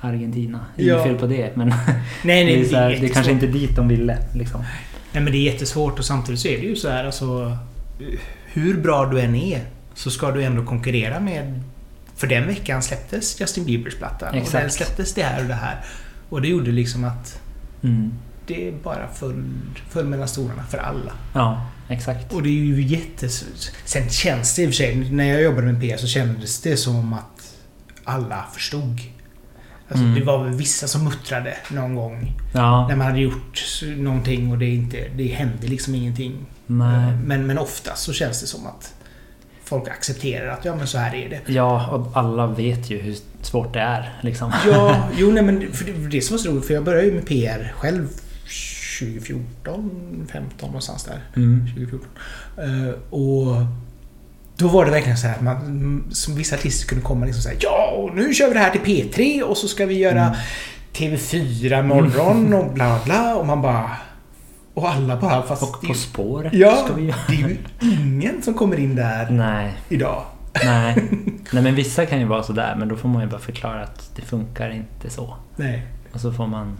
Argentina. 0.00 0.60
Inget 0.76 0.88
Ja. 0.96 1.02
fel 1.04 1.16
på 1.18 1.26
det 1.26 1.56
men 1.56 1.68
nej, 1.68 1.76
nej, 2.24 2.46
det, 2.56 2.60
är 2.60 2.64
så 2.64 2.76
här, 2.76 2.90
det 2.90 3.06
är 3.06 3.14
kanske 3.14 3.32
inte 3.32 3.46
dit 3.46 3.76
de 3.76 3.88
ville. 3.88 4.18
Liksom. 4.34 4.64
Nej 5.12 5.22
men 5.22 5.32
det 5.32 5.38
är 5.38 5.52
jättesvårt 5.52 5.98
och 5.98 6.04
samtidigt 6.04 6.40
så 6.40 6.48
är 6.48 6.58
det 6.58 6.66
ju 6.66 6.76
så 6.76 6.88
här 6.88 7.04
alltså 7.04 7.58
Hur 8.46 8.80
bra 8.80 9.06
du 9.06 9.20
än 9.20 9.34
är 9.34 9.64
så 9.94 10.10
ska 10.10 10.30
du 10.30 10.44
ändå 10.44 10.64
konkurrera 10.64 11.20
med 11.20 11.62
För 12.16 12.26
den 12.26 12.46
veckan 12.46 12.82
släpptes 12.82 13.40
Justin 13.40 13.64
Biebers 13.64 13.96
platta 13.96 14.26
och 14.28 14.48
den 14.52 14.70
släpptes 14.70 15.14
det 15.14 15.22
här 15.22 15.40
och 15.42 15.48
det 15.48 15.54
här. 15.54 15.84
Och 16.28 16.42
det 16.42 16.48
gjorde 16.48 16.70
liksom 16.70 17.04
att 17.04 17.40
Mm. 17.82 18.12
det 18.46 18.82
bara 18.82 19.08
föll, 19.14 19.44
föll 19.90 20.04
mellan 20.06 20.28
stolarna 20.28 20.64
för 20.70 20.78
alla. 20.78 21.12
Ja, 21.34 21.66
exakt. 21.88 22.32
Och 22.32 22.42
det 22.42 22.48
är 22.48 22.52
ju 22.52 22.82
jättes... 22.82 23.44
Sen 23.84 24.08
känns 24.10 24.54
det 24.56 24.62
i 24.62 24.66
och 24.66 24.70
för 24.70 24.74
sig, 24.76 25.10
när 25.10 25.24
jag 25.24 25.42
jobbade 25.42 25.66
med 25.72 25.80
PR 25.80 25.96
så 25.96 26.06
kändes 26.06 26.60
det 26.60 26.76
som 26.76 27.12
att 27.12 27.54
alla 28.04 28.44
förstod. 28.54 29.00
Alltså, 29.88 30.04
Mm. 30.04 30.18
Det 30.18 30.24
var 30.24 30.44
väl 30.44 30.52
vissa 30.54 30.86
som 30.88 31.04
muttrade 31.04 31.56
någon 31.70 31.94
gång. 31.94 32.32
Ja, 32.54 32.88
När 32.88 32.96
man 32.96 33.06
hade 33.06 33.18
gjort 33.20 33.82
någonting 33.96 34.52
och 34.52 34.58
det 34.58 34.66
inte... 34.66 35.08
Det 35.16 35.26
hände 35.26 35.66
liksom 35.66 35.94
ingenting. 35.94 36.46
nej. 36.66 37.12
Men, 37.24 37.46
men 37.46 37.58
oftast 37.58 38.02
så 38.02 38.12
känns 38.12 38.40
det 38.40 38.46
som 38.46 38.66
att 38.66 38.94
folk 39.64 39.88
accepterar 39.88 40.48
att 40.48 40.64
ja 40.64 40.76
men 40.76 40.86
så 40.86 40.98
här 40.98 41.14
är 41.14 41.28
det. 41.28 41.52
Ja, 41.52 41.86
och 41.88 42.16
alla 42.16 42.46
vet 42.46 42.90
ju 42.90 42.98
hur 42.98 43.16
svårt 43.42 43.72
det 43.74 43.80
är. 43.80 44.18
Liksom. 44.22 44.52
Ja, 44.66 45.08
jo 45.16 45.30
nej 45.32 45.42
men 45.42 45.72
för 45.72 45.84
det, 45.84 45.92
det 45.92 46.20
som 46.20 46.36
var 46.36 46.42
så 46.42 46.50
roligt 46.50 46.66
för 46.66 46.74
jag 46.74 46.84
började 46.84 47.06
ju 47.06 47.14
med 47.14 47.26
PR 47.26 47.72
själv 47.76 48.08
2014, 49.00 50.26
15 50.32 50.66
någonstans 50.68 51.04
där. 51.04 51.18
Mm. 51.36 51.66
2014. 51.66 52.08
Eh, 52.56 52.94
och 53.10 53.46
då 54.58 54.68
var 54.68 54.84
det 54.84 54.90
verkligen 54.90 55.16
så 55.18 55.26
här 55.26 55.34
att 55.34 55.40
man, 55.42 56.04
som 56.10 56.34
vissa 56.34 56.56
artister 56.56 56.88
kunde 56.88 57.04
komma 57.04 57.26
liksom 57.26 57.42
så 57.42 57.48
här, 57.48 57.58
Ja, 57.60 57.90
och 57.96 58.14
nu 58.16 58.34
kör 58.34 58.48
vi 58.48 58.54
det 58.54 58.60
här 58.60 58.70
till 58.70 58.80
P3 58.80 59.42
och 59.42 59.56
så 59.56 59.68
ska 59.68 59.86
vi 59.86 59.98
göra 59.98 60.22
Mm. 60.22 60.34
TV4 60.92 61.82
morgon 61.82 62.54
och 62.54 62.72
bla 62.72 62.98
bla 63.04 63.34
och 63.36 63.46
man 63.46 63.62
bara... 63.62 63.90
Och 64.74 64.88
alla 64.90 65.16
bara 65.16 65.42
fast... 65.42 65.62
Och 65.62 65.82
På 65.88 65.94
spåret 65.94 66.52
ja, 66.54 66.76
ska 66.84 66.94
vi 66.94 67.04
göra. 67.04 67.16
det 67.28 67.34
är 67.34 67.48
ju 67.48 67.56
ingen 67.80 68.42
som 68.42 68.54
kommer 68.54 68.78
in 68.78 68.96
där 68.96 69.30
Nej, 69.30 69.72
idag. 69.88 70.22
nej. 70.64 70.94
nej, 71.52 71.62
men 71.62 71.74
vissa 71.74 72.06
kan 72.06 72.18
ju 72.20 72.24
vara 72.26 72.42
sådär 72.42 72.76
men 72.78 72.88
då 72.88 72.96
får 72.96 73.08
man 73.08 73.22
ju 73.22 73.28
bara 73.28 73.40
förklara 73.40 73.82
att 73.82 74.10
det 74.16 74.22
funkar 74.22 74.70
inte 74.70 75.10
så. 75.10 75.34
Nej. 75.56 75.86
Och 76.12 76.20
så 76.20 76.32
får 76.32 76.46
man 76.46 76.76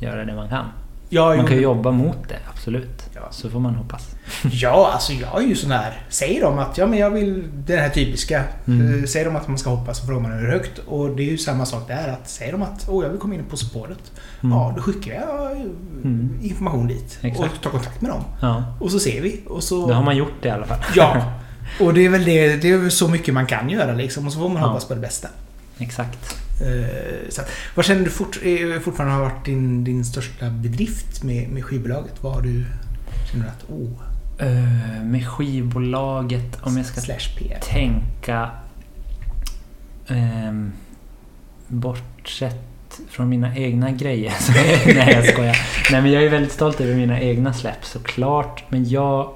göra 0.00 0.24
det 0.24 0.34
man 0.34 0.48
kan. 0.48 0.64
Ja, 1.08 1.36
Man 1.36 1.46
kan 1.46 1.56
ju 1.56 1.62
jobba 1.62 1.90
mot 1.90 2.28
det, 2.28 2.38
absolut. 2.50 3.02
Ja. 3.14 3.20
Så 3.30 3.50
får 3.50 3.60
man 3.60 3.74
hoppas. 3.74 4.08
Ja, 4.52 4.90
alltså 4.92 5.12
jag 5.12 5.42
är 5.42 5.46
ju 5.46 5.54
sån 5.56 5.70
här. 5.70 6.02
Säger 6.08 6.42
de 6.42 6.58
att 6.58 6.78
ja, 6.78 6.86
men 6.86 6.98
jag 6.98 7.10
vill 7.10 7.44
den 7.66 7.78
här 7.78 7.88
typiska. 7.88 8.44
Mm. 8.66 8.98
Eh, 9.00 9.04
Säger 9.06 9.26
de 9.26 9.36
att 9.36 9.48
man 9.48 9.58
ska 9.58 9.70
hoppa 9.70 9.94
så 9.94 10.06
frågar 10.06 10.20
man 10.20 10.32
hur 10.32 10.48
högt. 10.50 10.78
Och 10.78 11.16
det 11.16 11.22
är 11.22 11.30
ju 11.30 11.38
samma 11.38 11.66
sak 11.66 11.88
där. 11.88 12.08
Att 12.08 12.28
säger 12.28 12.52
de 12.52 12.62
att 12.62 12.86
åh, 12.88 13.04
jag 13.04 13.10
vill 13.10 13.20
komma 13.20 13.34
in 13.34 13.44
På 13.50 13.56
spåret. 13.56 14.12
Mm. 14.42 14.56
Ja, 14.58 14.72
då 14.76 14.82
skickar 14.82 15.12
jag 15.14 15.52
eh, 15.52 15.60
Mm. 16.04 16.38
information 16.42 16.86
dit. 16.86 17.18
Exakt. 17.22 17.54
Och 17.56 17.62
tar 17.62 17.70
kontakt 17.70 18.00
med 18.00 18.10
dem. 18.10 18.24
Ja, 18.40 18.64
Och 18.80 18.90
så 18.90 18.98
ser 19.00 19.20
vi. 19.22 19.40
Och 19.46 19.62
så... 19.62 19.86
då 19.86 19.94
har 19.94 20.02
man 20.02 20.16
gjort 20.16 20.32
det 20.42 20.48
i 20.48 20.50
alla 20.50 20.66
fall. 20.66 20.78
Ja. 20.94 21.22
Och 21.80 21.94
det 21.94 22.04
är 22.04 22.08
väl 22.08 22.24
det, 22.24 22.56
det 22.56 22.70
är 22.70 22.88
så 22.88 23.08
mycket 23.08 23.34
man 23.34 23.46
kan 23.46 23.70
göra 23.70 23.92
liksom. 23.92 24.26
Och 24.26 24.32
så 24.32 24.38
får 24.38 24.48
man 24.48 24.62
Ja. 24.62 24.68
hoppas 24.68 24.84
på 24.84 24.94
det 24.94 25.00
bästa. 25.00 25.28
Exakt. 25.78 26.36
Eh, 26.60 27.28
Så 27.30 27.42
vad 27.74 27.84
känner 27.84 28.04
du 28.04 28.10
fort, 28.10 28.38
eh, 28.42 28.80
fortfarande 28.80 29.14
har 29.16 29.22
varit 29.22 29.44
din, 29.44 29.84
din 29.84 30.04
största 30.04 30.50
bedrift 30.50 31.22
med, 31.22 31.48
med 31.48 31.64
skivbolaget? 31.64 32.12
Vad 32.20 32.34
har 32.34 32.42
du... 32.42 32.64
Känner 33.32 33.44
du 33.44 33.50
att 33.50 33.64
oh, 33.70 33.90
Uh, 34.42 35.04
med 35.04 35.26
skivbolaget, 35.28 36.58
om 36.62 36.76
jag 36.76 36.86
ska 36.86 37.00
tänka... 37.62 38.50
ehm, 40.08 40.72
bortsett 41.68 43.00
från 43.08 43.28
mina 43.28 43.56
egna 43.56 43.90
grejer. 43.90 44.34
Nej, 44.86 45.12
jag 45.14 45.24
skojar. 45.26 45.56
Nej, 45.92 46.02
men 46.02 46.12
jag 46.12 46.24
är 46.24 46.28
väldigt 46.30 46.52
stolt 46.52 46.80
över 46.80 46.94
mina 46.94 47.20
egna 47.20 47.52
släpp 47.54 47.84
såklart. 47.84 48.64
Men 48.68 48.88
jag 48.88 49.32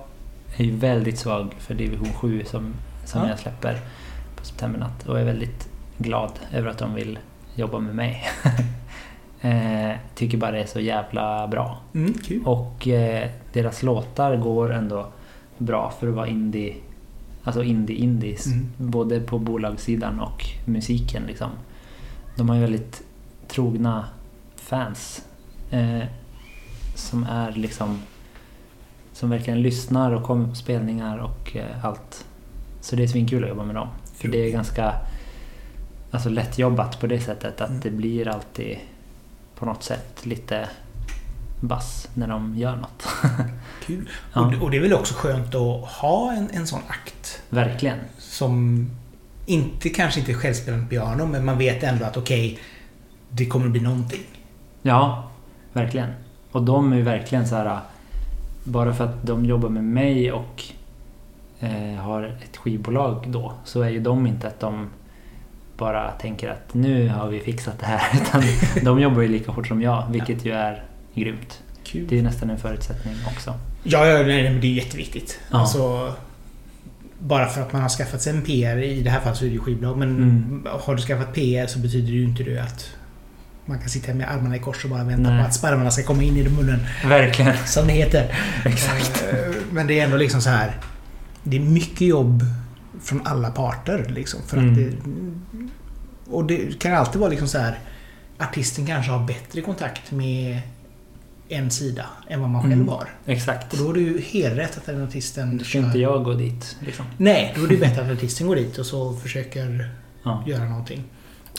är 0.56 0.64
ju 0.64 0.76
väldigt 0.76 1.18
svag 1.18 1.54
för 1.58 1.74
Division 1.74 2.12
7 2.12 2.44
som, 2.50 2.74
som 3.04 3.20
Ja. 3.22 3.28
jag 3.28 3.38
släpper 3.38 3.80
på 4.36 4.44
Septembernatt. 4.44 5.06
Och 5.08 5.20
är 5.20 5.24
väldigt 5.24 5.68
glad 6.00 6.32
över 6.52 6.70
att 6.70 6.78
de 6.78 6.94
vill 6.94 7.18
jobba 7.54 7.78
med 7.78 7.94
mig. 7.94 8.22
eh, 9.40 9.96
tycker 10.14 10.38
bara 10.38 10.50
det 10.50 10.62
är 10.62 10.66
så 10.66 10.80
jävla 10.80 11.48
bra. 11.48 11.78
Mm, 11.94 12.14
kul. 12.14 12.42
Och 12.44 12.88
eh, 12.88 13.30
deras 13.52 13.82
låtar 13.82 14.36
går 14.36 14.72
ändå 14.72 15.06
bra 15.58 15.92
för 16.00 16.08
att 16.08 16.14
vara 16.14 16.26
indie. 16.26 16.76
Alltså 17.44 17.62
indie-indies. 17.62 18.46
Mm. 18.46 18.68
Både 18.76 19.20
på 19.20 19.38
bolagssidan 19.38 20.20
och 20.20 20.44
musiken 20.64 21.22
liksom. 21.26 21.50
De 22.36 22.48
har 22.48 22.56
ju 22.56 22.62
väldigt 22.62 23.02
trogna 23.48 24.04
fans. 24.56 25.24
Eh, 25.70 26.04
som 26.94 27.24
är 27.24 27.52
liksom... 27.52 27.98
Som 29.12 29.30
verkligen 29.30 29.62
lyssnar 29.62 30.12
och 30.12 30.22
kommer 30.22 30.48
på 30.48 30.54
spelningar 30.54 31.18
och 31.18 31.56
eh, 31.56 31.84
allt. 31.84 32.26
Så 32.80 32.96
det 32.96 33.02
är 33.02 33.06
svinkul 33.06 33.44
att 33.44 33.50
jobba 33.50 33.64
med 33.64 33.74
dem. 33.74 33.88
För 34.14 34.28
det 34.28 34.46
är 34.46 34.50
ganska 34.50 34.94
alltså, 36.10 36.28
lättjobbat 36.28 37.00
på 37.00 37.06
det 37.06 37.20
sättet 37.20 37.60
att 37.60 37.68
Mm. 37.68 37.80
det 37.82 37.90
blir 37.90 38.28
alltid 38.28 38.78
på 39.54 39.66
något 39.66 39.82
sätt 39.82 40.26
lite 40.26 40.68
bass 41.60 42.08
när 42.14 42.28
de 42.28 42.58
gör 42.58 42.76
något. 42.76 43.06
Kul. 43.86 44.08
Ja. 44.34 44.40
Och, 44.40 44.50
det- 44.52 44.58
och 44.58 44.70
det 44.70 44.76
är 44.76 44.80
väl 44.80 44.92
också 44.94 45.14
skönt 45.14 45.54
att 45.54 45.84
ha 45.88 46.32
en, 46.32 46.48
en 46.52 46.66
sån 46.66 46.80
akt. 46.88 47.42
Verkligen. 47.50 47.98
Som 48.18 48.86
inte 49.46 49.88
kanske 49.88 50.20
inte 50.20 50.32
är 50.32 50.36
självspelande 50.36 50.86
piano, 50.86 51.26
men 51.26 51.44
man 51.44 51.58
vet 51.58 51.82
ändå 51.82 52.04
att 52.04 52.16
okej, 52.16 52.58
det 53.30 53.46
kommer 53.46 53.68
bli 53.68 53.80
någonting. 53.80 54.20
Ja, 54.82 55.30
verkligen. 55.72 56.10
Och 56.52 56.62
de 56.62 56.92
är 56.92 56.96
ju 56.96 57.02
verkligen 57.02 57.48
så 57.48 57.54
här. 57.54 57.78
Bara 58.64 58.94
för 58.94 59.04
att 59.04 59.26
de 59.26 59.44
jobbar 59.44 59.68
med 59.68 59.84
mig 59.84 60.32
och 60.32 60.64
eh, 61.60 61.94
har 62.00 62.22
ett 62.44 62.56
skivbolag 62.56 63.24
då 63.28 63.52
så 63.64 63.82
är 63.82 63.88
ju 63.88 64.00
de 64.00 64.26
inte 64.26 64.46
att 64.48 64.60
de 64.60 64.88
bara 65.80 66.10
tänker 66.10 66.48
att 66.48 66.74
nu 66.74 67.08
har 67.08 67.28
vi 67.28 67.40
fixat 67.40 67.78
det 67.80 67.86
här. 67.86 68.00
Utan 68.22 68.42
de 68.84 69.00
jobbar 69.00 69.22
ju 69.22 69.28
lika 69.28 69.52
hårt 69.52 69.66
som 69.66 69.82
jag, 69.82 70.06
vilket 70.10 70.44
ju 70.46 70.52
är 70.52 70.84
grymt. 71.14 71.60
Kul. 71.84 72.06
Det 72.08 72.18
är 72.18 72.22
nästan 72.22 72.50
en 72.50 72.58
förutsättning 72.58 73.14
också. 73.26 73.54
Ja, 73.82 74.06
ja 74.06 74.22
nej, 74.22 74.42
men 74.50 74.60
det 74.60 74.66
är 74.66 74.72
jätteviktigt. 74.72 75.40
Ja. 75.50 75.58
Alltså, 75.60 76.12
bara 77.18 77.46
för 77.46 77.62
att 77.62 77.72
man 77.72 77.82
har 77.82 77.88
skaffat 77.88 78.22
sig 78.22 78.32
en 78.36 78.42
PR, 78.42 78.76
i 78.82 79.02
det 79.02 79.10
här 79.10 79.20
fallet 79.20 79.38
så 79.38 79.44
är 79.44 79.48
det 79.48 79.54
ju 79.54 79.60
skivbolag, 79.60 79.96
men 79.98 80.08
Mm. 80.16 80.66
har 80.80 80.94
du 80.94 81.02
skaffat 81.02 81.34
PR 81.34 81.66
så 81.66 81.78
betyder 81.78 82.06
det 82.06 82.12
ju 82.12 82.24
inte 82.24 82.42
det 82.42 82.58
att 82.62 82.90
man 83.66 83.78
kan 83.78 83.88
sitta 83.88 84.14
med 84.14 84.28
armarna 84.30 84.56
i 84.56 84.58
kors 84.58 84.84
och 84.84 84.90
bara 84.90 85.04
vänta 85.04 85.30
Nej. 85.30 85.40
på 85.40 85.46
att 85.46 85.54
spermarna 85.54 85.90
ska 85.90 86.02
komma 86.02 86.22
in 86.22 86.36
i 86.36 86.48
munnen, 86.48 86.80
Verkligen. 87.06 87.52
som 87.66 87.86
det 87.86 87.92
heter. 87.92 88.34
Exakt. 88.64 89.24
Eh, 89.32 89.54
Men 89.72 89.86
det 89.86 90.00
är 90.00 90.04
ändå 90.04 90.16
liksom 90.16 90.40
så 90.40 90.50
här. 90.50 90.76
Det 91.42 91.56
är 91.56 91.60
mycket 91.60 92.00
jobb 92.00 92.44
från 93.02 93.26
alla 93.26 93.50
parter 93.50 94.06
liksom. 94.14 94.40
För 94.46 94.56
Mm. 94.56 94.70
att 94.70 94.76
det, 94.76 94.92
och 96.32 96.44
det 96.44 96.78
kan 96.80 96.94
alltid 96.94 97.20
vara 97.20 97.30
liksom 97.30 97.48
så 97.48 97.58
här. 97.58 97.78
Artisten 98.38 98.86
kanske 98.86 99.12
har 99.12 99.26
bättre 99.26 99.60
kontakt 99.60 100.10
med 100.12 100.60
en 101.48 101.70
sida 101.70 102.06
än 102.28 102.40
vad 102.40 102.50
man 102.50 102.62
själv 102.62 102.72
Mm. 102.72 102.88
har. 102.88 103.08
Exakt. 103.26 103.72
Och 103.72 103.78
då 103.78 103.90
är 103.90 103.94
det 103.94 104.00
ju 104.00 104.20
helt 104.20 104.58
rätt 104.58 104.76
att 104.76 104.86
den 104.86 105.04
artisten... 105.04 105.58
Då 105.58 105.64
ska 105.64 105.78
inte 105.78 105.98
jag 105.98 106.24
gå 106.24 106.32
dit. 106.34 106.76
Liksom. 106.80 107.04
Nej, 107.16 107.52
då 107.56 107.64
är 107.64 107.68
det 107.68 107.76
bättre 107.80 108.02
att 108.02 108.10
artisten 108.18 108.46
går 108.46 108.56
dit 108.56 108.78
och 108.78 108.86
så 108.86 109.12
försöker 109.16 109.90
Ja. 110.22 110.44
göra 110.46 110.64
någonting. 110.64 111.04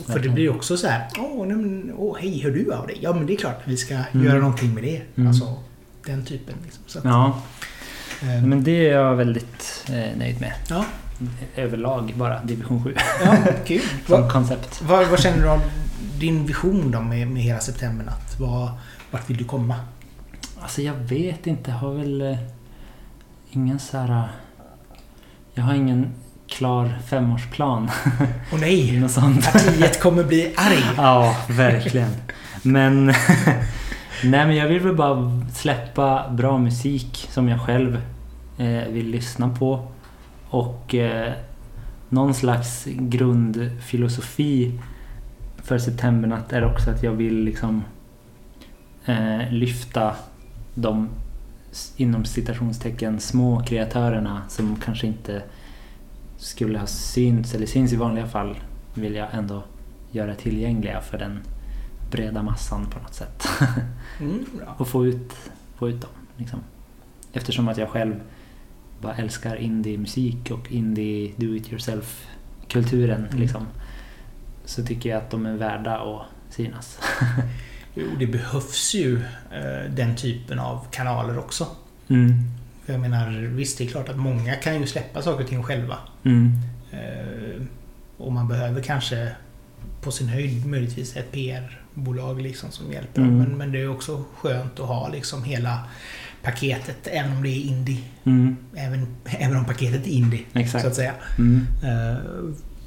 För 0.07 0.19
det 0.19 0.29
blir 0.29 0.43
ju 0.43 0.49
också 0.49 0.77
så 0.77 0.87
här. 0.87 1.07
Åh, 1.19 1.47
nej, 1.47 1.83
åh, 1.97 2.17
hej, 2.19 2.41
hör 2.43 2.51
du 2.51 2.73
av 2.73 2.87
dig? 2.87 2.97
Ja, 3.01 3.13
men 3.13 3.25
det 3.25 3.33
är 3.33 3.37
klart 3.37 3.57
att 3.61 3.67
vi 3.67 3.77
ska 3.77 3.93
Mm. 3.93 4.25
göra 4.25 4.39
någonting 4.39 4.73
med 4.73 4.83
det. 4.83 5.01
Mm. 5.15 5.27
Alltså, 5.27 5.57
den 6.05 6.25
typen. 6.25 6.55
Liksom. 6.63 6.83
Så 6.87 6.99
att, 6.99 7.05
ja, 7.05 7.41
eh, 8.21 8.43
men 8.45 8.63
det 8.63 8.87
är 8.89 8.91
jag 8.93 9.15
väldigt 9.15 9.85
eh, 9.89 10.17
nöjd 10.17 10.41
med. 10.41 10.53
ja, 10.69 10.85
Överlag 11.55 12.13
bara, 12.15 12.43
division 12.43 12.83
7. 12.83 12.95
ja, 13.25 13.35
kul. 13.65 13.81
Som 14.07 14.21
Vad, 14.21 14.31
koncept. 14.31 14.81
vad, 14.81 15.07
vad 15.07 15.19
känner 15.19 15.43
du 15.43 15.49
om 15.49 15.61
din 16.19 16.45
vision 16.45 16.91
då 16.91 17.01
med, 17.01 17.27
med 17.27 17.43
hela 17.43 17.59
septembernatt? 17.59 18.35
Vad, 18.39 18.69
vart 19.11 19.29
vill 19.29 19.37
du 19.37 19.43
komma? 19.43 19.75
Alltså 20.61 20.81
jag 20.81 20.93
vet 20.93 21.47
inte, 21.47 21.71
jag 21.71 21.77
har 21.77 21.93
väl 21.93 22.21
eh, 22.21 22.37
ingen 23.51 23.79
så 23.79 23.97
här... 23.97 24.09
eh, 24.09 24.23
Jag 25.53 25.63
har 25.63 25.73
ingen 25.73 26.13
klar 26.49 26.99
femårsplan. 27.07 27.89
Åh 28.53 28.59
nej! 28.59 28.99
Något 28.99 29.11
sånt. 29.11 29.51
Partiet 29.51 30.01
kommer 30.01 30.23
bli 30.23 30.53
arg. 30.57 30.83
Ja, 30.97 31.35
verkligen. 31.49 32.09
Men... 32.63 33.05
Nej 34.23 34.45
men 34.47 34.55
jag 34.55 34.67
vill 34.67 34.79
väl 34.79 34.95
bara 34.95 35.41
släppa 35.53 36.29
bra 36.29 36.57
musik 36.57 37.27
som 37.31 37.49
jag 37.49 37.61
själv 37.61 38.01
eh, 38.57 38.65
vill 38.89 39.07
lyssna 39.09 39.49
på. 39.49 39.87
Och 40.51 40.95
eh, 40.95 41.33
någon 42.09 42.33
slags 42.33 42.85
grundfilosofi 42.85 44.79
för 45.57 45.77
Septembernatt 45.77 46.53
är 46.53 46.65
också 46.65 46.89
att 46.89 47.03
jag 47.03 47.11
vill 47.11 47.43
liksom 47.43 47.83
eh, 49.05 49.51
lyfta 49.51 50.15
de 50.73 51.09
inom 51.97 52.25
citationstecken 52.25 53.19
små 53.19 53.63
kreatörerna 53.63 54.41
som 54.49 54.75
kanske 54.75 55.07
inte 55.07 55.43
skulle 56.37 56.79
ha 56.79 56.87
synts 56.87 57.55
eller 57.55 57.65
syns 57.65 57.93
i 57.93 57.95
vanliga 57.95 58.27
fall 58.27 58.59
vill 58.93 59.15
jag 59.15 59.27
ändå 59.31 59.63
göra 60.11 60.35
tillgängliga 60.35 61.01
för 61.01 61.17
den 61.17 61.39
breda 62.11 62.43
massan 62.43 62.85
på 62.85 62.99
något 62.99 63.13
sätt. 63.13 63.47
Mm, 64.19 64.45
och 64.77 64.87
få 64.87 65.05
ut, 65.05 65.33
få 65.75 65.89
ut 65.89 66.01
dem. 66.01 66.11
Liksom. 66.37 66.59
Eftersom 67.33 67.67
att 67.67 67.77
jag 67.77 67.89
själv 67.89 68.15
bara 69.01 69.15
älskar 69.15 69.55
indie-musik 69.55 70.51
och 70.51 70.71
indie 70.71 71.31
do-it-yourself-kulturen. 71.37 73.25
Mm. 73.25 73.39
Liksom, 73.39 73.67
så 74.65 74.85
tycker 74.85 75.09
jag 75.09 75.17
att 75.17 75.31
de 75.31 75.45
är 75.45 75.57
värda 75.57 75.97
att 75.97 76.25
synas. 76.49 76.99
Jo, 77.93 78.07
det 78.19 78.27
behövs 78.27 78.93
ju 78.93 79.21
eh, 79.51 79.91
den 79.91 80.15
typen 80.15 80.59
av 80.59 80.85
kanaler 80.91 81.39
också. 81.39 81.67
Mm. 82.07 82.33
För 82.85 82.93
jag 82.93 83.01
menar, 83.01 83.29
visst 83.31 83.77
det 83.77 83.83
är 83.83 83.87
klart 83.87 84.09
att 84.09 84.17
många 84.17 84.55
kan 84.55 84.81
ju 84.81 84.87
släppa 84.87 85.21
saker 85.21 85.43
och 85.43 85.49
ting 85.49 85.63
själva. 85.63 85.97
Mm. 86.23 86.51
Eh, 86.91 87.61
och 88.17 88.31
man 88.31 88.47
behöver 88.47 88.83
kanske 88.83 89.31
på 90.01 90.11
sin 90.11 90.27
höjd 90.27 90.65
möjligtvis 90.65 91.15
ett 91.15 91.31
PR-bolag 91.31 92.41
liksom 92.41 92.71
som 92.71 92.91
hjälper. 92.91 93.21
Mm. 93.21 93.37
Men, 93.37 93.57
men 93.57 93.71
det 93.71 93.81
är 93.81 93.89
också 93.89 94.23
skönt 94.35 94.79
att 94.79 94.87
ha 94.87 95.09
liksom 95.09 95.43
hela 95.43 95.79
paketet, 96.43 97.07
även 97.07 97.31
om 97.31 97.43
det 97.43 97.49
är 97.49 97.61
indie. 97.65 97.99
Mm. 98.23 98.55
Även, 98.75 99.07
även 99.25 99.57
om 99.57 99.65
paketet 99.65 100.07
är 100.07 100.11
indie, 100.11 100.39
så 100.53 100.59
Exakt. 100.59 100.85
att 100.85 100.95
säga. 100.95 101.13
Mm. 101.37 101.67
Eh, 101.83 102.17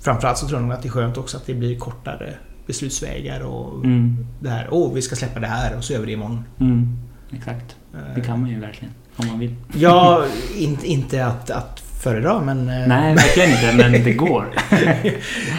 framförallt 0.05 0.39
så 0.39 0.49
tror 0.49 0.61
jag 0.61 0.67
nog 0.69 0.73
att 0.77 0.83
det 0.83 0.89
är 0.89 0.91
skönt 0.91 1.17
också 1.17 1.37
att 1.37 1.47
det 1.47 1.55
blir 1.55 1.79
kortare 1.79 2.35
beslutsvägar 2.67 3.41
och 3.41 3.85
Mm. 3.85 4.27
det 4.41 4.49
här, 4.51 4.69
åh 4.71 4.95
vi 4.95 5.03
ska 5.03 5.17
släppa 5.17 5.41
det 5.41 5.47
här 5.47 5.77
och 5.77 5.85
så 5.85 5.93
gör 5.93 6.01
vi 6.01 6.07
det 6.07 6.13
imorgon. 6.13 6.45
Mm. 6.61 6.99
Exakt. 7.37 7.77
Eh, 7.95 8.15
Det 8.15 8.21
kan 8.21 8.41
man 8.41 8.51
ju 8.51 8.61
verkligen. 8.61 8.95
Om 9.17 9.27
man 9.27 9.39
vill. 9.39 9.55
Ja, 9.77 10.25
in, 10.57 10.79
inte 10.83 11.27
att, 11.27 11.51
att 11.51 11.81
föredra 12.03 12.41
men... 12.41 12.69
eh, 12.69 12.87
Nej, 12.89 13.15
verkligen 13.15 13.51
inte. 13.51 13.77
Men 13.91 14.05
det 14.05 14.13
går. 14.13 14.55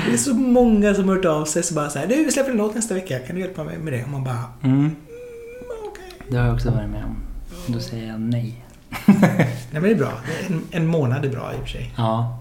Det 0.08 0.14
är 0.14 0.18
så 0.18 0.34
många 0.34 0.94
som 0.94 1.10
har 1.10 1.16
hört 1.16 1.26
av 1.26 1.46
sig 1.46 1.64
så 1.64 1.74
bara 1.74 1.90
så 1.90 2.00
här, 2.00 2.08
du 2.08 2.16
vi 2.26 2.32
släpper 2.32 2.52
en 2.52 2.58
låt 2.58 2.76
nästa 2.76 2.94
vecka, 2.94 3.20
kan 3.20 3.36
du 3.36 3.42
hjälpa 3.42 3.64
mig 3.64 3.78
med 3.78 3.94
det? 3.94 4.04
Och 4.04 4.10
man 4.10 4.24
bara, 4.24 4.44
Mm. 4.64 4.78
"Mm, 4.80 4.92
okej. 5.90 6.28
Det 6.30 6.38
har 6.38 6.46
jag 6.46 6.54
också 6.56 6.72
varit 6.72 6.90
med 6.90 7.04
om. 7.04 7.18
Då 7.68 7.80
säger 7.80 8.08
jag 8.08 8.22
nej. 8.22 8.66
Nej 9.06 9.48
men 9.72 9.84
det 9.84 9.92
är 9.92 9.96
bra. 9.96 10.12
En, 10.50 10.62
en 10.72 10.88
månad 10.88 11.26
är 11.26 11.30
bra 11.30 11.54
i 11.54 11.56
och 11.58 11.62
för 11.62 11.68
sig. 11.68 11.94
Ja, 11.98 12.40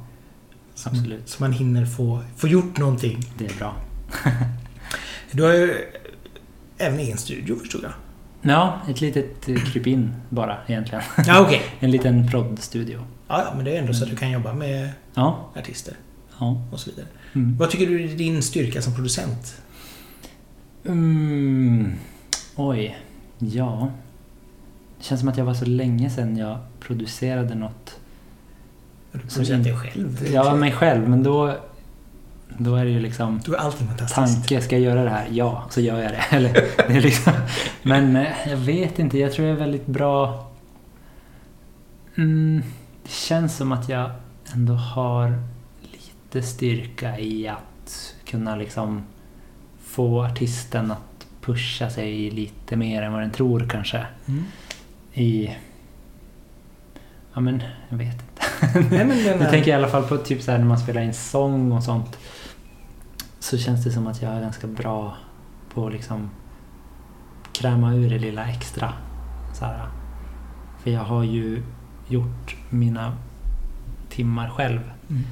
Så, 0.74 0.88
Absolut. 0.88 1.28
så 1.28 1.42
man 1.42 1.52
hinner 1.52 1.86
få, 1.86 2.22
få 2.36 2.48
gjort 2.48 2.78
någonting. 2.78 3.20
det 3.38 3.44
är 3.46 3.58
bra. 3.58 3.74
Du 5.30 5.42
har 5.42 5.52
ju 5.52 5.74
även 6.78 6.98
egen 6.98 7.18
studio 7.18 7.56
förstod 7.58 7.82
jag. 7.84 7.92
Ja, 8.42 8.80
ett 8.88 9.00
litet 9.00 9.48
eh, 9.48 9.56
krypin 9.56 10.14
bara 10.28 10.58
egentligen. 10.66 11.04
Ja 11.26 11.40
okej. 11.40 11.62
En 11.80 11.90
liten 11.90 12.28
proddstudio. 12.30 12.98
Ja, 13.28 13.42
ja, 13.48 13.52
men 13.56 13.64
det 13.64 13.76
är 13.76 13.80
ändå 13.80 13.94
så 13.94 14.04
att 14.04 14.10
du 14.10 14.16
kan 14.16 14.30
jobba 14.30 14.52
med 14.52 14.90
Ja. 15.14 15.50
artister 15.56 15.94
ja. 16.38 16.62
och 16.72 16.80
så 16.80 16.90
vidare. 16.90 17.06
Mm. 17.32 17.56
Vad 17.56 17.70
tycker 17.70 17.86
du 17.86 18.04
är 18.04 18.08
din 18.16 18.42
styrka 18.42 18.82
som 18.82 18.94
producent? 18.94 19.56
Mm. 20.86 21.92
Oj. 22.56 22.98
Ja. 23.38 23.90
Det 25.04 25.08
känns 25.08 25.20
som 25.20 25.28
att 25.28 25.36
jag 25.36 25.44
var 25.44 25.54
så 25.54 25.64
länge 25.64 26.10
sedan 26.10 26.36
jag 26.36 26.58
producerade 26.80 27.54
något. 27.54 27.98
Du 29.12 29.54
in- 29.54 29.62
dig 29.62 29.76
själv. 29.76 30.26
Ja, 30.32 30.54
mig 30.54 30.72
själv. 30.72 31.08
Men 31.08 31.22
då, 31.22 31.56
då 32.58 32.76
är 32.76 32.84
det 32.84 32.90
ju 32.90 33.00
liksom 33.00 33.40
Du 33.44 33.54
är 33.54 33.58
alltid 33.58 33.86
fantastisk. 33.88 34.34
tanke. 34.48 34.60
Ska 34.60 34.78
jag 34.78 34.84
göra 34.84 35.04
det 35.04 35.10
här? 35.10 35.26
Ja, 35.30 35.64
så 35.70 35.80
gör 35.80 36.02
jag 36.02 36.12
det. 36.12 36.24
Eller, 36.36 36.52
det 36.88 36.94
är 36.96 37.00
liksom, 37.00 37.32
men 37.82 38.16
eh, 38.16 38.32
jag 38.48 38.56
vet 38.56 38.98
inte. 38.98 39.18
Jag 39.18 39.32
tror 39.32 39.48
jag 39.48 39.56
är 39.56 39.60
väldigt 39.60 39.86
bra... 39.86 40.50
Mm, 42.16 42.62
det 43.02 43.10
känns 43.10 43.56
som 43.56 43.72
att 43.72 43.88
jag 43.88 44.10
ändå 44.54 44.74
har 44.74 45.42
lite 45.92 46.46
styrka 46.46 47.18
i 47.18 47.48
att 47.48 48.14
kunna 48.24 48.56
liksom 48.56 49.02
få 49.84 50.24
artisten 50.24 50.90
att 50.90 51.26
pusha 51.40 51.90
sig 51.90 52.30
lite 52.30 52.76
mer 52.76 53.02
än 53.02 53.12
vad 53.12 53.20
den 53.22 53.30
tror 53.30 53.68
kanske. 53.70 54.06
Mm. 54.26 54.44
I... 55.14 55.56
Ja 57.34 57.40
men, 57.40 57.62
jag 57.88 57.96
vet 57.96 58.14
inte. 58.14 58.80
Nej, 58.90 59.04
men 59.38 59.38
tänker 59.50 59.70
i 59.70 59.74
alla 59.74 59.88
fall 59.88 60.02
på 60.02 60.16
typ 60.16 60.42
så 60.42 60.50
här 60.50 60.58
när 60.58 60.66
man 60.66 60.78
spelar 60.78 61.02
in 61.02 61.14
sång 61.14 61.72
och 61.72 61.82
sånt. 61.82 62.18
Så 63.38 63.58
känns 63.58 63.84
det 63.84 63.90
som 63.90 64.06
att 64.06 64.22
jag 64.22 64.32
är 64.32 64.40
ganska 64.40 64.66
bra 64.66 65.16
på 65.74 65.86
att 65.86 65.92
liksom 65.92 66.30
kräma 67.52 67.94
ur 67.94 68.10
det 68.10 68.18
lilla 68.18 68.48
extra. 68.48 68.92
Så 69.54 69.64
här. 69.64 69.86
För 70.82 70.90
jag 70.90 71.00
har 71.04 71.22
ju 71.22 71.62
gjort 72.08 72.56
mina 72.70 73.16
timmar 74.08 74.50
själv 74.50 74.80
Mm. 75.10 75.22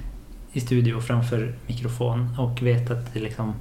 i 0.53 0.61
studio 0.61 1.01
framför 1.01 1.55
mikrofon 1.66 2.37
och 2.39 2.62
vet 2.62 2.91
att 2.91 3.14
det 3.14 3.20
liksom 3.20 3.55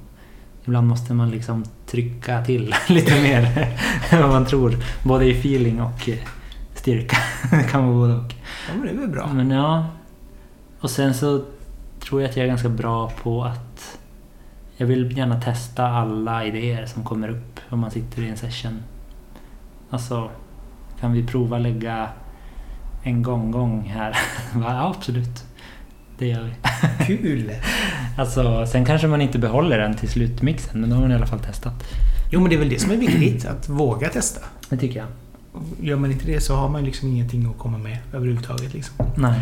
Ibland 0.64 0.88
måste 0.88 1.14
man 1.14 1.30
liksom 1.30 1.64
trycka 1.86 2.44
till 2.44 2.74
lite 2.88 3.22
mer 3.22 3.68
än 4.10 4.22
vad 4.22 4.30
man 4.30 4.46
tror. 4.46 4.76
Både 5.04 5.24
i 5.24 5.30
feeling 5.30 5.82
och 5.82 6.08
eh, 6.08 6.18
styrka. 6.74 7.16
Det 7.50 7.70
kan 7.70 7.86
vara 7.86 7.94
både 7.94 8.14
och. 8.14 8.34
Ja, 8.68 8.74
men 8.74 8.82
det 8.82 8.90
är 8.90 8.96
väl 8.96 9.08
bra. 9.08 9.26
Men 9.32 9.50
ja. 9.50 9.86
Och 10.80 10.90
sen 10.90 11.14
så 11.14 11.44
tror 12.00 12.22
jag 12.22 12.30
att 12.30 12.36
jag 12.36 12.44
är 12.44 12.48
ganska 12.48 12.68
bra 12.68 13.12
på 13.22 13.44
att 13.44 13.98
jag 14.76 14.86
vill 14.86 15.16
gärna 15.16 15.40
testa 15.40 15.86
alla 15.86 16.44
idéer 16.44 16.86
som 16.86 17.04
kommer 17.04 17.28
upp 17.28 17.60
om 17.68 17.78
man 17.78 17.90
sitter 17.90 18.22
i 18.22 18.28
en 18.28 18.36
session. 18.36 18.82
Alltså, 19.90 20.30
kan 21.00 21.12
vi 21.12 21.26
prova 21.26 21.58
lägga 21.58 22.08
en 23.02 23.22
gång-gång 23.22 23.82
här? 23.82 24.16
ja, 24.54 24.94
absolut. 24.96 25.44
Det 26.18 26.26
gör 26.26 26.42
vi. 26.42 26.54
Kul! 27.06 27.52
Alltså, 28.16 28.66
sen 28.66 28.84
kanske 28.84 29.06
man 29.06 29.20
inte 29.20 29.38
behåller 29.38 29.78
den 29.78 29.94
till 29.94 30.08
slutmixen, 30.08 30.80
men 30.80 30.90
då 30.90 30.96
har 30.96 31.02
man 31.02 31.12
i 31.12 31.14
alla 31.14 31.26
fall 31.26 31.40
testat. 31.40 31.84
Jo, 32.30 32.40
men 32.40 32.48
det 32.48 32.56
är 32.56 32.58
väl 32.58 32.68
det 32.68 32.78
som 32.78 32.90
är 32.90 32.96
viktigt. 32.96 33.46
Att 33.46 33.68
våga 33.68 34.08
testa. 34.08 34.40
Det 34.68 34.76
tycker 34.76 34.98
jag. 34.98 35.08
Gör 35.80 35.96
man 35.96 36.12
inte 36.12 36.26
det 36.26 36.40
så 36.40 36.54
har 36.54 36.68
man 36.68 36.84
liksom 36.84 37.08
ingenting 37.08 37.46
att 37.50 37.58
komma 37.58 37.78
med 37.78 37.98
överhuvudtaget. 38.12 38.74
Liksom. 38.74 38.94
Nej. 39.16 39.40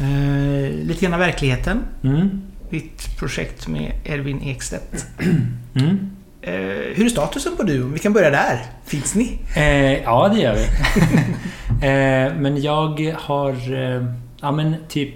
Eh, 0.00 0.86
lite 0.86 1.00
grann 1.00 1.14
av 1.14 1.20
verkligheten. 1.20 1.82
Mm. 2.02 2.42
Ditt 2.70 3.18
projekt 3.18 3.68
med 3.68 3.92
Erwin 4.04 4.42
Ekstedt. 4.42 5.06
Mm. 5.74 6.10
Eh, 6.42 6.52
hur 6.94 7.04
är 7.04 7.08
statusen 7.08 7.56
på 7.56 7.62
duon? 7.62 7.92
Vi 7.92 7.98
kan 7.98 8.12
börja 8.12 8.30
där. 8.30 8.62
Finns 8.84 9.14
ni? 9.14 9.38
Eh, 9.56 10.02
ja, 10.02 10.28
det 10.34 10.40
gör 10.40 10.54
vi. 10.54 10.62
eh, 11.86 12.32
men 12.40 12.62
jag 12.62 13.14
har... 13.18 13.74
Eh, 13.74 14.06
ja, 14.40 14.52
men 14.52 14.76
typ 14.88 15.14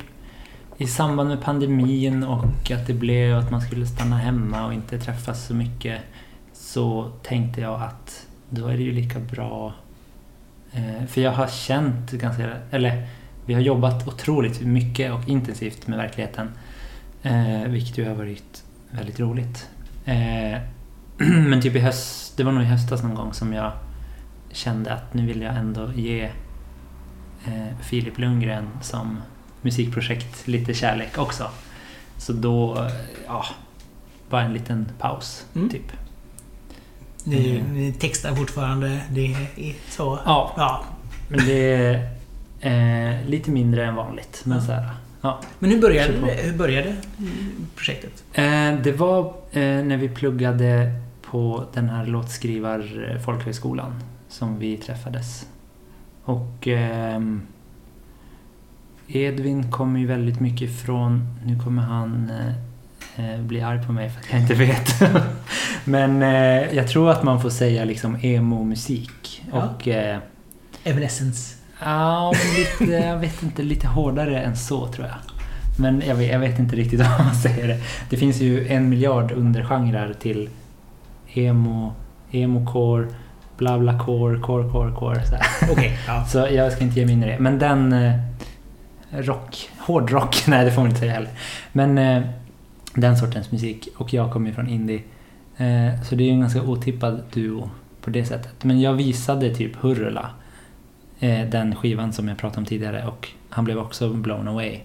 i 0.79 0.87
samband 0.87 1.29
med 1.29 1.43
pandemin 1.43 2.25
och 2.25 2.71
att 2.71 2.87
det 2.87 2.95
blev 2.95 3.39
att 3.39 3.51
man 3.51 3.61
skulle 3.61 3.87
stanna 3.87 4.19
hemma 4.19 4.67
och 4.67 4.75
inte 4.75 4.99
träffas 4.99 5.47
så 5.47 5.55
mycket 5.55 6.01
så 6.53 7.11
tänkte 7.23 7.61
jag 7.61 7.83
att 7.83 8.27
då 8.51 8.67
är 8.67 8.77
det 8.77 8.83
ju 8.83 8.93
lika 8.93 9.21
bra... 9.21 9.75
Eh, 10.73 11.07
för 11.07 11.21
jag 11.21 11.33
har 11.33 11.47
känt 11.47 12.11
ganska... 12.11 12.53
Eller 12.71 13.09
vi 13.47 13.55
har 13.55 13.61
jobbat 13.61 14.09
otroligt 14.09 14.61
mycket 14.61 15.13
och 15.13 15.29
intensivt 15.29 15.87
med 15.87 15.99
verkligheten. 15.99 16.51
Eh, 17.23 17.63
vilket 17.69 17.99
ju 17.99 18.09
har 18.09 18.15
varit 18.15 18.65
väldigt 18.91 19.21
roligt. 19.21 19.69
Eh, 20.05 20.61
men 21.49 21.61
typ 21.61 21.77
i 21.77 21.79
höst, 21.79 22.37
det 22.37 22.45
var 22.45 22.53
nog 22.53 22.63
i 22.63 22.67
höstas 22.67 23.03
någon 23.03 23.15
gång 23.15 23.33
som 23.33 23.53
jag 23.53 23.73
kände 24.53 24.93
att 24.93 25.15
nu 25.15 25.27
vill 25.27 25.43
jag 25.43 25.57
ändå 25.57 25.93
ge 25.93 26.23
eh, 27.47 27.79
Filip 27.81 28.19
Lundgren 28.19 28.69
som 28.81 29.19
musikprojekt 29.63 30.47
lite 30.49 30.75
kärlek 30.75 31.19
också. 31.19 31.51
Så 32.19 32.33
då, 32.33 32.87
ja, 33.27 33.45
bara 34.31 34.43
en 34.43 34.53
liten 34.53 34.87
paus, 34.99 35.47
Mm. 35.55 35.69
typ. 35.71 35.93
Ni, 37.25 37.51
Mm. 37.59 37.75
ni 37.75 37.93
textar 37.93 38.35
fortfarande. 38.35 39.01
Det 39.11 39.27
är 39.57 39.75
så. 39.91 40.19
Ja, 40.25 40.53
Ja. 40.57 40.85
men 41.29 41.47
det 41.47 41.73
är 41.73 42.09
eh, 42.61 43.27
lite 43.29 43.51
mindre 43.51 43.85
än 43.87 43.95
vanligt. 43.95 44.43
Men 44.45 44.63
så 44.63 44.73
här, 44.73 44.89
ja. 45.21 45.41
Men 45.59 45.71
hur 45.71 45.81
började, 45.81 46.13
hur 46.13 46.53
började 46.59 46.97
projektet? 47.77 48.25
Eh, 48.33 48.75
det 48.83 48.93
var 48.93 49.21
eh, 49.53 49.61
när 49.63 49.97
vi 49.97 50.09
pluggade 50.09 50.93
på 51.23 51.65
den 51.75 51.89
här 51.89 52.07
låtskrivar 52.07 53.19
folkhögskolan 53.25 54.03
som 54.29 54.59
vi 54.59 54.77
träffades. 54.77 55.47
Och 56.25 56.69
ehm, 56.69 57.43
Edvin 59.09 59.71
kommer 59.71 60.01
ju 60.01 60.07
väldigt 60.07 60.41
mycket 60.41 60.71
ifrån, 60.71 61.27
nu 61.45 61.59
kommer 61.59 61.83
han 61.83 62.31
eh, 62.31 63.35
eh, 63.35 63.41
bli 63.41 63.63
arg 63.63 63.87
på 63.87 63.93
mig 63.93 64.11
för 64.11 64.21
att 64.21 64.33
jag 64.33 64.41
inte 64.41 64.55
vet. 64.55 64.95
Men 65.85 66.23
eh, 66.23 66.75
jag 66.77 66.89
tror 66.89 67.11
att 67.11 67.23
man 67.23 67.43
får 67.43 67.51
säga 67.51 67.85
liksom 67.85 68.17
emo-musik. 68.23 69.45
Ja. 69.53 69.65
Och 69.65 69.89
eh, 69.89 70.19
Evanescence. 70.85 71.57
Ja, 71.85 72.33
lite, 72.57 72.93
jag 72.93 73.19
vet 73.19 73.43
inte, 73.43 73.63
lite 73.63 73.87
hårdare 73.87 74.41
än 74.41 74.57
så 74.57 74.87
tror 74.87 75.07
jag. 75.07 75.17
Men 75.79 76.03
jag 76.07 76.15
vet, 76.15 76.33
jag 76.33 76.39
vet 76.39 76.59
inte 76.59 76.77
riktigt 76.77 77.01
vad 77.19 77.27
man 77.27 77.35
säger 77.35 77.69
det. 77.69 77.79
Det 78.11 78.17
finns 78.17 78.41
ju 78.41 78.69
en 78.69 78.89
miljard 78.89 79.33
undergenrer 79.33 80.15
till 80.21 80.49
emo, 81.35 81.95
emo-core, 82.31 83.07
bla 83.57 83.99
core, 83.99 84.39
core, 84.39 84.69
core, 84.69 84.93
core. 84.93 85.27
Så, 85.27 85.35
här. 85.35 85.73
Okej. 85.73 85.99
ja. 86.07 86.25
så 86.29 86.39
jag 86.39 86.73
ska 86.73 86.85
inte 86.85 87.01
ge 87.01 87.07
mig 87.07 87.15
in 87.15 87.23
i 87.23 87.27
det. 87.27 87.39
Men 87.39 87.59
den... 87.59 87.95
Rock, 89.11 89.71
hårdrock, 89.79 90.37
nej 90.47 90.65
det 90.65 90.73
får 90.73 90.83
man 90.83 90.89
inte 90.89 91.01
säga 91.01 91.13
heller. 91.13 91.31
Men 91.73 91.99
eh, 91.99 92.23
den 92.95 93.17
sortens 93.17 93.53
musik. 93.53 93.89
Och 93.97 94.15
jag 94.15 94.33
kommer 94.33 94.49
ju 94.49 94.55
från 94.55 94.69
indie. 94.69 95.03
Eh, 95.57 96.03
så 96.03 96.15
det 96.15 96.25
är 96.25 96.27
ju 96.27 96.33
en 96.33 96.41
ganska 96.41 96.63
otippad 96.63 97.23
duo 97.33 97.71
på 98.01 98.11
det 98.11 98.25
sättet. 98.25 98.65
Men 98.65 98.81
jag 98.81 98.95
visade 98.95 99.55
typ 99.55 99.77
Hurula 99.77 100.31
eh, 101.21 101.49
den 101.49 101.75
skivan 101.75 102.13
som 102.13 102.29
jag 102.29 102.39
pratade 102.39 102.59
om 102.59 102.65
tidigare 102.65 103.07
och 103.07 103.29
han 103.49 103.65
blev 103.65 103.79
också 103.79 104.13
blown 104.13 104.49
away. 104.49 104.81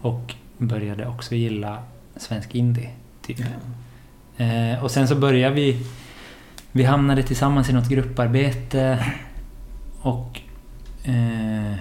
Och 0.00 0.34
började 0.58 1.06
också 1.06 1.34
gilla 1.34 1.82
svensk 2.16 2.54
indie, 2.54 2.90
typ. 3.22 3.40
Eh, 4.36 4.84
och 4.84 4.90
sen 4.90 5.08
så 5.08 5.14
började 5.14 5.54
vi... 5.54 5.86
Vi 6.74 6.84
hamnade 6.84 7.22
tillsammans 7.22 7.70
i 7.70 7.72
något 7.72 7.88
grupparbete 7.88 9.06
och 10.00 10.40
eh, 11.04 11.76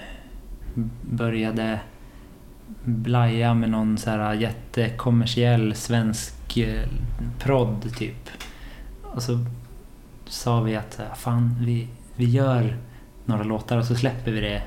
började 1.01 1.79
blaja 2.83 3.53
med 3.53 3.69
någon 3.69 3.97
så 3.97 4.09
här 4.09 4.33
jättekommersiell 4.33 5.75
svensk 5.75 6.57
eh, 6.57 6.87
prodd 7.39 7.95
typ. 7.97 8.29
Och 9.01 9.23
så 9.23 9.45
sa 10.25 10.61
vi 10.61 10.75
att 10.75 10.99
fan, 11.15 11.55
vi, 11.59 11.87
vi 12.15 12.25
gör 12.25 12.77
några 13.25 13.43
låtar 13.43 13.77
och 13.77 13.85
så 13.85 13.95
släpper 13.95 14.31
vi 14.31 14.41
det 14.41 14.63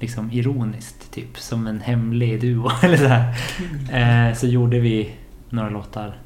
liksom 0.00 0.32
ironiskt, 0.32 1.12
typ 1.12 1.38
som 1.38 1.66
en 1.66 1.80
hemlig 1.80 2.40
duo. 2.40 2.70
eller 2.82 2.96
så, 2.96 3.08
här. 3.08 4.28
Eh, 4.28 4.34
så 4.34 4.46
gjorde 4.46 4.80
vi 4.80 5.14
några 5.50 5.70
låtar. 5.70 6.16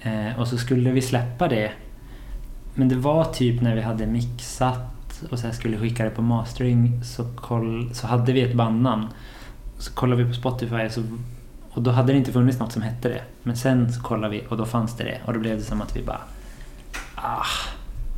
Eh, 0.00 0.38
och 0.38 0.48
så 0.48 0.58
skulle 0.58 0.90
vi 0.90 1.02
släppa 1.02 1.48
det. 1.48 1.72
Men 2.74 2.88
det 2.88 2.96
var 2.96 3.24
typ 3.24 3.62
när 3.62 3.74
vi 3.74 3.80
hade 3.80 4.06
mixat 4.06 4.91
och 5.30 5.38
så 5.38 5.46
här 5.46 5.54
skulle 5.54 5.78
skicka 5.78 6.04
det 6.04 6.10
på 6.10 6.22
mastering 6.22 7.04
så, 7.04 7.24
koll, 7.24 7.94
så 7.94 8.06
hade 8.06 8.32
vi 8.32 8.42
ett 8.42 8.54
bandnamn. 8.54 9.08
Så 9.78 9.92
kollade 9.92 10.22
vi 10.22 10.28
på 10.28 10.34
Spotify 10.34 10.88
så, 10.90 11.02
och 11.70 11.82
då 11.82 11.90
hade 11.90 12.12
det 12.12 12.18
inte 12.18 12.32
funnits 12.32 12.58
något 12.58 12.72
som 12.72 12.82
hette 12.82 13.08
det. 13.08 13.22
Men 13.42 13.56
sen 13.56 13.92
så 13.92 14.02
kollade 14.02 14.32
vi 14.32 14.44
och 14.48 14.56
då 14.56 14.66
fanns 14.66 14.96
det 14.96 15.04
det. 15.04 15.20
Och 15.24 15.32
då 15.32 15.38
blev 15.38 15.56
det 15.56 15.64
som 15.64 15.82
att 15.82 15.96
vi 15.96 16.02
bara... 16.02 16.20
Ah, 17.14 17.46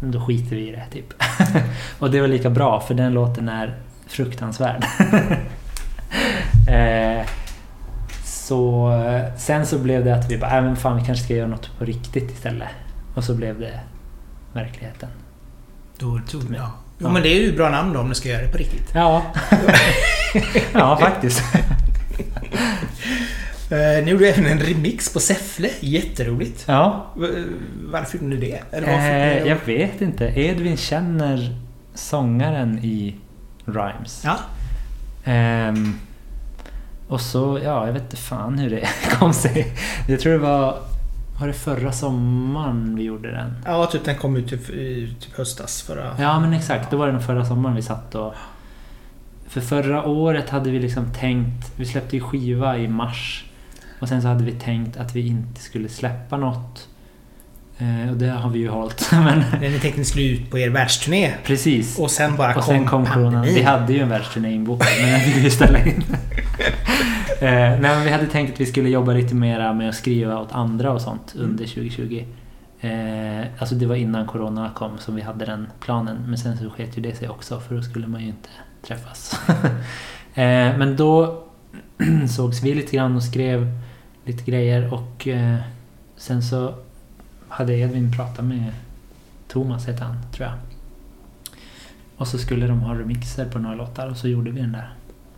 då 0.00 0.20
skiter 0.20 0.56
vi 0.56 0.68
i 0.68 0.70
det 0.70 0.84
typ. 0.92 1.06
och 1.98 2.10
det 2.10 2.20
var 2.20 2.28
lika 2.28 2.50
bra 2.50 2.80
för 2.80 2.94
den 2.94 3.12
låten 3.12 3.48
är 3.48 3.74
fruktansvärd. 4.06 4.84
eh, 6.68 7.26
så 8.24 8.92
sen 9.36 9.66
så 9.66 9.78
blev 9.78 10.04
det 10.04 10.14
att 10.14 10.30
vi 10.30 10.38
bara, 10.38 10.58
äh, 10.58 10.64
men 10.64 10.76
fan 10.76 10.96
vi 10.96 11.04
kanske 11.04 11.24
ska 11.24 11.34
göra 11.34 11.48
något 11.48 11.78
på 11.78 11.84
riktigt 11.84 12.30
istället. 12.30 12.68
Och 13.14 13.24
så 13.24 13.34
blev 13.34 13.60
det 13.60 13.80
verkligheten. 14.52 15.08
Då 15.98 16.20
tog 16.28 16.54
ja. 16.56 16.72
Jo, 16.98 17.06
Ja. 17.06 17.12
men 17.12 17.22
det 17.22 17.28
är 17.28 17.40
ju 17.40 17.56
bra 17.56 17.70
namn 17.70 17.92
då 17.92 18.00
om 18.00 18.08
du 18.08 18.14
ska 18.14 18.28
göra 18.28 18.42
det 18.42 18.48
på 18.48 18.58
riktigt. 18.58 18.90
Ja, 18.94 19.22
ja 20.72 20.96
faktiskt. 21.00 21.42
Eh, 23.70 24.04
ni 24.04 24.10
gjorde 24.10 24.28
även 24.28 24.46
en 24.46 24.58
remix 24.60 25.12
på 25.12 25.20
Säffle. 25.20 25.68
Jätteroligt. 25.80 26.64
Ja, 26.66 27.06
Varför 27.84 28.18
gjorde 28.18 28.28
ni 28.28 28.36
det? 28.36 28.60
Eller 28.76 28.86
varför 28.86 29.36
eh, 29.36 29.42
ni 29.42 29.48
jag 29.48 29.58
det? 29.66 29.72
vet 29.76 30.00
inte. 30.00 30.24
Edvin 30.24 30.76
känner 30.76 31.56
sångaren 31.94 32.78
i 32.78 33.14
Rhymes. 33.64 34.22
Ja. 34.24 34.36
Ehm, 35.24 35.98
och 37.08 37.20
så, 37.20 37.60
ja, 37.64 37.86
jag 37.86 37.92
vet 37.92 38.02
inte 38.02 38.16
fan 38.16 38.58
hur 38.58 38.70
det 38.70 38.88
kom 39.18 39.32
sig. 39.32 39.66
Jag 40.08 40.20
tror 40.20 40.32
det 40.32 40.38
var, 40.38 40.78
var 41.38 41.46
det 41.46 41.52
förra 41.52 41.92
sommaren 41.92 42.96
vi 42.96 43.02
gjorde 43.02 43.30
den? 43.30 43.56
ja, 43.64 43.86
typ 43.86 44.04
den 44.04 44.16
kom 44.16 44.36
ut 44.36 44.48
typ, 44.48 44.70
i 44.70 45.14
typ 45.20 45.36
höstas 45.36 45.82
förra... 45.82 46.16
Ja 46.18 46.40
men 46.40 46.52
exakt, 46.52 46.90
då 46.90 46.96
var 46.96 47.06
det 47.06 47.12
nog 47.12 47.22
förra 47.22 47.44
sommaren 47.44 47.76
vi 47.76 47.82
satt 47.82 48.14
och... 48.14 48.34
För 49.48 49.60
förra 49.60 50.04
året 50.04 50.50
hade 50.50 50.70
vi 50.70 50.78
liksom 50.78 51.12
tänkt, 51.12 51.72
vi 51.76 51.86
släppte 51.86 52.16
ju 52.16 52.22
skiva 52.22 52.78
i 52.78 52.88
mars. 52.88 53.44
Och 54.00 54.08
sen 54.08 54.22
så 54.22 54.28
hade 54.28 54.44
vi 54.44 54.52
tänkt 54.52 54.96
att 54.96 55.16
vi 55.16 55.26
inte 55.26 55.60
skulle 55.60 55.88
släppa 55.88 56.36
något. 56.36 56.88
Eh, 57.78 58.10
och 58.10 58.16
det 58.16 58.28
har 58.28 58.50
vi 58.50 58.58
ju 58.58 58.68
hållit. 58.68 59.08
men 59.12 59.44
När 59.60 59.70
ni 59.70 59.78
tänkte 59.80 59.98
ni 59.98 60.04
skulle 60.04 60.24
ut 60.24 60.50
på 60.50 60.58
er 60.58 60.70
världsturné. 60.70 61.34
precis. 61.44 61.98
Och 61.98 62.10
sen 62.10 62.36
bara 62.36 62.54
Och 62.54 62.64
sen 62.64 62.86
kom 62.86 63.04
pandemin. 63.06 63.54
Vi 63.54 63.62
hade 63.62 63.92
ju 63.92 64.00
en 64.00 64.08
världsturné 64.08 64.52
inbokad 64.52 64.88
men 65.00 65.10
den 65.10 65.20
fick 65.20 65.36
vi 65.36 65.50
ställa 65.50 65.84
in. 65.84 66.04
eh, 67.44 67.80
nej, 67.80 67.80
men 67.80 68.04
vi 68.04 68.10
hade 68.10 68.26
tänkt 68.26 68.52
att 68.52 68.60
vi 68.60 68.66
skulle 68.66 68.88
jobba 68.88 69.12
lite 69.12 69.34
mera 69.34 69.72
med 69.72 69.88
att 69.88 69.94
skriva 69.94 70.40
åt 70.40 70.52
andra 70.52 70.92
och 70.92 71.00
sånt 71.00 71.34
Mm. 71.34 71.50
under 71.50 71.64
2020. 71.66 72.24
Eh, 72.80 73.46
alltså 73.58 73.74
det 73.74 73.86
var 73.86 73.94
innan 73.96 74.26
corona 74.26 74.70
kom 74.74 74.98
som 74.98 75.14
vi 75.14 75.22
hade 75.22 75.44
den 75.44 75.66
planen. 75.80 76.16
Men 76.26 76.38
sen 76.38 76.58
så 76.58 76.70
sket 76.70 76.98
ju 76.98 77.02
det 77.02 77.14
sig 77.14 77.28
också 77.28 77.60
för 77.60 77.74
då 77.74 77.82
skulle 77.82 78.06
man 78.06 78.20
ju 78.20 78.26
inte 78.26 78.48
träffas. 78.86 79.40
eh, 80.34 80.78
men 80.78 80.96
då 80.96 81.42
sågs 82.36 82.62
vi 82.62 82.74
lite 82.74 82.96
grann 82.96 83.16
och 83.16 83.22
skrev 83.22 83.72
lite 84.24 84.50
grejer 84.50 84.94
och 84.94 85.28
eh, 85.28 85.56
sen 86.16 86.42
så 86.42 86.74
hade 87.48 87.74
Edvin 87.78 88.12
pratat 88.16 88.44
med 88.44 88.72
Thomas, 89.48 89.86
hette 89.86 90.04
han, 90.04 90.16
tror 90.32 90.48
jag. 90.48 90.58
Och 92.16 92.28
så 92.28 92.38
skulle 92.38 92.66
de 92.66 92.80
ha 92.80 92.94
remixer 92.94 93.44
på 93.44 93.58
några 93.58 93.76
låtar 93.76 94.10
och 94.10 94.16
så 94.16 94.28
gjorde 94.28 94.50
vi 94.50 94.60
den 94.60 94.72
där. 94.72 94.92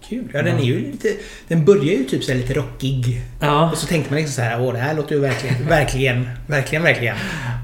Kul. 0.08 0.28
Ja, 0.34 0.42
den 0.42 0.58
är 0.58 0.62
ju 0.62 0.90
lite... 0.92 1.08
Den 1.48 1.64
börjar 1.64 1.84
ju 1.84 2.04
typ 2.04 2.24
så 2.24 2.34
lite 2.34 2.54
rockig. 2.54 3.20
Ja. 3.40 3.70
Och 3.70 3.78
så 3.78 3.86
tänkte 3.86 4.10
man 4.12 4.16
liksom 4.18 4.34
så 4.34 4.42
här, 4.42 4.60
åh 4.60 4.72
det 4.72 4.78
här 4.78 4.94
låter 4.94 5.14
ju 5.14 5.20
verkligen, 5.20 5.68
verkligen, 5.68 6.28
verkligen, 6.46 6.82
verkligen. 6.82 7.16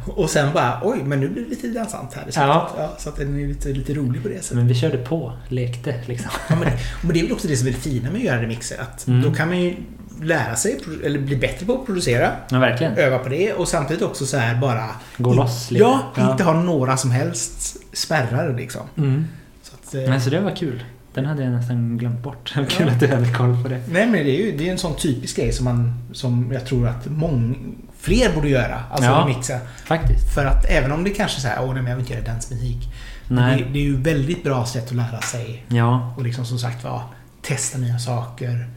Och 0.07 0.31
sen 0.31 0.49
bara, 0.55 0.81
oj, 0.83 0.99
men 1.05 1.21
nu 1.21 1.29
blir 1.29 1.43
det 1.45 1.51
lite 1.51 1.67
dansant 1.69 2.15
här 2.15 2.21
i 2.23 2.33
slutet. 2.33 2.43
Ja. 2.49 2.71
Ja, 2.79 2.95
så 2.99 3.09
att 3.09 3.17
den 3.17 3.41
är 3.43 3.47
lite, 3.49 3.69
lite 3.69 3.95
rolig 3.95 4.23
på 4.23 4.29
det 4.29 4.43
sättet. 4.43 4.57
Men 4.57 4.69
vi 4.69 4.75
körde 4.75 4.99
på, 4.99 5.33
lekte 5.49 5.95
liksom. 6.07 6.31
Ja, 6.49 6.57
men, 6.57 6.65
det, 6.65 6.79
men 7.03 7.13
det 7.13 7.21
är 7.21 7.23
väl 7.23 7.33
också 7.33 7.49
det 7.49 7.57
som 7.57 7.67
är 7.69 7.73
det 7.73 7.79
fina 7.79 8.11
med 8.11 8.19
att 8.19 8.25
göra 8.25 8.43
remixer. 8.43 8.77
Att 8.81 9.07
Mm. 9.07 9.23
då 9.23 9.35
kan 9.35 9.49
man 9.49 9.61
ju 9.61 9.75
lära 10.23 10.57
sig, 10.57 10.79
eller 11.05 11.19
bli 11.19 11.37
bättre 11.37 11.67
på 11.67 11.73
att 11.75 11.87
producera. 11.87 12.31
Ja, 12.51 12.59
verkligen. 12.59 12.97
Öva 12.97 13.19
på 13.19 13.29
det 13.29 13.53
och 13.53 13.69
samtidigt 13.69 14.03
också 14.03 14.27
så 14.27 14.37
här 14.37 14.55
bara... 14.61 14.89
Gå 15.17 15.35
loss 15.35 15.71
lite. 15.71 15.85
Ja, 15.85 16.31
inte 16.31 16.45
ha 16.45 16.53
några 16.63 16.97
som 16.97 17.11
helst 17.11 17.77
spärrar 17.93 18.57
liksom. 18.57 18.81
Mm. 18.99 19.25
Så 19.63 19.75
att, 19.75 19.95
eh, 19.95 20.11
Men 20.11 20.21
så 20.21 20.31
det 20.31 20.41
var 20.41 20.57
kul. 20.57 20.85
Den 21.15 21.27
hade 21.27 21.43
jag 21.43 21.53
nästan 21.53 21.99
glömt 21.99 22.23
bort. 22.23 22.53
Kul 22.69 22.89
att 22.89 23.01
du 23.01 23.07
hade 23.09 23.33
koll 23.33 23.63
på 23.63 23.69
det. 23.69 23.81
Nej 23.91 24.07
men 24.07 24.13
det 24.13 24.41
är 24.41 24.45
ju 24.47 24.57
det 24.59 24.69
är 24.69 24.73
en 24.73 24.79
sån 24.79 24.97
typisk 24.97 25.37
grej 25.37 25.53
som 25.53 25.65
man 25.65 25.95
som 26.13 26.53
jag 26.53 26.67
tror 26.67 26.89
att 26.89 27.07
många 27.07 27.55
fler 28.01 28.35
borde 28.35 28.49
göra. 28.49 28.83
Alltså 28.91 29.11
Ja. 29.11 29.25
remixa. 29.29 29.59
Faktiskt. 29.85 30.35
För 30.35 30.47
att 30.47 30.65
även 30.71 30.93
om 30.93 31.05
det 31.05 31.11
kanske 31.11 31.39
är 31.39 31.41
så 31.41 31.49
här, 31.49 31.59
åh 31.63 31.75
nej 31.75 31.83
men 31.83 31.87
jag 31.91 31.97
vill 31.97 32.03
inte 32.07 32.15
göra 32.15 32.25
dansmusik. 32.25 32.89
Nej. 33.29 33.59
Det, 33.59 33.73
det 33.73 33.79
är 33.79 33.83
ju 33.83 33.97
väldigt 33.97 34.45
bra 34.45 34.67
sätt 34.67 34.87
att 34.87 34.93
lära 34.97 35.21
sig 35.21 35.65
Ja. 35.69 36.15
och 36.17 36.23
liksom 36.25 36.45
som 36.45 36.59
sagt 36.59 36.85
var 36.85 37.03
testa 37.43 37.79
nya 37.79 37.99
saker. 37.99 38.69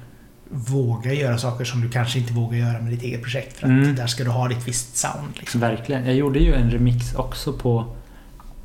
Våga 0.50 1.14
göra 1.14 1.38
saker 1.38 1.66
som 1.66 1.82
du 1.82 1.90
kanske 1.90 2.20
inte 2.20 2.34
vågar 2.34 2.58
göra 2.58 2.82
med 2.82 2.92
ditt 2.92 3.04
eget 3.04 3.24
projekt. 3.24 3.58
För 3.58 3.68
att 3.68 3.72
Mm. 3.72 3.96
där 3.96 4.08
ska 4.08 4.24
du 4.24 4.30
ha 4.30 4.48
ditt 4.48 4.68
visst 4.68 4.98
sound. 4.98 5.34
Liksom. 5.40 5.62
Verkligen. 5.62 6.06
Jag 6.06 6.16
gjorde 6.16 6.40
ju 6.40 6.54
en 6.54 6.72
remix 6.72 7.16
också 7.16 7.54
på 7.54 7.96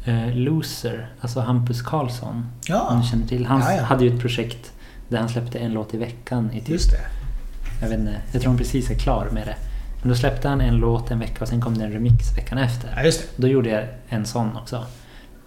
eh, 0.05 0.35
Loser. 0.37 1.09
Alltså 1.21 1.41
Hampus 1.41 1.83
Karlsson. 1.83 2.29
Om 2.37 2.47
Ja, 2.67 3.01
du 3.03 3.09
känner 3.09 3.27
till. 3.27 3.47
Han 3.47 3.61
Ja, 3.61 3.73
ja. 3.73 3.83
hade 3.83 4.05
ju 4.05 4.15
ett 4.15 4.21
projekt 4.21 4.73
där 5.09 5.19
han 5.19 5.29
släppte 5.29 5.59
en 5.59 5.73
låt 5.73 5.95
i 5.95 5.97
veckan. 5.97 6.51
I 6.53 6.61
typ, 6.61 6.69
just 6.69 6.91
det. 6.91 6.99
jag, 7.81 7.89
vet 7.89 7.99
inte, 7.99 8.15
jag 8.33 8.43
tror 8.43 8.51
han 8.51 8.59
precis 8.59 8.91
är 8.91 8.95
klar 8.95 9.29
med 9.33 9.47
det. 9.47 9.57
Men 10.03 10.09
då 10.09 10.15
släppte 10.15 10.49
han 10.49 10.61
en 10.61 10.77
låt 10.77 11.11
en 11.11 11.19
vecka 11.19 11.41
och 11.41 11.49
sen 11.49 11.61
kom 11.61 11.79
det 11.79 11.85
en 11.85 11.93
remix 11.93 12.37
veckan 12.39 12.59
efter. 12.59 12.93
Ja, 12.97 13.03
just 13.03 13.21
det. 13.21 13.43
Då 13.43 13.49
gjorde 13.49 13.69
jag 13.71 13.85
en 14.09 14.27
sån 14.27 14.57
också. 14.57 14.85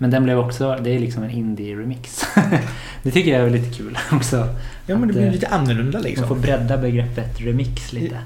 Men 0.04 0.12
den 0.12 0.24
blev 0.24 0.40
också, 0.40 0.78
det 0.84 0.90
är 0.96 1.00
liksom 1.00 1.24
en 1.24 1.30
indie-remix. 1.30 2.26
det 3.04 3.12
tycker 3.12 3.32
jag 3.32 3.48
är 3.48 3.50
lite 3.50 3.78
kul 3.78 3.98
också. 4.12 4.48
Ja 4.86 4.98
men 4.98 5.08
det 5.08 5.14
blir 5.14 5.26
eh, 5.26 5.32
lite 5.32 5.48
annorlunda 5.48 5.98
Man 5.98 6.02
får 6.02 6.10
liksom. 6.10 6.42
bredda 6.42 6.78
begreppet 6.78 7.42
remix 7.42 7.94
lite. 7.94 8.18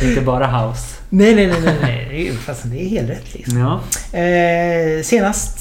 Inte 0.02 0.20
bara 0.20 0.46
house. 0.46 0.96
Nej, 1.08 1.34
nej, 1.34 1.46
nej, 1.46 1.74
nej. 1.82 2.32
Fast 2.32 2.62
det 2.64 2.84
är 2.84 2.88
helt 2.88 3.10
rätt 3.10 3.34
liksom. 3.34 3.58
Ja. 3.58 3.80
Eh, 4.18 5.02
senast... 5.02 5.58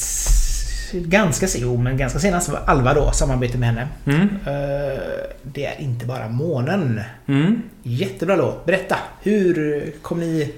Ganska, 0.94 1.48
jo, 1.58 1.78
men 1.78 1.98
ganska 1.98 2.20
senast 2.20 2.50
var 2.50 2.62
Alva 2.66 2.94
då, 2.94 3.12
samarbete 3.12 3.58
med 3.58 3.70
henne. 3.70 3.88
Mm. 4.06 4.22
Eh, 4.22 5.02
det 5.44 5.66
är 5.66 5.82
inte 5.82 6.06
bara 6.06 6.30
månen. 6.30 7.02
Mm. 7.28 7.62
Jättebra 7.84 8.36
låt. 8.36 8.66
Berätta, 8.66 8.98
hur 9.24 9.84
kom 10.02 10.20
ni 10.20 10.54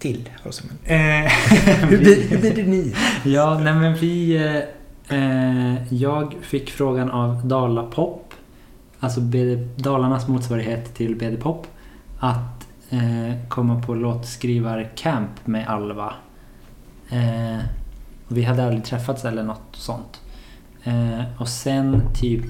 till 0.00 0.28
Rosamund? 0.44 0.78
Eh, 0.84 0.96
Hur, 1.88 1.98
blir- 1.98 2.28
hur 2.28 2.38
blir 2.38 2.54
det 2.54 2.62
ni? 2.62 2.94
Ja, 3.24 3.58
nej 3.58 3.74
men 3.74 3.94
vi... 3.94 4.36
Eh, 4.36 5.18
eh, 5.18 5.94
jag 5.94 6.34
fick 6.42 6.70
frågan 6.70 7.10
av 7.10 7.46
Dalapop, 7.46 8.34
alltså 9.00 9.20
BD, 9.20 9.68
Dalarnas 9.76 10.28
motsvarighet 10.28 10.94
till 10.94 11.16
BD 11.16 11.40
Pop, 11.42 11.66
att 12.18 12.68
eh, 12.90 13.34
komma 13.48 13.82
på 13.82 13.94
låtskrivarcamp 13.94 15.46
med 15.46 15.68
Alva. 15.68 16.14
Eh, 17.10 17.58
vi 18.28 18.42
hade 18.44 18.64
aldrig 18.64 18.84
träffats 18.84 19.24
eller 19.24 19.42
något 19.42 19.62
sånt. 19.72 20.20
Eh, 20.84 21.20
och 21.38 21.48
sen 21.48 22.02
typ 22.20 22.44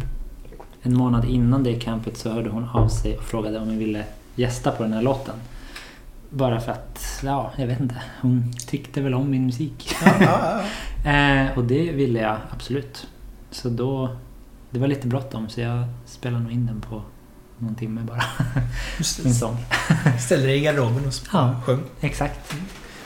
en 0.83 0.97
månad 0.97 1.25
innan 1.25 1.63
det 1.63 1.75
campet 1.75 2.17
så 2.17 2.31
hörde 2.31 2.51
hon 2.51 2.69
av 2.69 2.89
sig 2.89 3.17
och 3.19 3.25
frågade 3.25 3.59
om 3.59 3.69
vi 3.71 3.77
ville 3.77 4.05
gästa 4.35 4.71
på 4.71 4.83
den 4.83 4.93
här 4.93 5.03
låten. 5.03 5.35
Bara 6.31 6.61
för 6.61 6.73
att, 6.73 7.21
ja, 7.25 7.53
jag 7.57 7.67
vet 7.67 7.81
inte. 7.81 7.95
Hon 8.21 8.53
tyckte 8.67 9.01
väl 9.01 9.15
om 9.15 9.31
min 9.31 9.47
musik. 9.47 9.97
Ja, 10.05 10.13
ja, 10.21 10.41
ja. 10.43 10.63
Eh, 11.11 11.59
och 11.59 11.65
det 11.65 11.93
ville 11.93 12.19
jag 12.21 12.37
absolut. 12.51 13.07
Så 13.51 13.69
då... 13.69 14.17
Det 14.71 14.79
var 14.79 14.87
lite 14.89 15.07
bråttom 15.07 15.49
så 15.49 15.61
jag 15.61 15.85
spelade 16.07 16.43
nog 16.43 16.53
in 16.53 16.67
den 16.67 16.81
på 16.81 17.03
någon 17.59 17.75
timme 17.75 18.01
bara. 18.01 18.23
Det. 18.99 19.05
sång. 19.35 19.57
Ställde 20.21 20.47
dig 20.47 20.57
i 20.57 20.61
garderoben 20.61 21.07
och 21.07 21.13
Ja. 21.33 21.61
sjöng. 21.65 21.83
Exakt. 22.01 22.55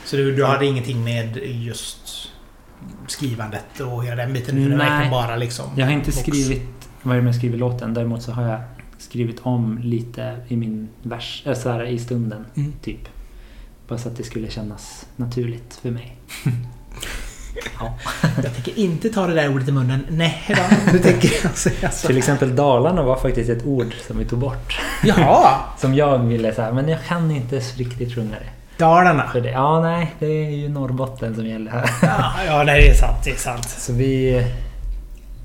Så 0.05 0.15
du, 0.15 0.35
du 0.35 0.45
hade 0.45 0.65
ingenting 0.65 1.03
med 1.03 1.37
just 1.43 2.29
skrivandet 3.07 3.79
och 3.79 4.05
hela 4.05 4.15
den 4.15 4.33
biten? 4.33 4.57
utan 4.57 4.77
Nej. 4.77 5.09
bara 5.09 5.35
liksom... 5.35 5.65
Jag 5.75 5.85
har 5.85 5.93
inte 5.93 6.11
box. 6.11 6.17
skrivit 6.19 6.89
vad 7.01 7.17
jag 7.17 7.35
skriver 7.35 7.57
låten. 7.57 7.93
Däremot 7.93 8.23
så 8.23 8.31
har 8.31 8.43
jag 8.43 8.61
skrivit 8.97 9.39
om 9.39 9.77
lite 9.83 10.37
i 10.47 10.55
min 10.55 10.89
vers, 11.03 11.43
äh, 11.45 11.53
så 11.53 11.71
här, 11.71 11.83
i 11.85 11.99
stunden. 11.99 12.45
Mm. 12.55 12.73
Typ. 12.81 13.09
Så 13.87 14.09
att 14.09 14.17
det 14.17 14.23
skulle 14.23 14.49
kännas 14.49 15.05
naturligt 15.15 15.79
för 15.81 15.91
mig. 15.91 16.17
ja. 17.79 17.93
Jag 18.43 18.53
tänker 18.53 18.79
inte 18.79 19.09
ta 19.09 19.27
det 19.27 19.33
där 19.33 19.55
ordet 19.55 19.67
i 19.67 19.71
munnen. 19.71 20.05
Nej 20.09 20.43
då. 20.47 20.55
Du 20.91 20.99
tänker 20.99 21.29
jag 21.43 21.57
säga 21.57 21.91
så. 21.91 22.07
Till 22.07 22.17
exempel 22.17 22.55
Dalarna 22.55 23.03
var 23.03 23.15
faktiskt 23.15 23.49
ett 23.49 23.65
ord 23.65 23.93
som 24.07 24.17
vi 24.17 24.25
tog 24.25 24.39
bort. 24.39 24.79
Jaha! 25.03 25.59
Som 25.77 25.95
jag 25.95 26.17
ville 26.17 26.53
säga, 26.53 26.71
men 26.71 26.89
jag 26.89 27.03
kan 27.07 27.31
inte 27.31 27.59
riktigt 27.59 28.15
sjunga 28.15 28.35
det. 28.39 28.49
Dalarna. 28.77 29.29
För 29.31 29.41
det, 29.41 29.51
ja, 29.51 29.81
nej, 29.81 30.15
det 30.19 30.25
är 30.25 30.49
ju 30.49 30.69
Norrbotten 30.69 31.35
som 31.35 31.45
gäller 31.45 31.71
här. 31.71 31.89
Ja, 32.01 32.33
ja, 32.45 32.63
nej 32.63 32.81
det 32.81 32.89
är 32.89 32.93
sant. 32.93 33.17
Det 33.23 33.31
är 33.31 33.35
sant. 33.35 33.69
Så 33.69 33.93
vi... 33.93 34.45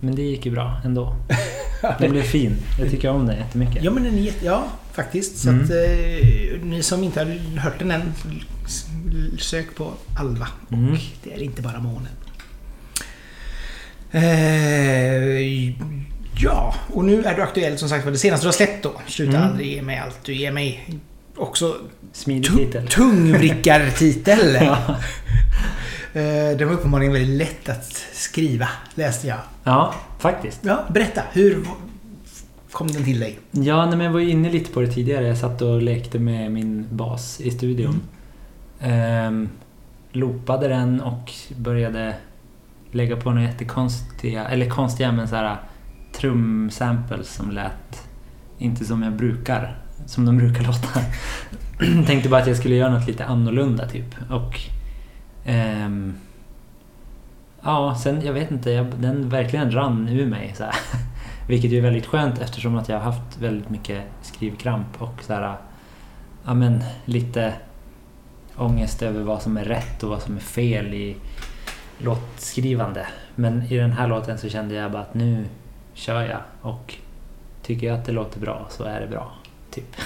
Men 0.00 0.14
det 0.14 0.22
gick 0.22 0.46
ju 0.46 0.52
bra 0.52 0.80
ändå. 0.84 1.16
Den 1.98 2.10
blev 2.10 2.22
fin. 2.22 2.56
Jag 2.80 2.90
tycker 2.90 3.10
om 3.10 3.26
den 3.26 3.36
jättemycket. 3.36 3.84
Ja 3.84 3.90
men 3.90 4.02
den 4.02 4.14
är 4.14 4.22
jätte... 4.22 4.44
Ja, 4.46 4.64
faktiskt. 4.92 5.38
Så 5.38 5.48
Mm. 5.48 5.64
att 5.64 5.70
eh, 5.70 6.60
ni 6.62 6.82
som 6.82 7.04
inte 7.04 7.20
har 7.20 7.58
hört 7.58 7.78
den 7.78 7.90
än, 7.90 8.12
sök 9.38 9.74
på 9.74 9.92
Alva. 10.18 10.48
Mm. 10.72 10.92
Och 10.92 10.98
det 11.24 11.32
är 11.34 11.42
inte 11.42 11.62
bara 11.62 11.78
månen. 11.80 12.12
Eh, 14.12 15.74
ja, 16.42 16.74
och 16.92 17.04
nu 17.04 17.24
är 17.24 17.34
du 17.36 17.42
aktuell 17.42 17.78
som 17.78 17.88
sagt 17.88 18.04
för 18.04 18.10
det 18.10 18.18
senaste 18.18 18.44
du 18.44 18.48
har 18.48 18.52
släppt 18.52 18.82
då. 18.82 18.92
Sluta 19.06 19.36
Mm. 19.36 19.48
aldrig 19.50 19.66
ge 19.72 19.82
mig 19.82 19.98
allt 19.98 20.24
du 20.24 20.34
ger 20.34 20.52
mig. 20.52 20.88
Också 21.36 21.76
Smidig 22.12 22.56
titel. 22.56 22.86
tungvrickartitel. 22.88 24.54
Ja. 24.60 24.96
Eh, 26.12 26.56
Den 26.58 26.68
var 26.68 26.74
uppenbarligen 26.74 27.12
väldigt 27.12 27.36
lätt 27.38 27.68
att 27.68 27.84
skriva, 28.12 28.68
läste 28.94 29.26
jag. 29.26 29.38
ja, 29.64 29.94
faktiskt. 30.18 30.60
Ja, 30.64 30.84
berätta. 30.90 31.22
Hur 31.32 31.64
kom 32.72 32.86
den 32.86 33.04
till 33.04 33.20
dig? 33.20 33.38
Ja, 33.50 33.86
nej, 33.86 33.96
men 33.96 34.06
jag 34.06 34.12
var 34.12 34.20
inne 34.20 34.50
lite 34.50 34.70
på 34.72 34.80
det 34.80 34.86
tidigare. 34.86 35.26
Jag 35.26 35.38
satt 35.38 35.62
och 35.62 35.82
lekte 35.82 36.18
med 36.18 36.52
min 36.52 36.86
bas 36.90 37.40
i 37.40 37.50
studion. 37.50 38.00
Ehm, 38.80 39.48
loopade 40.12 40.68
den 40.68 41.00
och 41.00 41.32
började 41.56 42.14
lägga 42.92 43.16
på 43.16 43.30
några 43.30 43.42
jättekonstiga, 43.48 44.48
eller 44.48 44.68
konstiga 44.70 45.12
men 45.12 45.28
så 45.28 45.36
här 45.36 45.56
trumsamples 46.12 47.34
som 47.34 47.50
lät 47.50 48.02
inte 48.58 48.84
som 48.84 49.02
jag 49.02 49.12
brukar, 49.12 49.78
som 50.06 50.24
de 50.26 50.38
brukar 50.38 50.62
låta. 50.66 51.00
Tänkte 52.06 52.28
bara 52.28 52.40
att 52.40 52.46
jag 52.48 52.56
skulle 52.56 52.74
göra 52.74 52.90
något 52.92 53.06
lite 53.06 53.24
annorlunda 53.24 53.88
typ. 53.88 54.14
Och 54.30 54.60
Um, 55.46 56.14
ja, 57.62 57.94
sen 57.94 58.22
jag 58.24 58.32
vet 58.32 58.50
inte, 58.50 58.70
jag, 58.70 58.86
den 58.86 59.28
verkligen 59.28 59.74
rann 59.74 60.08
ur 60.08 60.26
mig 60.26 60.54
så 60.56 60.64
här. 60.64 60.74
Vilket 61.48 61.70
ju 61.70 61.78
är 61.78 61.82
väldigt 61.82 62.06
skönt 62.06 62.38
eftersom 62.38 62.76
att 62.76 62.88
jag 62.88 62.96
har 62.96 63.12
haft 63.12 63.38
väldigt 63.38 63.70
mycket 63.70 64.02
skrivkramp 64.22 65.02
och 65.02 65.22
så 65.22 65.32
här, 65.32 65.56
ja 66.44 66.54
men 66.54 66.84
lite 67.04 67.54
ångest 68.56 69.02
över 69.02 69.22
vad 69.22 69.42
som 69.42 69.56
är 69.56 69.64
rätt 69.64 70.02
och 70.02 70.10
vad 70.10 70.22
som 70.22 70.36
är 70.36 70.40
fel 70.40 70.94
i 70.94 71.16
låtskrivande. 71.98 73.06
Men 73.34 73.62
i 73.62 73.76
den 73.76 73.92
här 73.92 74.08
låten 74.08 74.38
så 74.38 74.48
kände 74.48 74.74
jag 74.74 74.92
bara 74.92 75.02
att 75.02 75.14
nu 75.14 75.44
kör 75.94 76.22
jag 76.22 76.40
och 76.60 76.94
tycker 77.62 77.86
jag 77.86 77.98
att 77.98 78.04
det 78.04 78.12
låter 78.12 78.40
bra 78.40 78.66
så 78.70 78.84
är 78.84 79.00
det 79.00 79.06
bra. 79.06 79.32
Typ. 79.70 79.96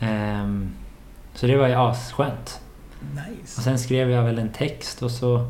um, 0.00 0.74
så 1.34 1.46
det 1.46 1.56
var 1.56 1.68
ju 1.68 1.74
asskönt. 1.74 2.61
Och 3.10 3.30
Nice. 3.30 3.62
sen 3.62 3.78
skrev 3.78 4.10
jag 4.10 4.22
väl 4.22 4.38
en 4.38 4.48
text 4.48 5.02
och 5.02 5.10
så 5.10 5.46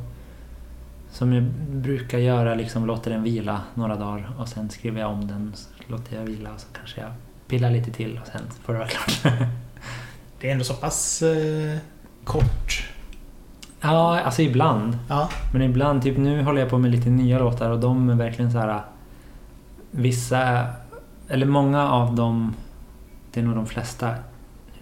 som 1.11 1.33
jag 1.33 1.45
brukar 1.71 2.19
göra, 2.19 2.55
liksom 2.55 2.87
låter 2.87 3.11
den 3.11 3.23
vila 3.23 3.61
några 3.75 3.97
dagar 3.97 4.31
och 4.39 4.49
sen 4.49 4.71
skriver 4.71 5.01
jag 5.01 5.11
om 5.11 5.27
den, 5.29 5.53
låter 5.87 6.17
jag 6.17 6.23
vila 6.25 6.51
och 6.55 6.61
så 6.61 6.67
kanske 6.73 7.01
jag 7.01 7.11
pillar 7.49 7.71
lite 7.71 7.91
till 7.91 8.21
och 8.23 8.27
sen 8.27 8.41
får 8.65 8.73
det 8.73 8.79
vara 8.79 8.89
klart. 8.89 9.35
Det 10.41 10.49
är 10.49 10.53
ändå 10.53 10.65
så 10.65 10.75
pass 10.75 11.23
eh, 11.23 11.79
kort. 12.25 12.89
ja, 13.81 14.21
alltså 14.21 14.43
ibland. 14.43 14.99
Ja. 15.09 15.29
Men 15.53 15.63
ibland, 15.63 16.03
typ 16.03 16.17
nu 16.19 16.43
håller 16.43 16.61
jag 16.61 16.71
på 16.71 16.79
med 16.79 16.91
lite 16.91 17.11
nya 17.11 17.39
låtar 17.39 17.71
och 17.71 17.81
de 17.81 18.11
är 18.11 18.15
verkligen 18.15 18.53
så 18.53 18.59
här. 18.59 18.81
Vissa, 19.91 20.67
eller 21.29 21.47
många 21.47 21.91
av 21.91 22.15
dem, 22.15 22.55
det 23.33 23.41
är 23.41 23.45
nog 23.45 23.55
de 23.55 23.67
flesta, 23.67 24.15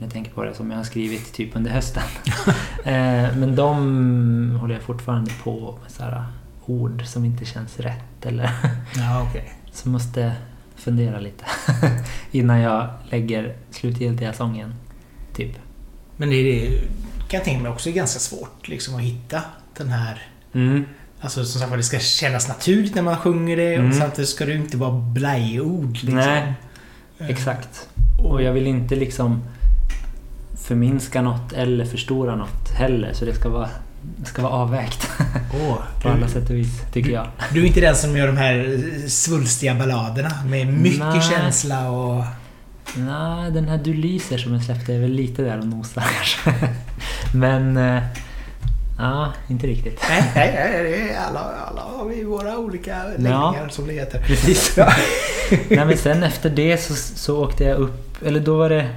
när 0.01 0.07
jag 0.07 0.13
tänker 0.13 0.31
på 0.31 0.45
det, 0.45 0.55
som 0.55 0.71
jag 0.71 0.79
har 0.79 0.85
skrivit 0.85 1.33
typ 1.33 1.57
under 1.57 1.71
hösten. 1.71 2.03
eh, 2.85 3.37
men 3.37 3.57
de 3.57 4.59
håller 4.61 4.75
jag 4.75 4.83
fortfarande 4.83 5.31
på 5.45 5.79
med 5.83 5.91
så 5.91 6.03
här 6.03 6.25
ord 6.67 7.07
som 7.07 7.25
inte 7.25 7.45
känns 7.45 7.81
rätt 7.81 8.27
eller 8.27 8.51
Ja, 8.97 9.27
okej. 9.29 9.53
Så 9.73 9.89
måste 9.89 10.33
fundera 10.77 11.19
lite 11.21 11.45
innan 12.31 12.61
jag 12.61 12.89
lägger 13.11 13.57
slutgiltiga 13.71 14.33
sången. 14.33 14.75
Typ. 15.35 15.57
Men 16.17 16.31
det, 16.31 16.37
är 16.37 16.45
det 16.71 16.79
kan 17.29 17.39
jag 17.39 17.45
tänka 17.45 17.63
mig 17.63 17.73
också 17.73 17.89
är 17.89 17.93
ganska 17.93 18.19
svårt 18.21 18.69
liksom 18.69 18.95
att 18.95 19.01
hitta 19.01 19.43
den 19.77 19.89
här... 19.89 20.23
Mm. 20.53 20.85
Alltså 21.21 21.45
som 21.45 21.61
sagt 21.61 21.73
det 21.73 21.83
ska 21.83 21.99
kännas 21.99 22.49
naturligt 22.49 22.95
när 22.95 23.03
man 23.03 23.17
sjunger 23.17 23.57
det 23.57 23.75
Mm. 23.75 23.89
och 23.89 23.95
samtidigt 23.95 24.29
ska 24.31 24.47
det 24.47 24.55
inte 24.55 24.77
vara 24.77 24.93
blajord. 24.93 25.93
Liksom. 25.93 26.15
Nej, 26.15 26.55
Eh, 27.21 27.31
exakt. 27.31 27.89
Och 28.23 28.43
jag 28.43 28.53
vill 28.53 28.67
inte 28.67 28.97
liksom 28.97 29.43
förminska 30.71 31.23
något 31.23 31.53
eller 31.53 31.85
förstora 31.85 32.37
något 32.37 32.71
heller. 32.79 33.13
Så 33.13 33.25
det 33.25 33.35
ska 33.35 33.49
vara, 33.49 33.69
det 34.17 34.27
ska 34.27 34.43
vara 34.43 34.53
avvägt 34.53 35.09
Åh, 35.55 35.79
på 36.03 36.09
alla 36.09 36.27
du, 36.27 36.33
sätt 36.33 36.51
och 36.51 36.57
vis, 36.57 36.83
tycker 36.93 37.11
jag. 37.11 37.27
du 37.53 37.63
är 37.63 37.67
inte 37.67 37.81
den 37.81 37.97
som 37.97 38.17
gör 38.17 38.27
de 38.27 38.37
här 38.37 38.79
svulstiga 39.09 39.75
balladerna 39.75 40.31
med 40.47 40.67
mycket 40.67 40.99
Nej. 40.99 41.23
känsla 41.23 41.91
och... 41.91 42.25
Nej, 42.97 43.51
den 43.51 43.69
här 43.69 43.81
Du 43.85 43.95
lyser 43.95 44.39
som 44.39 44.53
jag 44.55 44.63
släppte 44.63 44.95
är 44.95 44.99
väl 45.01 45.13
lite 45.13 45.43
där 45.43 45.59
och 45.59 45.67
nosar 45.67 46.05
kanske. 46.17 46.69
Men... 47.35 47.77
eh, 47.77 48.03
Ja, 48.99 49.33
inte 49.49 49.67
riktigt. 49.67 50.03
Nej, 50.09 50.33
nej, 50.35 50.83
nej, 50.83 51.17
alla, 51.29 51.41
alla 51.41 51.83
har 51.83 52.05
vi 52.05 52.25
våra 52.25 52.59
olika 52.59 53.05
läggningar 53.05 53.69
som 53.71 53.87
det 53.87 53.93
heter. 53.93 54.19
Precis. 54.21 54.75
Ja. 54.77 54.93
Nej 55.69 55.87
men 55.87 55.97
sen 55.97 56.23
efter 56.23 56.51
det 56.51 56.79
så, 56.79 56.95
så 56.95 57.45
åkte 57.45 57.65
jag 57.65 57.77
upp, 57.79 58.23
eller 58.27 58.41
då 58.41 58.57
var 58.57 58.71
det 58.71 58.89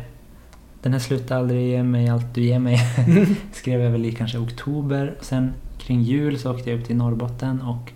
Den 0.84 0.94
här 0.94 1.00
slutar 1.00 1.38
aldrig 1.38 1.68
ge 1.68 1.84
mig 1.84 2.10
allt 2.10 2.34
du 2.34 2.44
ger 2.44 2.60
mig. 2.60 2.80
Skrev 3.54 3.82
jag 3.82 3.92
väl 3.92 4.06
i 4.06 4.12
kanske 4.12 4.38
oktober. 4.38 5.16
Och 5.20 5.26
sen 5.26 5.54
kring 5.78 6.02
jul 6.02 6.40
så 6.40 6.52
åkte 6.52 6.70
jag 6.70 6.80
upp 6.80 6.86
till 6.86 6.96
Norrbotten 6.96 7.62
och 7.62 7.92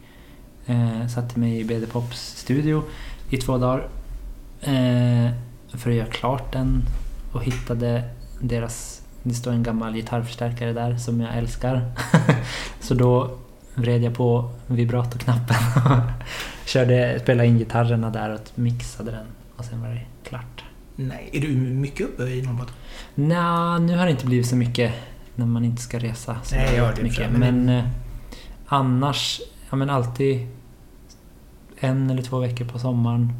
eh, 0.65 1.07
satte 1.07 1.39
mig 1.39 1.59
i 1.59 1.63
BD 1.63 1.91
Pops 1.91 2.35
studio 2.35 2.83
i 3.29 3.37
två 3.37 3.57
dagar. 3.57 3.87
Eh, 4.61 5.31
för 5.73 5.89
att 5.89 5.95
göra 5.95 6.07
klart 6.07 6.53
den 6.53 6.83
och 7.33 7.43
hittade 7.43 8.03
deras 8.41 9.01
det 9.23 9.33
står 9.33 9.51
en 9.51 9.63
gammal 9.63 9.93
gitarrförstärkare 9.93 10.73
där 10.73 10.97
som 10.97 11.21
jag 11.21 11.37
älskar. 11.37 11.91
så 12.79 12.93
då 12.93 13.37
vred 13.75 14.03
jag 14.03 14.15
på 14.15 14.49
vibratorknappen 14.67 15.57
och 15.85 16.67
körde, 16.67 17.19
spelade 17.19 17.49
in 17.49 17.57
gitarrerna 17.57 18.09
där 18.09 18.33
och 18.33 18.41
mixade 18.55 19.11
den. 19.11 19.25
Och 19.55 19.65
sen 19.65 19.81
var 19.81 19.89
det 19.89 20.01
klart. 20.29 20.66
Nej, 20.99 21.29
är 21.33 21.41
du 21.41 21.47
mycket 21.57 22.07
uppe 22.07 22.23
i 22.23 22.41
Norrbotten? 22.41 22.73
Nja, 23.15 23.77
nu 23.77 23.97
har 23.97 24.05
det 24.05 24.11
inte 24.11 24.25
blivit 24.25 24.47
så 24.47 24.55
mycket 24.55 24.93
när 25.35 25.45
man 25.45 25.65
inte 25.65 25.81
ska 25.81 25.99
resa 25.99 26.37
så 26.43 26.55
Nej, 26.55 26.75
ja, 26.75 26.91
det 26.95 27.03
mycket. 27.03 27.31
men 27.31 27.65
Men 27.65 27.69
eh, 27.77 27.83
annars, 28.65 29.41
ja 29.69 29.75
men 29.75 29.89
alltid 29.89 30.47
en 31.79 32.09
eller 32.09 32.21
två 32.21 32.39
veckor 32.39 32.65
på 32.65 32.79
sommaren, 32.79 33.33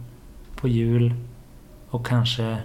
på 0.55 0.67
jul 0.67 1.13
och 1.89 2.07
kanske 2.07 2.57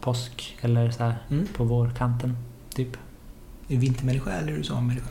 påsk 0.00 0.56
eller 0.60 0.90
så 0.90 1.02
här 1.04 1.14
Mm. 1.30 1.46
på 1.56 1.64
vårkanten. 1.64 2.36
Typ. 2.74 2.92
Är 3.68 3.74
du 3.74 3.76
vintermänniska 3.76 4.30
eller 4.30 4.52
är 4.52 4.56
du 4.56 4.62
sommarmänniska? 4.64 5.06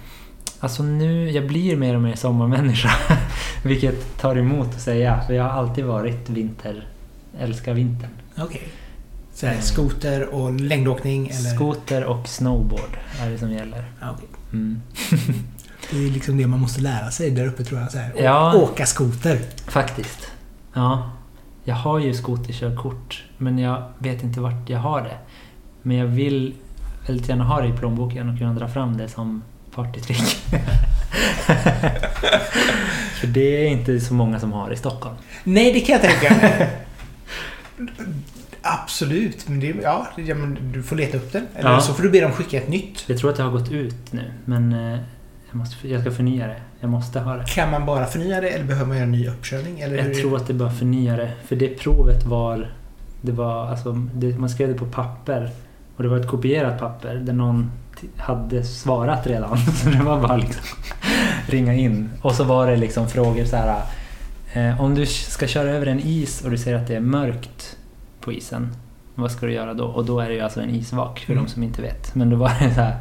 Alltså 0.60 0.84
nu, 0.84 1.30
jag 1.32 1.48
blir 1.48 1.76
mer 1.78 1.96
och 1.96 2.02
mer 2.02 2.16
sommarmänniska. 2.16 2.90
Vilket 3.66 4.18
tar 4.18 4.36
emot 4.36 4.68
att 4.68 4.82
säga. 4.82 5.22
För 5.28 5.34
jag 5.34 5.44
har 5.44 5.50
alltid 5.50 5.86
varit 5.86 6.30
vinter, 6.30 6.88
älskar 7.40 7.74
vintern. 7.74 8.10
Okej. 8.38 8.62
Så 9.34 9.48
här, 9.48 9.62
skoter 9.62 10.34
och 10.34 10.54
längdåkning 10.54 11.28
eller? 11.28 11.50
Skoter 11.56 12.04
och 12.04 12.28
snowboard 12.28 12.98
är 13.22 13.30
det 13.30 13.38
som 13.38 13.52
gäller. 13.52 13.92
Ja. 14.02 14.18
Mm. 14.54 14.82
Det 15.92 15.98
är 15.98 16.12
liksom 16.12 16.38
det 16.38 16.48
man 16.48 16.60
måste 16.60 16.82
lära 16.82 17.12
sig 17.12 17.32
där 17.32 17.48
uppe 17.48 17.64
tror 17.64 17.82
jag. 17.82 17.92
Så 17.92 17.98
här. 17.98 18.14
Ja. 18.18 18.56
Åka 18.56 18.86
skoter. 18.86 19.40
Faktiskt. 19.68 20.32
Ja. 20.74 21.12
Jag 21.64 21.76
har 21.76 22.00
ju 22.00 22.14
skoterkörkort, 22.14 23.24
men 23.38 23.60
jag 23.60 23.84
vet 23.98 24.24
inte 24.24 24.40
vart 24.40 24.70
jag 24.70 24.80
har 24.80 25.02
det. 25.02 25.18
Men 25.82 25.98
jag 25.98 26.06
vill 26.06 26.56
väldigt 27.08 27.30
gärna 27.30 27.44
ha 27.44 27.62
det 27.62 27.68
i 27.68 27.74
plånboken 27.74 28.30
och 28.30 28.38
kunna 28.38 28.54
dra 28.54 28.68
fram 28.68 28.98
det 28.98 29.10
som 29.10 29.44
partytrick. 29.76 30.18
För 33.20 33.28
det 33.28 33.66
är 33.66 33.70
inte 33.70 34.00
så 34.00 34.14
många 34.14 34.40
som 34.40 34.52
har 34.52 34.72
i 34.72 34.76
Stockholm. 34.76 35.16
Nej, 35.44 35.74
det 35.74 35.80
kan 35.80 35.94
jag 35.94 36.02
tänka 36.02 36.36
mig. 36.36 36.70
Absolut. 38.64 39.48
Men 39.50 39.60
det, 39.60 39.68
ja, 39.84 40.08
ja, 40.16 40.36
men 40.36 40.72
du 40.74 40.84
får 40.84 40.96
leta 40.96 41.18
upp 41.18 41.32
den. 41.34 41.48
Eller 41.56 41.72
Ja. 41.72 41.82
så 41.82 41.94
får 41.94 42.04
du 42.04 42.10
be 42.10 42.20
dem 42.22 42.32
skicka 42.32 42.58
ett 42.58 42.70
nytt. 42.70 43.04
Jag 43.08 43.18
tror 43.18 43.30
att 43.30 43.36
det 43.38 43.44
har 43.44 43.52
gått 43.52 43.72
ut 43.72 44.14
nu, 44.14 44.32
men 44.46 44.74
eh, 44.74 45.00
jag, 45.50 45.56
måste, 45.58 45.88
jag 45.90 46.02
ska 46.02 46.12
förnya 46.12 46.48
det. 46.48 46.62
Jag 46.80 46.90
måste 46.90 47.20
ha 47.20 47.36
det. 47.38 47.46
Kan 47.46 47.72
man 47.72 47.86
bara 47.86 48.06
förnya 48.06 48.42
det 48.42 48.50
eller 48.50 48.66
behöver 48.66 48.88
man 48.88 48.98
göra 48.98 49.06
en 49.06 49.12
ny 49.12 49.28
uppkörning? 49.28 49.80
Eller 49.80 49.98
Jag 49.98 50.06
är 50.06 50.14
tror 50.14 50.36
att 50.38 50.48
det 50.48 50.54
bara 50.54 50.72
förnya 50.72 51.16
det. 51.18 51.32
För 51.46 51.56
det 51.56 51.68
provet 51.68 52.26
var... 52.26 52.72
Det 53.22 53.32
var 53.32 53.68
alltså, 53.68 53.92
det, 54.14 54.38
man 54.40 54.50
skrev 54.50 54.68
det 54.68 54.74
på 54.76 54.86
papper. 54.86 55.52
Och 55.96 56.04
det 56.04 56.10
var 56.10 56.18
ett 56.18 56.28
kopierat 56.28 56.80
papper 56.80 57.16
där 57.16 57.34
någon 57.34 57.72
hade 58.18 58.64
svarat 58.64 59.28
redan. 59.28 59.58
Så 59.84 59.90
det 59.90 60.04
var 60.04 60.22
bara 60.22 60.38
liksom 60.38 60.62
ringa 61.48 61.74
in. 61.74 62.10
Och 62.22 62.32
så 62.36 62.44
var 62.44 62.68
det 62.68 62.76
liksom 62.76 63.08
frågor 63.10 63.46
så 63.46 63.56
här. 63.56 63.82
Eh, 64.54 64.82
om 64.82 64.96
du 64.96 65.06
ska 65.06 65.48
köra 65.48 65.70
över 65.70 65.86
en 65.86 66.00
is 66.00 66.42
och 66.42 66.52
du 66.52 66.58
ser 66.58 66.76
att 66.76 66.88
det 66.88 66.96
är 66.96 67.00
mörkt 67.00 67.78
på 68.24 68.32
isen. 68.34 68.76
Vad 69.16 69.32
ska 69.32 69.46
du 69.46 69.54
göra 69.54 69.74
då? 69.74 69.86
Och 69.86 70.06
då 70.06 70.20
är 70.20 70.30
det 70.30 70.36
ju 70.36 70.42
alltså 70.42 70.62
en 70.62 70.70
isvak 70.70 71.20
för 71.20 71.34
Mm. 71.34 71.46
de 71.46 71.50
som 71.52 71.64
inte 71.64 71.82
vet. 71.82 72.16
Men 72.16 72.30
då 72.30 72.36
var 72.36 72.52
det 72.60 72.74
så 72.74 72.82
här. 72.82 72.98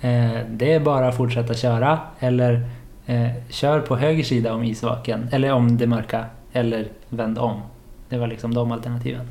Eh, 0.00 0.40
det 0.50 0.72
är 0.72 0.80
bara 0.80 1.08
att 1.08 1.16
fortsätta 1.16 1.54
köra. 1.54 1.98
Eller 2.18 2.70
eh, 3.06 3.28
kör 3.50 3.80
på 3.80 3.96
höger 3.96 4.24
sida 4.24 4.54
om 4.54 4.62
isvaken. 4.64 5.28
Eller 5.32 5.52
om 5.52 5.76
det 5.78 5.86
mörka. 5.86 6.24
Eller 6.52 6.88
vänd 7.08 7.38
om. 7.38 7.60
Det 8.08 8.18
var 8.18 8.26
liksom 8.26 8.54
de 8.54 8.72
alternativen. 8.72 9.26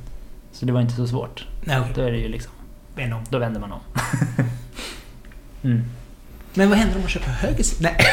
Så 0.52 0.66
det 0.66 0.72
var 0.72 0.82
inte 0.82 0.94
så 0.94 1.08
svårt. 1.08 1.48
Nej. 1.64 1.82
Då 1.96 2.02
är 2.02 2.12
det 2.12 2.18
ju 2.18 2.28
liksom, 2.28 2.52
Men, 2.96 3.14
om- 3.14 3.24
då 3.30 3.38
vänder 3.38 3.60
man 3.60 3.72
om. 3.72 3.80
mm. 5.64 5.84
men 6.54 6.70
vad 6.70 6.78
händer 6.78 6.96
om 6.96 7.02
man 7.02 7.10
kör 7.10 7.20
på 7.22 7.30
höger 7.30 7.64
sida? 7.64 7.90
Nej. 7.98 8.06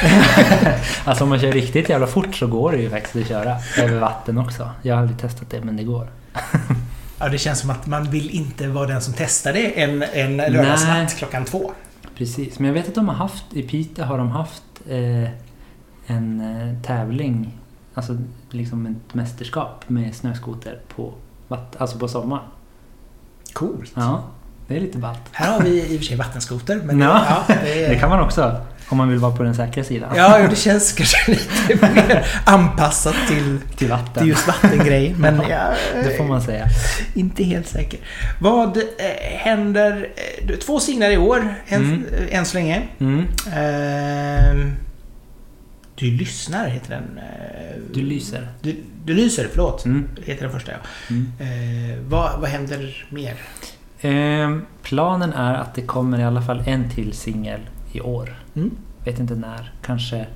Alltså 1.05 1.25
om 1.25 1.31
man 1.31 1.39
kör 1.41 1.53
riktigt 1.53 1.89
jävla 1.89 2.07
fort 2.07 2.35
så 2.35 2.47
går 2.47 2.73
det 2.73 2.79
ju 2.79 2.91
faktiskt 2.91 3.17
att 3.17 3.29
köra 3.29 3.57
över 3.79 4.01
vatten 4.01 4.39
också. 4.39 4.71
Jag 4.83 4.95
har 4.95 5.01
aldrig 5.03 5.19
testat 5.19 5.51
det 5.51 5.61
men 5.65 5.77
det 5.77 5.83
går. 5.85 6.09
Ja, 7.21 7.29
det 7.29 7.39
känns 7.39 7.61
som 7.61 7.71
att 7.71 7.87
man 7.87 8.11
vill 8.11 8.31
inte 8.31 8.69
vara 8.69 8.87
den 8.87 9.01
som 9.03 9.15
testar 9.17 9.53
det 9.53 9.83
en, 9.83 10.03
en 10.03 10.37
lördagsnatt 10.37 11.17
klockan 11.17 11.45
två. 11.45 11.73
Precis, 12.17 12.59
men 12.59 12.67
jag 12.67 12.75
vet 12.75 12.89
att 12.89 12.95
de 12.95 13.09
har 13.09 13.15
haft, 13.15 13.45
i 13.53 13.63
Piteå 13.63 14.05
har 14.05 14.19
de 14.19 14.31
haft 14.31 14.63
eh, 14.89 15.29
en 16.07 16.41
eh, 16.41 16.83
tävling, 16.83 17.59
alltså 17.95 18.17
liksom 18.51 18.87
ett 18.87 19.15
mästerskap 19.15 19.85
med 19.89 20.15
snöskoter 20.15 20.81
på, 20.97 21.13
alltså 21.79 21.99
på 21.99 22.09
sommaren. 22.09 22.45
Coolt. 23.53 23.93
Ja, 23.95 24.23
det 24.69 24.77
är 24.77 24.81
lite 24.81 24.99
ballt. 24.99 25.21
Här 25.33 25.53
har 25.53 25.61
vi 25.61 25.83
i 25.95 25.97
och 25.97 26.01
för 26.01 26.07
sig 26.07 26.17
vattenskoter. 26.17 26.81
Men 26.85 27.01
Ja, 27.01 27.25
ja, 27.49 27.55
det, 27.63 27.85
är- 27.85 27.89
Det 27.95 27.97
kan 27.99 28.11
man 28.11 28.21
också 28.21 28.57
om 28.91 28.99
man 28.99 29.09
vill 29.09 29.19
vara 29.19 29.37
på 29.37 29.43
den 29.43 29.55
säkra 29.55 29.85
sidan. 29.85 30.13
Ja, 30.17 30.49
det 30.51 30.57
känns 30.57 30.93
kanske 30.93 31.31
lite 31.31 31.87
mer 31.95 32.27
anpassat 32.45 33.15
till, 33.29 33.59
Till 33.77 33.89
vatten. 33.89 34.13
till 34.23 34.29
just 34.29 34.47
vattengrejen. 34.47 35.17
Men 35.21 35.35
jag 35.49 35.75
Det 36.05 36.17
får 36.17 36.25
man 36.25 36.43
säga. 36.43 36.67
inte 37.15 37.45
helt 37.45 37.67
säker. 37.69 38.01
Vad 38.41 38.77
eh, 38.77 38.83
händer? 39.39 40.09
eh, 40.49 40.57
Två 40.57 40.81
singlar 40.81 41.11
i 41.11 41.17
år, 41.17 41.55
än, 41.69 41.83
Mm. 41.85 42.05
än 42.31 42.45
så 42.45 42.57
länge. 42.57 42.83
Mm. 42.99 43.25
Ehm, 43.57 44.73
du 45.95 46.11
lyssnar 46.11 46.69
heter 46.69 46.91
den. 46.91 47.19
Eh, 47.19 47.81
Du 47.95 48.03
lyser. 48.03 48.49
Du, 48.63 48.77
du 49.05 49.15
lyser, 49.15 49.49
förlåt. 49.51 49.85
Mm. 49.85 50.09
Heter 50.25 50.43
den 50.43 50.53
första 50.53 50.73
ja. 50.73 50.79
Mm. 51.11 51.33
Eh, 51.41 51.99
vad, 52.09 52.41
vad 52.41 52.51
händer 52.51 53.07
mer? 53.11 53.35
Ehm, 54.01 54.67
planen 54.83 55.33
är 55.33 55.55
att 55.55 55.75
det 55.75 55.83
kommer 55.83 56.19
i 56.21 56.25
alla 56.25 56.43
fall 56.43 56.63
en 56.67 56.91
till 56.91 57.13
singel 57.13 57.61
i 57.93 58.01
år. 58.01 58.43
Mm. 58.57 58.71
Vet 59.05 59.19
inte 59.19 59.35
när. 59.35 59.73
Kanske 59.83 60.27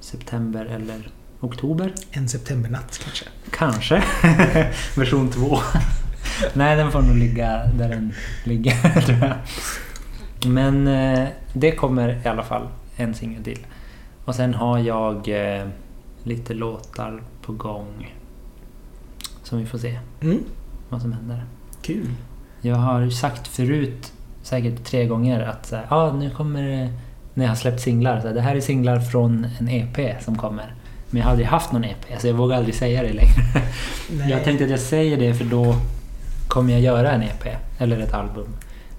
september 0.00 0.64
eller 0.64 1.08
oktober. 1.40 1.94
En 2.10 2.28
septembernatt 2.28 3.00
kanske? 3.04 3.24
Kanske. 3.50 4.02
Version 4.96 5.30
2. 5.30 5.58
Nej, 6.54 6.76
den 6.76 6.92
får 6.92 7.02
nog 7.02 7.16
ligga 7.16 7.66
där 7.66 7.88
den 7.88 8.12
ligger 8.44 9.00
tror 9.06 9.18
jag. 9.18 9.34
Men 10.52 10.88
eh, 10.88 11.28
det 11.52 11.72
kommer 11.72 12.20
i 12.24 12.28
alla 12.28 12.42
fall 12.42 12.68
en 12.96 13.14
singel 13.14 13.44
till. 13.44 13.66
Och 14.24 14.34
sen 14.34 14.54
har 14.54 14.78
jag 14.78 15.28
eh, 15.58 15.68
lite 16.22 16.54
låtar 16.54 17.22
på 17.42 17.52
gång. 17.52 18.14
Som 19.42 19.58
vi 19.58 19.66
får 19.66 19.78
se 19.78 19.98
Mm. 20.20 20.38
vad 20.88 21.02
som 21.02 21.12
händer. 21.12 21.44
Kul. 21.82 22.10
Jag 22.60 22.76
har 22.76 23.10
sagt 23.10 23.48
förut, 23.48 24.12
säkert 24.50 24.84
tre 24.84 25.06
gånger, 25.06 25.40
att 25.40 25.66
så 25.66 25.76
här, 25.76 25.86
ah, 25.88 26.12
nu 26.12 26.30
kommer 26.30 26.92
när 27.34 27.44
jag 27.44 27.50
har 27.50 27.56
släppt 27.56 27.80
singlar, 27.80 28.20
så 28.20 28.26
här, 28.26 28.34
det 28.34 28.40
här 28.40 28.56
är 28.56 28.60
singlar 28.60 29.00
från 29.00 29.46
en 29.58 29.68
EP 29.68 30.22
som 30.22 30.38
kommer. 30.38 30.74
Men 31.10 31.18
jag 31.18 31.24
har 31.24 31.30
aldrig 31.30 31.48
haft 31.48 31.72
någon 31.72 31.84
EP, 31.84 32.20
så 32.20 32.26
jag 32.26 32.34
vågar 32.34 32.56
aldrig 32.56 32.74
säga 32.74 33.02
det 33.02 33.12
längre. 33.12 33.42
Nej. 34.10 34.30
Jag 34.30 34.44
tänkte 34.44 34.64
att 34.64 34.70
jag 34.70 34.80
säger 34.80 35.16
det 35.16 35.34
för 35.34 35.44
då 35.44 35.76
kommer 36.48 36.72
jag 36.72 36.82
göra 36.82 37.12
en 37.12 37.22
EP, 37.22 37.46
eller 37.78 37.98
ett 37.98 38.14
album. 38.14 38.46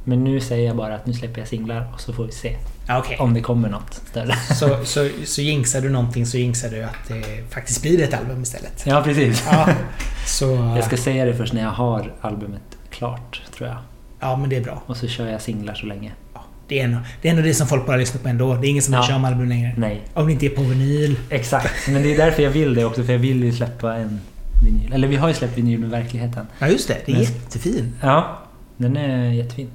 Men 0.04 0.24
nu 0.24 0.40
säger 0.40 0.68
jag 0.68 0.76
bara 0.76 0.96
att 0.96 1.06
nu 1.06 1.14
släpper 1.14 1.40
jag 1.40 1.48
singlar 1.48 1.92
och 1.94 2.02
så 2.02 2.14
får 2.14 2.26
vi 2.26 2.32
se 2.32 2.58
Okej. 2.90 3.18
om 3.20 3.34
det 3.34 3.42
kommer 3.42 3.70
något 3.70 3.94
större. 3.94 4.36
Så, 4.56 4.86
så, 4.86 5.10
så 5.26 5.42
jinxar 5.42 5.82
du 5.82 5.90
någonting 5.90 6.26
så 6.26 6.38
jinxar 6.38 6.70
du 6.70 6.84
att 6.84 7.08
det 7.08 7.52
faktiskt 7.54 7.82
blir 7.82 8.04
ett 8.04 8.14
album 8.14 8.42
istället. 8.44 8.84
Ja, 8.86 9.02
precis. 9.04 9.44
Ja, 9.52 9.70
så... 10.26 10.46
Jag 10.76 10.84
ska 10.84 10.98
säga 10.98 11.26
det 11.26 11.34
först 11.34 11.54
när 11.54 11.62
jag 11.62 11.70
har 11.70 12.14
albumet 12.22 12.62
klart, 12.90 13.42
tror 13.58 13.70
jag. 13.70 13.78
Ja, 14.22 14.36
men 14.38 14.50
det 14.50 14.56
är 14.56 14.62
bra. 14.62 14.84
Och 14.86 14.98
så 14.98 15.08
kör 15.08 15.28
jag 15.28 15.42
singlar 15.42 15.74
så 15.74 15.86
länge. 15.86 16.12
Ja, 16.34 16.44
det, 16.68 16.80
är 16.80 16.84
ändå, 16.84 16.98
det 17.22 17.28
är 17.28 17.32
ändå 17.32 17.44
det 17.44 17.54
som 17.54 17.68
folk 17.68 17.86
bara 17.86 17.98
lyssnar 17.98 18.22
på 18.22 18.28
ändå. 18.30 18.56
Det 18.56 18.68
är 18.68 18.70
ingen 18.70 18.84
som 18.84 18.94
Ja. 18.94 19.04
kör 19.04 19.16
om 19.16 19.26
album 19.26 19.50
längre. 19.50 19.74
Nej, 19.78 20.02
Om 20.14 20.26
det 20.28 20.32
inte 20.34 20.46
är 20.46 20.50
på 20.50 20.62
vinyl. 20.62 21.20
exakt. 21.30 21.88
Men 21.88 22.04
det 22.04 22.14
är 22.14 22.18
därför 22.18 22.44
jag 22.44 22.50
vill 22.52 22.74
det 22.76 22.86
också, 22.86 23.04
för 23.04 23.12
jag 23.14 23.20
vill 23.20 23.44
ju 23.44 23.52
släppa 23.54 23.96
en 23.96 24.20
vinyl. 24.66 24.94
Eller 24.94 25.08
vi 25.08 25.16
har 25.16 25.28
ju 25.28 25.34
släppt 25.34 25.58
vinyl 25.58 25.80
med 25.80 25.90
verkligheten. 25.90 26.46
Ja, 26.60 26.68
just 26.68 26.88
det. 26.88 26.98
Det 27.06 27.12
är 27.12 27.16
Men- 27.16 27.24
jättefin. 27.24 27.94
Ja, 28.02 28.40
den 28.78 28.98
är 28.98 29.32
jättefin. 29.32 29.70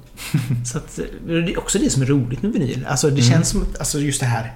Så 0.65 0.77
att, 0.77 0.99
det 1.27 1.33
är 1.33 1.59
också 1.59 1.79
det 1.79 1.89
som 1.89 2.01
är 2.01 2.05
roligt 2.05 2.41
med 2.41 2.51
vinyl. 2.53 2.85
Alltså 2.89 3.07
det 3.09 3.21
Mm. 3.21 3.31
känns 3.33 3.49
som 3.49 3.65
alltså 3.79 3.99
just 3.99 4.19
det 4.19 4.25
här 4.25 4.51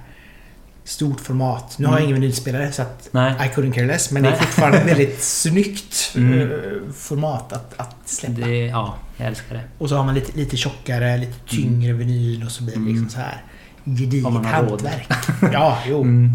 stort 0.84 1.20
format. 1.20 1.74
Nu 1.78 1.86
har 1.86 1.92
jag 1.92 2.00
Mm. 2.00 2.08
ingen 2.10 2.20
vinylspelare 2.20 2.72
så 2.72 2.82
att 2.82 3.08
Nej, 3.12 3.32
I 3.32 3.58
couldn't 3.60 3.72
care 3.72 3.86
less. 3.86 4.10
Men 4.10 4.22
det 4.22 4.28
är 4.28 4.30
Nej. 4.32 4.40
fortfarande 4.40 4.78
ett 4.78 4.86
väldigt 4.86 5.22
snyggt 5.24 6.12
Mm. 6.16 6.40
eh, 6.40 6.48
format 6.94 7.52
att, 7.52 7.74
att 7.80 7.96
släppa. 8.04 8.34
det, 8.46 8.66
ja, 8.66 8.94
jag 9.16 9.26
älskar 9.28 9.54
det. 9.54 9.62
Och 9.78 9.88
så 9.88 9.96
har 9.96 10.04
man 10.04 10.14
lite, 10.14 10.36
lite 10.38 10.56
tjockare, 10.56 11.16
lite 11.16 11.38
tyngre 11.48 11.92
vinyl 11.92 12.44
och 12.44 12.50
så 12.52 12.62
blir 12.62 12.74
det 12.74 12.80
Mm. 12.80 12.92
liksom 12.92 13.10
så 13.10 13.18
här 13.18 13.42
gediget 13.84 14.44
hantverk. 14.46 15.08
Ja, 15.52 15.78
jo. 15.88 16.02
Mm. 16.02 16.32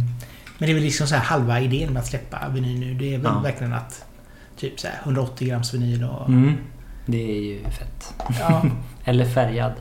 Men 0.58 0.68
det 0.68 0.72
är 0.72 0.74
väl 0.74 0.84
liksom 0.84 1.08
så 1.08 1.16
här 1.16 1.22
halva 1.24 1.60
idén 1.60 1.94
med 1.94 2.00
att 2.02 2.08
släppa 2.08 2.50
vinyl 2.50 2.80
nu. 2.80 2.94
Det 2.94 3.14
är 3.14 3.18
väl 3.18 3.32
Ja. 3.36 3.40
verkligen 3.40 3.74
att 3.74 4.06
typ 4.58 4.80
så 4.80 4.88
här 4.88 5.00
180 5.04 5.48
grams 5.48 5.74
vinyl 5.74 6.04
och... 6.04 6.30
Mm. 6.30 6.54
Det 7.06 7.32
är 7.32 7.42
ju 7.42 7.64
fett. 7.64 8.14
Ja, 8.40 8.66
Eller 9.06 9.26
färgad. 9.26 9.74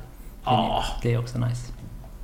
Ja. 0.45 0.85
Det 1.03 1.13
är 1.15 1.19
också 1.19 1.39
nice. 1.39 1.73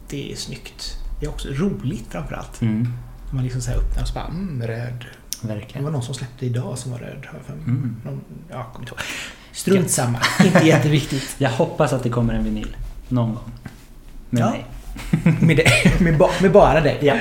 det 0.08 0.32
är 0.32 0.36
snyggt. 0.36 0.98
Det 1.22 1.26
är 1.26 1.30
också 1.30 1.48
roligt 1.48 2.04
framförallt. 2.10 2.62
Mm. 2.62 2.88
När 3.26 3.34
man 3.34 3.44
liksom 3.44 3.60
så 3.62 3.70
här 3.70 3.78
öppnar 3.78 4.02
och 4.02 4.08
så 4.08 4.14
bara 4.14 4.26
mm, 4.26 4.62
röd. 4.66 5.04
Det 5.40 5.48
Verkligen. 5.48 5.84
var 5.84 5.90
någon 5.90 6.02
som 6.02 6.14
släppte 6.14 6.46
idag 6.46 6.78
som 6.78 6.92
var 6.92 6.98
röd. 6.98 7.26
Mig. 7.32 7.52
Mm. 7.66 7.96
Någon, 8.04 8.20
ja, 8.50 8.62
kommer 8.72 8.78
inte 8.86 8.90
ihåg. 8.94 9.00
Strunt 9.52 9.90
samma. 9.90 10.18
Inte 10.44 10.66
jätteviktigt. 10.66 11.34
Jag 11.38 11.50
hoppas 11.50 11.92
att 11.92 12.02
det 12.02 12.08
kommer 12.08 12.34
en 12.34 12.44
vinyl. 12.44 12.76
Någon 13.08 13.28
gång. 13.34 13.52
Men 14.30 14.40
Ja. 14.42 14.50
nej. 14.50 14.64
Med, 15.40 15.56
det, 15.56 16.00
med, 16.00 16.18
ba, 16.18 16.30
med 16.42 16.52
bara 16.52 16.80
det. 16.80 16.96
Ja. 17.00 17.14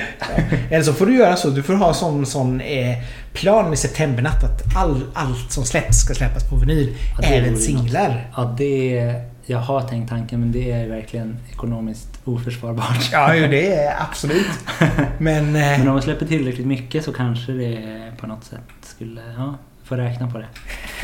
Eller 0.70 0.84
så 0.84 0.94
får 0.94 1.06
du 1.06 1.16
göra 1.18 1.36
så. 1.36 1.50
Du 1.50 1.64
får 1.64 1.74
ha 1.74 1.94
sån, 1.94 2.26
sån 2.26 2.62
eh, 2.62 2.98
plan 3.34 3.70
med 3.70 3.80
septembernatt 3.80 4.44
att 4.44 4.76
all, 4.76 5.04
allt 5.14 5.52
som 5.52 5.66
släpps 5.66 5.98
ska 5.98 6.14
släppas 6.14 6.50
på 6.50 6.56
vinyl. 6.56 6.98
Ja, 7.18 7.22
det 7.30 7.36
även 7.36 7.58
singlar. 7.58 8.30
Ja, 8.36 8.56
det... 8.58 9.31
Jag 9.52 9.60
har 9.60 9.82
tänkt 9.82 10.10
tanken 10.10 10.40
men 10.40 10.52
det 10.52 10.72
är 10.72 10.88
verkligen 10.88 11.38
ekonomiskt 11.52 12.08
oförsvarbart. 12.26 13.10
Ja, 13.12 13.36
ju, 13.36 13.48
det 13.48 13.74
är 13.74 14.02
absolut. 14.02 14.48
Men... 15.18 15.46
Eh, 15.46 15.62
Men 15.62 15.82
om 15.88 15.94
man 15.94 16.02
släpper 16.02 16.26
tillräckligt 16.26 16.68
mycket 16.68 17.06
så 17.06 17.14
kanske 17.14 17.52
det 17.52 18.12
på 18.18 18.28
något 18.28 18.44
sätt 18.44 18.60
skulle... 18.82 19.22
Ja, 19.38 19.56
får 19.84 19.98
räkna 19.98 20.32
på 20.32 20.38
det. 20.38 20.48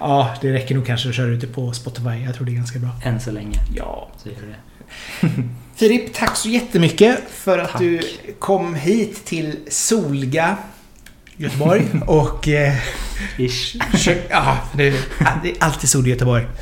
ja, 0.00 0.34
det 0.40 0.52
räcker 0.52 0.74
nog 0.74 0.86
kanske 0.86 1.08
att 1.08 1.14
köra 1.14 1.26
ut 1.26 1.40
det 1.40 1.46
på 1.46 1.72
Spotify. 1.72 2.22
Jag 2.26 2.34
tror 2.34 2.46
det 2.46 2.52
är 2.52 2.56
ganska 2.56 2.78
bra. 2.78 2.90
Än 3.04 3.20
så 3.20 3.30
länge 3.30 3.58
Ja. 3.74 4.08
så 4.22 4.28
gör 4.28 4.36
det 4.40 4.46
det. 4.46 5.42
Filip, 5.74 6.14
tack 6.14 6.36
så 6.36 6.48
jättemycket 6.48 7.18
för 7.30 7.58
att 7.58 7.70
Tack. 7.72 7.80
du 7.80 8.00
kom 8.38 8.74
hit 8.74 9.24
till 9.24 9.56
Solga 9.70 10.56
Göteborg 11.36 11.86
och... 12.06 12.48
Eh, 12.48 12.74
Ish. 13.38 13.76
Ja, 14.30 14.58
det, 14.74 14.90
det 15.42 15.50
är 15.50 15.56
alltid 15.60 15.88
sol 15.90 16.06
i 16.06 16.10
Göteborg. 16.10 16.46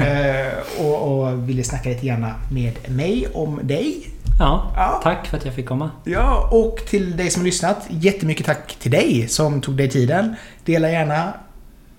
Eh, 0.00 0.84
och, 0.84 1.02
och 1.28 1.48
ville 1.48 1.64
snacka 1.64 1.88
lite 1.88 2.06
grann 2.06 2.26
med 2.50 2.72
mig 2.90 3.26
om 3.34 3.60
dig. 3.62 4.08
Ja, 4.38 4.72
Ja. 4.76 5.00
tack 5.02 5.26
för 5.26 5.36
att 5.36 5.44
jag 5.44 5.54
fick 5.54 5.66
komma. 5.66 5.90
Ja, 6.04 6.48
och 6.52 6.86
till 6.86 7.16
dig 7.16 7.30
som 7.30 7.40
har 7.42 7.44
lyssnat. 7.44 7.86
Jättemycket 7.90 8.46
tack 8.46 8.74
till 8.80 8.90
dig 8.90 9.28
som 9.28 9.60
tog 9.60 9.74
dig 9.76 9.90
tiden. 9.90 10.34
Dela 10.64 10.90
gärna 10.90 11.34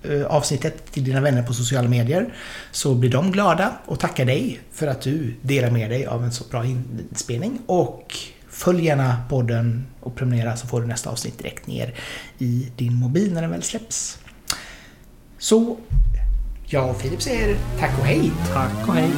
eh, 0.03 0.26
avsnittet 0.26 0.91
till 0.91 1.03
dina 1.03 1.22
vänner 1.22 1.43
på 1.43 1.53
sociala 1.53 1.89
medier. 1.89 2.34
Så 2.72 2.95
blir 2.95 3.09
de 3.11 3.32
glada 3.32 3.72
och 3.86 3.99
tackar 3.99 4.26
dig 4.26 4.59
för 4.74 4.88
att 4.88 5.01
du 5.01 5.36
delar 5.41 5.72
med 5.72 5.89
dig 5.89 6.05
av 6.05 6.24
en 6.24 6.32
så 6.32 6.43
bra 6.51 6.66
inspelning. 6.66 7.59
Och 7.66 8.16
följ 8.56 8.86
gärna 8.86 9.18
podden 9.30 9.86
och 9.99 10.16
prenumerera 10.16 10.58
så 10.58 10.68
får 10.68 10.82
du 10.82 10.88
nästa 10.88 11.10
avsnitt 11.10 11.38
direkt 11.38 11.68
ner 11.68 11.93
i 12.38 12.72
din 12.76 12.93
mobil 12.95 13.34
när 13.34 13.41
den 13.41 13.51
väl 13.51 13.64
släpps. 13.64 14.20
Så 15.38 15.78
jag 16.66 16.89
och 16.89 17.01
Filip 17.01 17.22
säger 17.22 17.58
tack 17.80 17.99
och 17.99 18.06
hej! 18.06 18.32
Tack 18.53 18.88
och 18.88 18.95
hej. 18.95 19.12